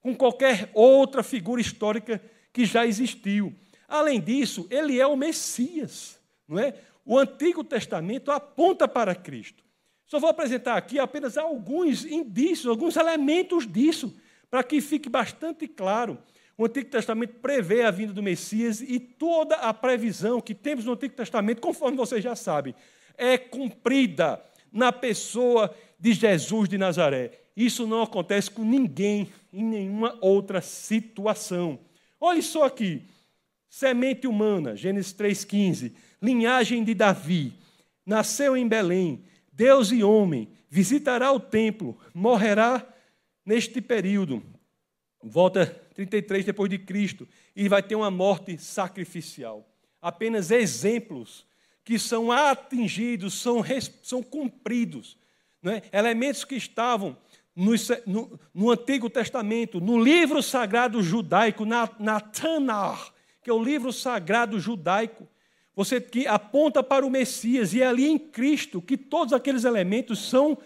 com 0.00 0.14
qualquer 0.14 0.70
outra 0.74 1.22
figura 1.22 1.60
histórica 1.60 2.20
que 2.52 2.64
já 2.64 2.86
existiu. 2.86 3.54
Além 3.88 4.20
disso, 4.20 4.66
ele 4.70 5.00
é 5.00 5.06
o 5.06 5.16
Messias, 5.16 6.18
não 6.48 6.58
é? 6.58 6.74
O 7.10 7.18
Antigo 7.18 7.64
Testamento 7.64 8.30
aponta 8.30 8.86
para 8.86 9.16
Cristo. 9.16 9.64
Só 10.06 10.20
vou 10.20 10.30
apresentar 10.30 10.76
aqui 10.76 10.96
apenas 10.96 11.36
alguns 11.36 12.04
indícios, 12.04 12.68
alguns 12.68 12.94
elementos 12.94 13.66
disso, 13.66 14.16
para 14.48 14.62
que 14.62 14.80
fique 14.80 15.08
bastante 15.08 15.66
claro. 15.66 16.16
O 16.56 16.66
Antigo 16.66 16.88
Testamento 16.88 17.34
prevê 17.42 17.82
a 17.82 17.90
vinda 17.90 18.12
do 18.12 18.22
Messias 18.22 18.80
e 18.80 19.00
toda 19.00 19.56
a 19.56 19.74
previsão 19.74 20.40
que 20.40 20.54
temos 20.54 20.84
no 20.84 20.92
Antigo 20.92 21.16
Testamento, 21.16 21.60
conforme 21.60 21.96
vocês 21.96 22.22
já 22.22 22.36
sabem, 22.36 22.76
é 23.18 23.36
cumprida 23.36 24.40
na 24.70 24.92
pessoa 24.92 25.74
de 25.98 26.12
Jesus 26.12 26.68
de 26.68 26.78
Nazaré. 26.78 27.32
Isso 27.56 27.88
não 27.88 28.02
acontece 28.02 28.52
com 28.52 28.62
ninguém 28.62 29.32
em 29.52 29.64
nenhuma 29.64 30.16
outra 30.20 30.60
situação. 30.60 31.80
Olha 32.20 32.40
só 32.40 32.66
aqui. 32.66 33.02
Semente 33.68 34.28
humana, 34.28 34.76
Gênesis 34.76 35.12
3,15 35.12 35.92
linhagem 36.22 36.84
de 36.84 36.94
Davi, 36.94 37.52
nasceu 38.04 38.56
em 38.56 38.66
Belém, 38.66 39.24
Deus 39.52 39.92
e 39.92 40.02
homem, 40.02 40.48
visitará 40.68 41.32
o 41.32 41.40
templo, 41.40 41.98
morrerá 42.14 42.86
neste 43.44 43.80
período. 43.80 44.42
Volta 45.22 45.66
33 45.94 46.44
depois 46.44 46.70
de 46.70 46.78
Cristo 46.78 47.28
e 47.54 47.68
vai 47.68 47.82
ter 47.82 47.94
uma 47.94 48.10
morte 48.10 48.56
sacrificial. 48.56 49.68
Apenas 50.00 50.50
exemplos 50.50 51.44
que 51.84 51.98
são 51.98 52.30
atingidos, 52.30 53.34
são, 53.34 53.62
são 54.02 54.22
cumpridos. 54.22 55.16
Né? 55.62 55.82
Elementos 55.92 56.44
que 56.44 56.54
estavam 56.54 57.16
no, 57.54 57.72
no, 58.06 58.40
no, 58.54 58.70
Antigo 58.70 59.10
Testamento, 59.10 59.80
no 59.80 60.02
livro 60.02 60.42
sagrado 60.42 61.02
judaico, 61.02 61.64
na, 61.64 61.90
na 61.98 62.20
Tanar, 62.20 63.12
que 63.42 63.50
é 63.50 63.52
o 63.52 63.62
livro 63.62 63.92
sagrado 63.92 64.58
judaico, 64.58 65.28
você 65.74 66.00
que 66.00 66.26
aponta 66.26 66.82
para 66.82 67.06
o 67.06 67.10
Messias, 67.10 67.72
e 67.72 67.82
é 67.82 67.86
ali 67.86 68.06
em 68.06 68.18
Cristo 68.18 68.82
que 68.82 68.96
todos 68.96 69.32
aqueles 69.32 69.64
elementos 69.64 70.28
são 70.28 70.58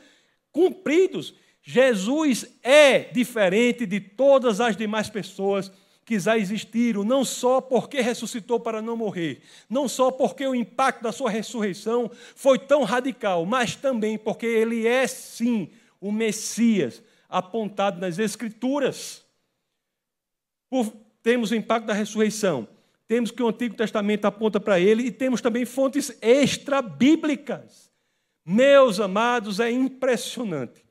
cumpridos. 0.50 1.34
Jesus 1.62 2.46
é 2.62 3.00
diferente 3.00 3.86
de 3.86 4.00
todas 4.00 4.60
as 4.60 4.76
demais 4.76 5.08
pessoas 5.08 5.70
que 6.04 6.18
já 6.18 6.36
existiram, 6.36 7.02
não 7.02 7.24
só 7.24 7.60
porque 7.60 8.00
ressuscitou 8.00 8.60
para 8.60 8.82
não 8.82 8.96
morrer, 8.96 9.40
não 9.70 9.88
só 9.88 10.10
porque 10.10 10.46
o 10.46 10.54
impacto 10.54 11.02
da 11.02 11.12
sua 11.12 11.30
ressurreição 11.30 12.10
foi 12.36 12.58
tão 12.58 12.82
radical, 12.84 13.46
mas 13.46 13.74
também 13.74 14.18
porque 14.18 14.44
ele 14.44 14.86
é 14.86 15.06
sim 15.06 15.70
o 16.00 16.12
Messias 16.12 17.02
apontado 17.28 17.98
nas 17.98 18.18
Escrituras. 18.18 19.24
Por, 20.68 20.92
temos 21.22 21.50
o 21.50 21.54
impacto 21.54 21.86
da 21.86 21.94
ressurreição, 21.94 22.68
temos 23.06 23.30
que 23.30 23.42
o 23.42 23.48
Antigo 23.48 23.74
Testamento 23.74 24.24
aponta 24.24 24.58
para 24.58 24.80
ele 24.80 25.04
e 25.04 25.10
temos 25.10 25.40
também 25.40 25.64
fontes 25.64 26.16
extra-bíblicas. 26.22 27.90
Meus 28.44 29.00
amados, 29.00 29.60
é 29.60 29.70
impressionante 29.70 30.84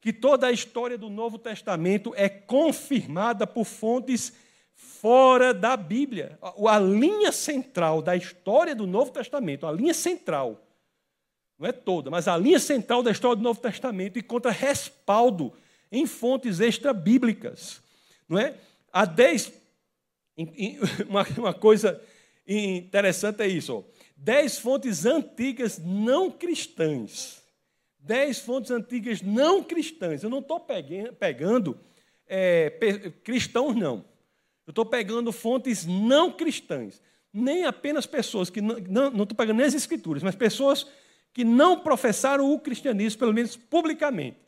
que 0.00 0.12
toda 0.12 0.46
a 0.46 0.52
história 0.52 0.96
do 0.96 1.10
Novo 1.10 1.38
Testamento 1.38 2.12
é 2.16 2.28
confirmada 2.28 3.46
por 3.46 3.64
fontes 3.64 4.32
fora 4.74 5.52
da 5.52 5.76
Bíblia. 5.76 6.38
A 6.40 6.78
linha 6.78 7.32
central 7.32 8.00
da 8.00 8.14
história 8.14 8.74
do 8.74 8.86
Novo 8.86 9.10
Testamento, 9.10 9.66
a 9.66 9.72
linha 9.72 9.94
central, 9.94 10.64
não 11.58 11.66
é 11.66 11.72
toda, 11.72 12.10
mas 12.10 12.28
a 12.28 12.36
linha 12.36 12.60
central 12.60 13.02
da 13.02 13.10
história 13.10 13.36
do 13.36 13.42
Novo 13.42 13.60
Testamento 13.60 14.18
encontra 14.18 14.52
respaldo 14.52 15.52
em 15.90 16.06
fontes 16.06 16.60
extra-bíblicas. 16.60 17.82
Não 18.28 18.38
é? 18.38 18.54
Há 18.92 19.04
dez 19.04 19.52
uma, 21.38 21.54
coisa 21.54 22.00
interessante 22.46 23.42
é 23.42 23.48
isso. 23.48 23.74
Ó. 23.74 23.82
Dez 24.16 24.58
fontes 24.58 25.04
antigas 25.04 25.78
não 25.78 26.30
cristãs. 26.30 27.42
Dez 27.98 28.38
fontes 28.38 28.70
antigas 28.70 29.20
não 29.20 29.62
cristãs. 29.62 30.22
Eu 30.22 30.30
não 30.30 30.38
estou 30.38 30.60
pegando 30.60 31.78
é, 32.26 32.70
cristãos, 33.24 33.74
não. 33.74 34.04
Eu 34.66 34.70
estou 34.70 34.86
pegando 34.86 35.32
fontes 35.32 35.86
não 35.86 36.30
cristãs. 36.30 37.02
Nem 37.32 37.64
apenas 37.64 38.06
pessoas 38.06 38.50
que. 38.50 38.60
Não 38.60 39.08
estou 39.08 39.36
pegando 39.36 39.58
nem 39.58 39.66
as 39.66 39.74
escrituras, 39.74 40.22
mas 40.22 40.34
pessoas 40.34 40.86
que 41.32 41.44
não 41.44 41.80
professaram 41.80 42.52
o 42.52 42.58
cristianismo, 42.58 43.18
pelo 43.18 43.34
menos 43.34 43.56
publicamente. 43.56 44.38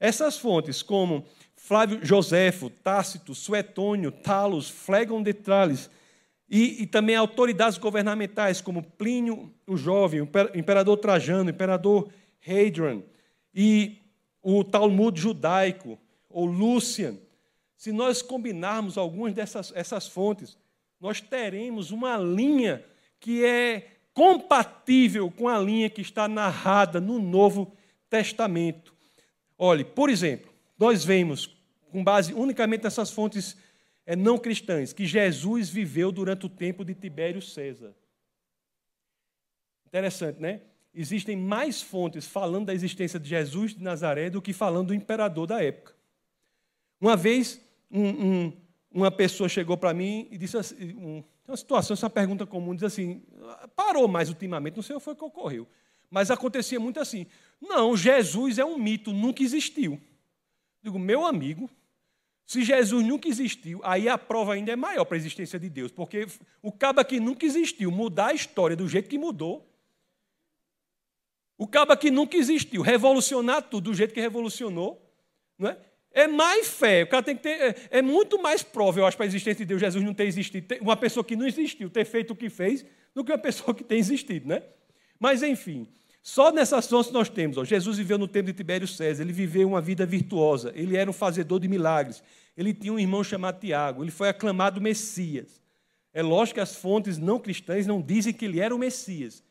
Essas 0.00 0.36
fontes, 0.36 0.82
como 0.82 1.24
Flávio 1.64 2.04
Joséfo, 2.04 2.68
Tácito, 2.68 3.36
Suetônio, 3.36 4.10
Talos, 4.10 4.68
Flegon 4.68 5.22
de 5.22 5.32
Trales, 5.32 5.88
e, 6.50 6.82
e, 6.82 6.86
também 6.88 7.14
autoridades 7.14 7.78
governamentais, 7.78 8.60
como 8.60 8.82
Plínio 8.82 9.48
o 9.64 9.76
Jovem, 9.76 10.22
o 10.22 10.28
imperador 10.54 10.96
Trajano, 10.96 11.46
o 11.46 11.54
imperador 11.54 12.10
Hadrian, 12.44 13.00
e 13.54 13.96
o 14.42 14.64
Talmud 14.64 15.18
judaico, 15.18 15.96
ou 16.28 16.46
Lucian. 16.46 17.16
Se 17.76 17.92
nós 17.92 18.22
combinarmos 18.22 18.98
algumas 18.98 19.32
dessas 19.32 19.72
essas 19.76 20.08
fontes, 20.08 20.58
nós 21.00 21.20
teremos 21.20 21.92
uma 21.92 22.16
linha 22.16 22.84
que 23.20 23.44
é 23.44 23.86
compatível 24.12 25.30
com 25.30 25.48
a 25.48 25.60
linha 25.60 25.88
que 25.88 26.02
está 26.02 26.26
narrada 26.26 27.00
no 27.00 27.20
Novo 27.20 27.72
Testamento. 28.10 28.92
Olhe, 29.56 29.84
por 29.84 30.10
exemplo, 30.10 30.51
nós 30.82 31.04
vemos, 31.04 31.48
com 31.92 32.02
base 32.02 32.34
unicamente 32.34 32.82
nessas 32.82 33.08
fontes 33.08 33.56
é, 34.04 34.16
não 34.16 34.36
cristãs, 34.36 34.92
que 34.92 35.06
Jesus 35.06 35.70
viveu 35.70 36.10
durante 36.10 36.46
o 36.46 36.48
tempo 36.48 36.84
de 36.84 36.92
Tibério 36.92 37.40
César. 37.40 37.94
Interessante, 39.86 40.40
né? 40.40 40.62
Existem 40.92 41.36
mais 41.36 41.80
fontes 41.80 42.26
falando 42.26 42.66
da 42.66 42.74
existência 42.74 43.20
de 43.20 43.28
Jesus 43.28 43.76
de 43.76 43.82
Nazaré 43.84 44.28
do 44.28 44.42
que 44.42 44.52
falando 44.52 44.88
do 44.88 44.94
imperador 44.94 45.46
da 45.46 45.62
época. 45.62 45.94
Uma 47.00 47.16
vez, 47.16 47.60
um, 47.88 48.08
um, 48.08 48.52
uma 48.90 49.10
pessoa 49.12 49.48
chegou 49.48 49.76
para 49.76 49.94
mim 49.94 50.26
e 50.32 50.36
disse 50.36 50.56
assim, 50.56 50.96
um, 50.96 51.22
uma 51.46 51.56
situação, 51.56 51.94
essa 51.94 52.10
pergunta 52.10 52.44
comum, 52.44 52.74
diz 52.74 52.82
assim, 52.82 53.22
parou 53.76 54.08
mais 54.08 54.28
ultimamente, 54.28 54.74
não 54.74 54.82
sei 54.82 54.96
o 54.96 55.00
que 55.00 55.24
ocorreu. 55.24 55.64
Mas 56.10 56.28
acontecia 56.28 56.80
muito 56.80 56.98
assim, 56.98 57.24
não, 57.60 57.96
Jesus 57.96 58.58
é 58.58 58.64
um 58.64 58.76
mito, 58.76 59.12
nunca 59.12 59.44
existiu. 59.44 60.00
Digo, 60.82 60.98
meu 60.98 61.24
amigo, 61.24 61.70
se 62.44 62.62
Jesus 62.62 63.04
nunca 63.04 63.28
existiu, 63.28 63.80
aí 63.84 64.08
a 64.08 64.18
prova 64.18 64.54
ainda 64.54 64.72
é 64.72 64.76
maior 64.76 65.04
para 65.04 65.16
a 65.16 65.18
existência 65.18 65.58
de 65.58 65.70
Deus, 65.70 65.92
porque 65.92 66.26
o 66.60 66.72
caba 66.72 67.04
que 67.04 67.20
nunca 67.20 67.46
existiu, 67.46 67.90
mudar 67.90 68.26
a 68.28 68.34
história 68.34 68.76
do 68.76 68.88
jeito 68.88 69.08
que 69.08 69.18
mudou, 69.18 69.68
o 71.56 71.66
caba 71.66 71.96
que 71.96 72.10
nunca 72.10 72.36
existiu, 72.36 72.82
revolucionar 72.82 73.62
tudo 73.62 73.90
do 73.90 73.94
jeito 73.94 74.12
que 74.12 74.20
revolucionou, 74.20 75.00
não 75.56 75.70
é? 75.70 75.78
É 76.14 76.26
mais 76.26 76.68
fé. 76.68 77.04
O 77.04 77.06
cara 77.06 77.22
tem 77.22 77.34
que 77.34 77.42
ter. 77.42 77.58
É, 77.58 77.98
é 77.98 78.02
muito 78.02 78.40
mais 78.40 78.62
prova, 78.62 79.00
eu 79.00 79.06
acho, 79.06 79.16
para 79.16 79.24
a 79.24 79.28
existência 79.28 79.64
de 79.64 79.68
Deus, 79.68 79.80
Jesus 79.80 80.04
não 80.04 80.12
ter 80.12 80.24
existido. 80.24 80.74
Uma 80.80 80.96
pessoa 80.96 81.24
que 81.24 81.34
não 81.34 81.46
existiu 81.46 81.88
ter 81.88 82.04
feito 82.04 82.32
o 82.32 82.36
que 82.36 82.50
fez, 82.50 82.84
do 83.14 83.24
que 83.24 83.32
uma 83.32 83.38
pessoa 83.40 83.74
que 83.74 83.82
tem 83.82 83.98
existido, 83.98 84.48
né? 84.48 84.62
Mas, 85.18 85.42
enfim. 85.42 85.88
Só 86.22 86.52
nessas 86.52 86.86
fontes 86.86 87.10
nós 87.10 87.28
temos. 87.28 87.58
Ó, 87.58 87.64
Jesus 87.64 87.98
viveu 87.98 88.16
no 88.16 88.28
tempo 88.28 88.46
de 88.46 88.52
Tibério 88.52 88.86
César, 88.86 89.22
ele 89.22 89.32
viveu 89.32 89.68
uma 89.68 89.80
vida 89.80 90.06
virtuosa, 90.06 90.72
ele 90.74 90.96
era 90.96 91.10
um 91.10 91.12
fazedor 91.12 91.58
de 91.58 91.66
milagres, 91.66 92.22
ele 92.56 92.72
tinha 92.72 92.92
um 92.92 92.98
irmão 92.98 93.24
chamado 93.24 93.58
Tiago, 93.58 94.04
ele 94.04 94.12
foi 94.12 94.28
aclamado 94.28 94.80
Messias. 94.80 95.60
É 96.14 96.22
lógico 96.22 96.54
que 96.54 96.60
as 96.60 96.76
fontes 96.76 97.18
não 97.18 97.40
cristãs 97.40 97.86
não 97.86 98.00
dizem 98.00 98.32
que 98.32 98.44
ele 98.44 98.60
era 98.60 98.74
o 98.74 98.78
Messias, 98.78 99.42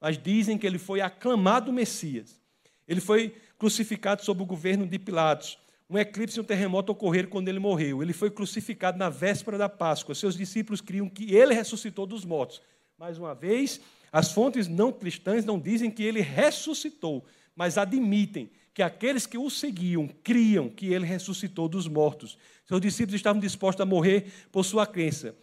mas 0.00 0.16
dizem 0.16 0.56
que 0.56 0.66
ele 0.66 0.78
foi 0.78 1.00
aclamado 1.00 1.72
Messias. 1.72 2.38
Ele 2.86 3.00
foi 3.00 3.34
crucificado 3.58 4.24
sob 4.24 4.42
o 4.42 4.46
governo 4.46 4.86
de 4.86 4.98
Pilatos. 4.98 5.58
Um 5.88 5.98
eclipse 5.98 6.38
e 6.38 6.40
um 6.40 6.44
terremoto 6.44 6.92
ocorreram 6.92 7.28
quando 7.28 7.48
ele 7.48 7.58
morreu. 7.58 8.02
Ele 8.02 8.12
foi 8.12 8.30
crucificado 8.30 8.96
na 8.96 9.08
véspera 9.08 9.58
da 9.58 9.68
Páscoa. 9.68 10.14
Seus 10.14 10.36
discípulos 10.36 10.80
criam 10.80 11.08
que 11.08 11.34
ele 11.34 11.52
ressuscitou 11.52 12.06
dos 12.06 12.24
mortos. 12.24 12.62
Mais 12.96 13.18
uma 13.18 13.34
vez, 13.34 13.80
as 14.12 14.32
fontes 14.32 14.66
não 14.66 14.92
cristãs 14.92 15.44
não 15.44 15.58
dizem 15.58 15.90
que 15.90 16.02
ele 16.02 16.20
ressuscitou, 16.20 17.24
mas 17.54 17.78
admitem 17.78 18.50
que 18.72 18.82
aqueles 18.82 19.26
que 19.26 19.38
o 19.38 19.50
seguiam 19.50 20.08
criam 20.22 20.68
que 20.68 20.86
ele 20.92 21.04
ressuscitou 21.04 21.68
dos 21.68 21.86
mortos. 21.86 22.38
Seus 22.66 22.80
discípulos 22.80 23.16
estavam 23.16 23.40
dispostos 23.40 23.82
a 23.82 23.86
morrer 23.86 24.32
por 24.50 24.64
sua 24.64 24.86
crença. 24.86 25.34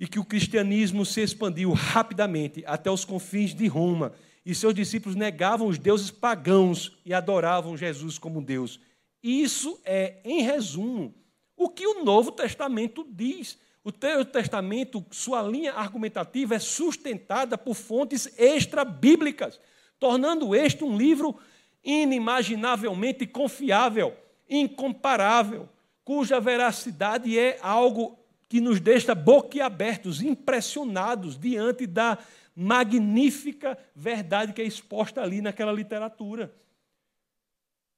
E 0.00 0.06
que 0.06 0.18
o 0.18 0.24
cristianismo 0.24 1.06
se 1.06 1.20
expandiu 1.20 1.72
rapidamente 1.72 2.64
até 2.66 2.90
os 2.90 3.04
confins 3.04 3.54
de 3.54 3.66
Roma. 3.68 4.12
E 4.44 4.54
seus 4.54 4.74
discípulos 4.74 5.14
negavam 5.14 5.68
os 5.68 5.78
deuses 5.78 6.10
pagãos 6.10 6.96
e 7.04 7.14
adoravam 7.14 7.76
Jesus 7.76 8.18
como 8.18 8.42
Deus. 8.42 8.80
Isso 9.22 9.80
é, 9.84 10.16
em 10.24 10.42
resumo, 10.42 11.14
o 11.56 11.68
que 11.68 11.86
o 11.86 12.02
Novo 12.02 12.32
Testamento 12.32 13.06
diz. 13.08 13.56
O 13.84 13.90
Novo 13.90 14.24
Testamento, 14.24 15.04
sua 15.10 15.42
linha 15.42 15.72
argumentativa 15.72 16.54
é 16.54 16.58
sustentada 16.60 17.58
por 17.58 17.74
fontes 17.74 18.32
extra-bíblicas, 18.38 19.58
tornando 19.98 20.54
este 20.54 20.84
um 20.84 20.96
livro 20.96 21.36
inimaginavelmente 21.82 23.26
confiável, 23.26 24.16
incomparável, 24.48 25.68
cuja 26.04 26.40
veracidade 26.40 27.36
é 27.36 27.58
algo 27.60 28.18
que 28.48 28.60
nos 28.60 28.78
deixa 28.78 29.14
boquiabertos, 29.14 30.22
impressionados 30.22 31.36
diante 31.36 31.86
da 31.86 32.18
magnífica 32.54 33.76
verdade 33.96 34.52
que 34.52 34.62
é 34.62 34.64
exposta 34.64 35.22
ali 35.22 35.40
naquela 35.40 35.72
literatura. 35.72 36.54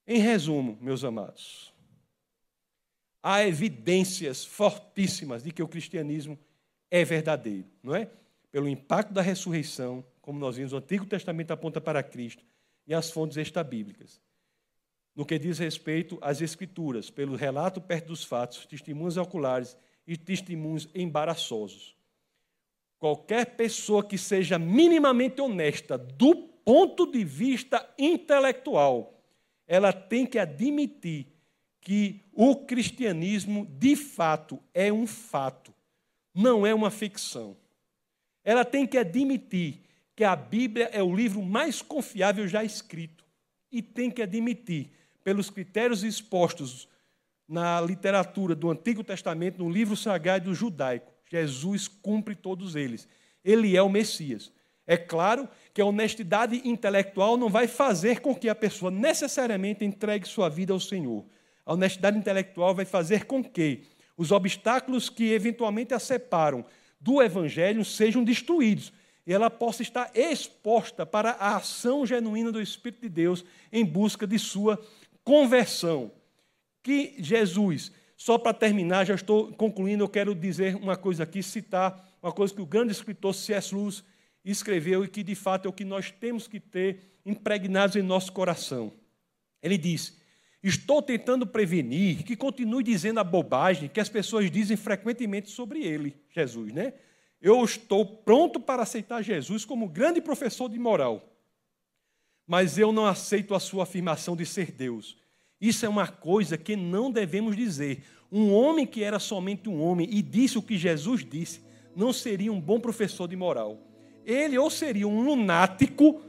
Em 0.07 0.21
resumo, 0.21 0.79
meus 0.81 1.03
amados, 1.03 1.74
há 3.25 3.43
evidências 3.43 4.45
fortíssimas 4.45 5.43
de 5.43 5.51
que 5.51 5.63
o 5.63 5.69
cristianismo 5.69 6.39
é 6.91 7.03
verdadeiro, 7.07 7.67
não 7.83 7.97
é? 7.97 8.11
Pelo 8.53 8.69
impacto 8.69 9.15
da 9.15 9.23
ressurreição, 9.23 10.05
como 10.21 10.39
nós 10.39 10.57
vimos, 10.57 10.75
o 10.75 10.77
Antigo 10.77 11.07
Testamento 11.07 11.51
aponta 11.51 11.81
para 11.81 12.03
Cristo 12.03 12.45
e 12.87 12.93
as 12.93 13.11
fontes 13.11 13.39
extrabíblicas. 13.39 14.21
No 15.17 15.25
que 15.25 15.39
diz 15.39 15.59
respeito 15.59 16.19
às 16.21 16.43
Escrituras, 16.43 17.09
pelo 17.09 17.35
relato 17.35 17.81
perto 17.81 18.09
dos 18.09 18.23
fatos, 18.23 18.67
testemunhos 18.67 19.17
oculares 19.17 19.75
e 20.07 20.19
testemunhos 20.19 20.87
embaraçosos. 20.95 21.97
Qualquer 22.99 23.57
pessoa 23.57 24.05
que 24.05 24.19
seja 24.19 24.59
minimamente 24.59 25.41
honesta 25.41 25.97
do 25.97 26.35
ponto 26.37 27.11
de 27.11 27.25
vista 27.25 27.89
intelectual, 27.99 29.19
ela 29.67 29.95
tem 29.95 30.27
que 30.27 30.39
admitir 30.39 31.34
que 31.85 32.23
o 32.33 32.57
cristianismo, 32.57 33.67
de 33.79 33.95
fato, 33.95 34.59
é 34.73 34.91
um 34.91 35.07
fato, 35.07 35.73
não 36.35 36.67
é 36.67 36.75
uma 36.75 36.91
ficção. 36.91 37.55
Ela 38.43 38.65
tem 38.65 38.87
que 38.87 38.97
admitir 38.97 39.83
que 40.17 40.25
a 40.25 40.35
Bíblia 40.35 40.89
é 40.93 41.03
o 41.03 41.15
livro 41.15 41.43
mais 41.43 41.83
confiável 41.83 42.49
já 42.49 42.65
escrito 42.65 43.23
e 43.71 43.83
tem 43.83 44.11
que 44.11 44.23
admitir, 44.23 44.91
pelos 45.23 45.51
critérios 45.51 46.03
expostos 46.03 46.89
na 47.49 47.81
literatura 47.81 48.55
do 48.55 48.71
Antigo 48.71 49.05
Testamento, 49.05 49.63
no 49.63 49.71
livro 49.71 49.97
sagrado 49.97 50.55
judaico, 50.55 51.13
Jesus 51.31 51.89
cumpre 51.89 52.35
todos 52.35 52.77
eles. 52.77 53.09
Ele 53.45 53.77
é 53.77 53.83
o 53.83 53.89
Messias. 53.89 54.53
É 54.87 54.97
claro 54.97 55.49
que 55.73 55.81
a 55.81 55.87
honestidade 55.87 56.61
intelectual 56.65 57.37
não 57.37 57.49
vai 57.49 57.67
fazer 57.67 58.21
com 58.21 58.35
que 58.35 58.49
a 58.49 58.55
pessoa 58.55 58.91
necessariamente 58.91 59.85
entregue 59.85 60.29
sua 60.29 60.49
vida 60.49 60.73
ao 60.73 60.81
Senhor. 60.81 61.25
A 61.65 61.73
honestidade 61.73 62.19
intelectual 62.19 62.75
vai 62.75 62.85
fazer 62.85 63.25
com 63.25 63.43
que 63.43 63.83
os 64.17 64.31
obstáculos 64.31 65.09
que 65.09 65.33
eventualmente 65.33 65.95
a 65.95 65.99
separam 65.99 66.65
do 67.01 67.23
Evangelho 67.23 67.85
sejam 67.85 68.23
destruídos 68.23 68.93
e 69.27 69.33
ela 69.33 69.49
possa 69.49 69.83
estar 69.83 70.11
exposta 70.15 71.07
para 71.07 71.31
a 71.33 71.57
ação 71.57 72.05
genuína 72.05 72.53
do 72.53 72.61
Espírito 72.61 73.03
de 73.03 73.09
Deus 73.09 73.45
em 73.73 73.85
busca 73.85 74.27
de 74.27 74.39
sua 74.39 74.81
conversão. 75.23 76.13
Que 76.83 77.15
Jesus, 77.19 77.91
só 78.17 78.37
para 78.37 78.53
terminar, 78.53 79.07
já 79.07 79.15
estou 79.15 79.53
concluindo, 79.55 80.05
eu 80.05 80.09
quero 80.09 80.35
dizer 80.35 80.77
uma 80.77 80.97
coisa 80.97 81.23
aqui, 81.23 81.43
citar 81.43 82.13
uma 82.23 82.33
coisa 82.33 82.55
que 82.55 82.61
o 82.61 82.67
grande 82.67 82.93
escritor 82.93 83.35
C.S. 83.35 83.75
Lewis 83.75 84.05
escreveu 84.45 85.05
e 85.05 85.09
que 85.09 85.23
de 85.23 85.35
fato 85.35 85.67
é 85.67 85.69
o 85.69 85.73
que 85.73 85.85
nós 85.85 86.11
temos 86.11 86.47
que 86.47 86.61
ter 86.61 87.19
impregnados 87.25 87.97
em 87.97 88.03
nosso 88.03 88.31
coração. 88.33 88.93
Ele 89.63 89.79
diz: 89.79 90.19
Estou 90.65 91.03
tentando 91.03 91.47
prevenir 91.47 92.25
que 92.25 92.35
continue 92.35 92.83
dizendo 92.83 93.21
a 93.21 93.25
bobagem 93.25 93.87
que 93.87 94.01
as 94.01 94.09
pessoas 94.09 94.51
dizem 94.51 94.79
frequentemente 94.79 95.51
sobre 95.51 95.85
ele, 95.85 96.17
Jesus, 96.31 96.73
né? 96.73 96.95
Eu 97.39 97.63
estou 97.63 98.07
pronto 98.07 98.59
para 98.59 98.83
aceitar 98.83 99.21
Jesus 99.21 99.67
como 99.67 99.87
grande 99.87 100.23
professor 100.23 100.67
de 100.71 100.79
moral, 100.79 101.23
mas 102.47 102.79
eu 102.79 102.93
não 102.93 103.05
aceito 103.05 103.55
a 103.55 103.61
sua 103.61 103.83
afirmação 103.83 104.35
de 104.35 104.47
ser 104.47 104.73
Deus. 104.73 105.19
Isso 105.61 105.85
é 105.85 105.89
uma 105.89 106.09
coisa 106.09 106.57
que 106.57 106.77
não 106.77 107.11
devemos 107.11 107.55
dizer. 107.55 108.03
Um 108.33 108.51
homem 108.51 108.87
que 108.87 109.05
era 109.05 109.19
somente 109.19 109.69
um 109.69 109.83
homem 109.83 110.09
e 110.11 110.23
disse 110.23 110.57
o 110.57 110.63
que 110.63 110.79
Jesus 110.79 111.27
disse, 111.29 111.61
não 111.95 112.11
seria 112.11 112.51
um 112.51 112.61
bom 112.61 112.81
professor 112.81 113.29
de 113.29 113.37
moral. 113.37 113.79
Ele 114.25 114.57
ou 114.57 114.71
seria 114.71 115.07
um 115.07 115.23
lunático, 115.23 116.23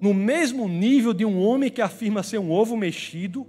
no 0.00 0.12
mesmo 0.12 0.68
nível 0.68 1.14
de 1.14 1.24
um 1.24 1.40
homem 1.40 1.70
que 1.70 1.80
afirma 1.80 2.24
ser 2.24 2.38
um 2.38 2.50
ovo 2.50 2.76
mexido, 2.76 3.46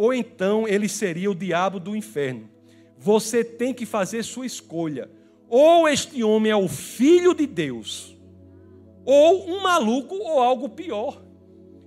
ou 0.00 0.14
então 0.14 0.66
ele 0.66 0.88
seria 0.88 1.30
o 1.30 1.34
diabo 1.34 1.78
do 1.78 1.94
inferno. 1.94 2.48
Você 2.96 3.44
tem 3.44 3.74
que 3.74 3.84
fazer 3.84 4.22
sua 4.22 4.46
escolha. 4.46 5.10
Ou 5.46 5.86
este 5.86 6.24
homem 6.24 6.50
é 6.50 6.56
o 6.56 6.68
filho 6.68 7.34
de 7.34 7.46
Deus, 7.46 8.16
ou 9.04 9.46
um 9.46 9.60
maluco 9.60 10.14
ou 10.14 10.40
algo 10.40 10.70
pior. 10.70 11.22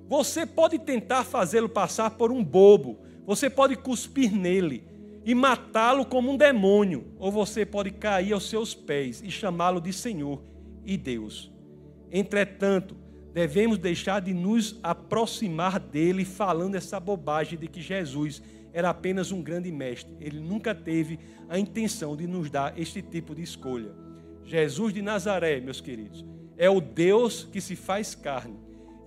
Você 0.08 0.46
pode 0.46 0.78
tentar 0.78 1.24
fazê-lo 1.24 1.68
passar 1.68 2.12
por 2.12 2.32
um 2.32 2.44
bobo, 2.44 3.00
Você 3.26 3.50
pode 3.50 3.76
cuspir 3.76 4.32
nele 4.32 4.84
e 5.26 5.34
matá-lo 5.34 6.06
como 6.06 6.30
um 6.30 6.38
demônio, 6.38 7.08
ou 7.18 7.32
você 7.32 7.66
pode 7.66 7.90
cair 7.90 8.34
aos 8.34 8.48
seus 8.48 8.76
pés 8.76 9.24
e 9.24 9.32
chamá-lo 9.32 9.82
de 9.82 9.92
Senhor 9.92 10.40
e 10.86 10.98
Deus. 10.98 11.52
Entretanto, 12.12 12.96
devemos 13.34 13.78
deixar 13.78 14.22
de 14.22 14.34
nos 14.34 14.80
aproximar 14.84 15.80
dele 15.80 16.24
falando 16.24 16.76
essa 16.76 17.00
bobagem 17.00 17.58
de 17.58 17.68
que 17.68 17.82
Jesus 17.82 18.42
era 18.72 18.90
apenas 18.90 19.32
um 19.32 19.42
grande 19.42 19.72
mestre. 19.72 20.16
Ele 20.22 20.40
nunca 20.40 20.74
teve 20.76 21.20
a 21.50 21.58
intenção 21.58 22.16
de 22.16 22.28
nos 22.28 22.50
dar 22.50 22.78
este 22.80 23.02
tipo 23.02 23.34
de 23.34 23.42
escolha. 23.42 23.92
Jesus 24.46 24.94
de 24.94 25.02
Nazaré, 25.02 25.60
meus 25.60 25.82
queridos, 25.82 26.24
é 26.58 26.70
o 26.70 26.80
Deus 26.80 27.48
que 27.52 27.60
se 27.60 27.76
faz 27.76 28.14
carne. 28.14 28.56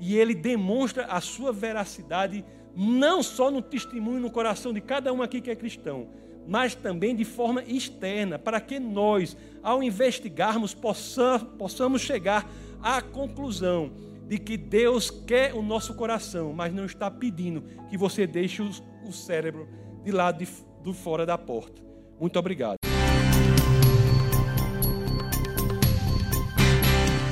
E 0.01 0.17
ele 0.17 0.35
demonstra 0.35 1.07
a 1.07 1.21
sua 1.21 1.53
veracidade 1.53 2.45
não 2.75 3.23
só 3.23 3.51
no 3.51 3.63
testemunho 3.63 4.21
no 4.21 4.31
coração 4.31 4.73
de 4.73 4.81
cada 4.81 5.13
um 5.13 5.23
aqui 5.23 5.41
que 5.41 5.51
é 5.51 5.57
cristão, 5.57 6.09
mas 6.47 6.75
também 6.75 7.17
de 7.17 7.25
forma 7.25 7.63
externa, 7.65 8.39
para 8.39 8.61
que 8.61 8.79
nós, 8.79 9.37
ao 9.63 9.83
investigarmos, 9.83 10.75
possamos 10.75 12.03
chegar 12.03 12.49
à 12.83 13.01
conclusão 13.01 13.91
de 14.27 14.39
que 14.39 14.57
Deus 14.57 15.11
quer 15.11 15.55
o 15.55 15.63
nosso 15.63 15.95
coração, 15.95 16.53
mas 16.53 16.75
não 16.75 16.85
está 16.85 17.11
pedindo 17.11 17.63
que 17.89 17.97
você 17.97 18.27
deixe 18.27 18.63
o, 18.63 19.13
cérebro 19.13 19.69
de 20.05 20.11
lado 20.11 20.39
de, 20.39 20.49
do 20.83 20.93
fora 20.93 21.25
da 21.25 21.39
porta. 21.39 21.81
Muito 22.21 22.39
obrigado. 22.39 22.77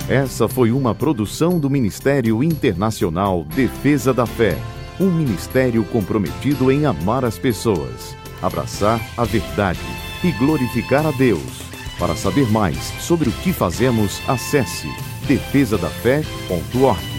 Essa 0.08 0.46
foi 0.46 0.70
uma 0.70 0.94
produção 0.94 1.58
do 1.58 1.70
Ministério 1.70 2.42
Internacional 2.44 3.42
Defesa 3.42 4.12
da 4.12 4.26
Fé, 4.26 4.56
um 5.00 5.10
ministério 5.10 5.82
comprometido 5.86 6.70
em 6.70 6.84
amar 6.84 7.24
as 7.24 7.38
pessoas, 7.38 8.14
abraçar 8.42 9.00
a 9.16 9.24
verdade 9.24 9.80
e 10.22 10.30
glorificar 10.32 11.06
a 11.06 11.10
Deus. 11.10 11.64
Para 11.98 12.14
saber 12.14 12.50
mais 12.50 12.76
sobre 13.00 13.28
o 13.28 13.32
que 13.32 13.52
fazemos, 13.52 14.20
acesse 14.28 14.88
defesadafé.org. 15.28 17.13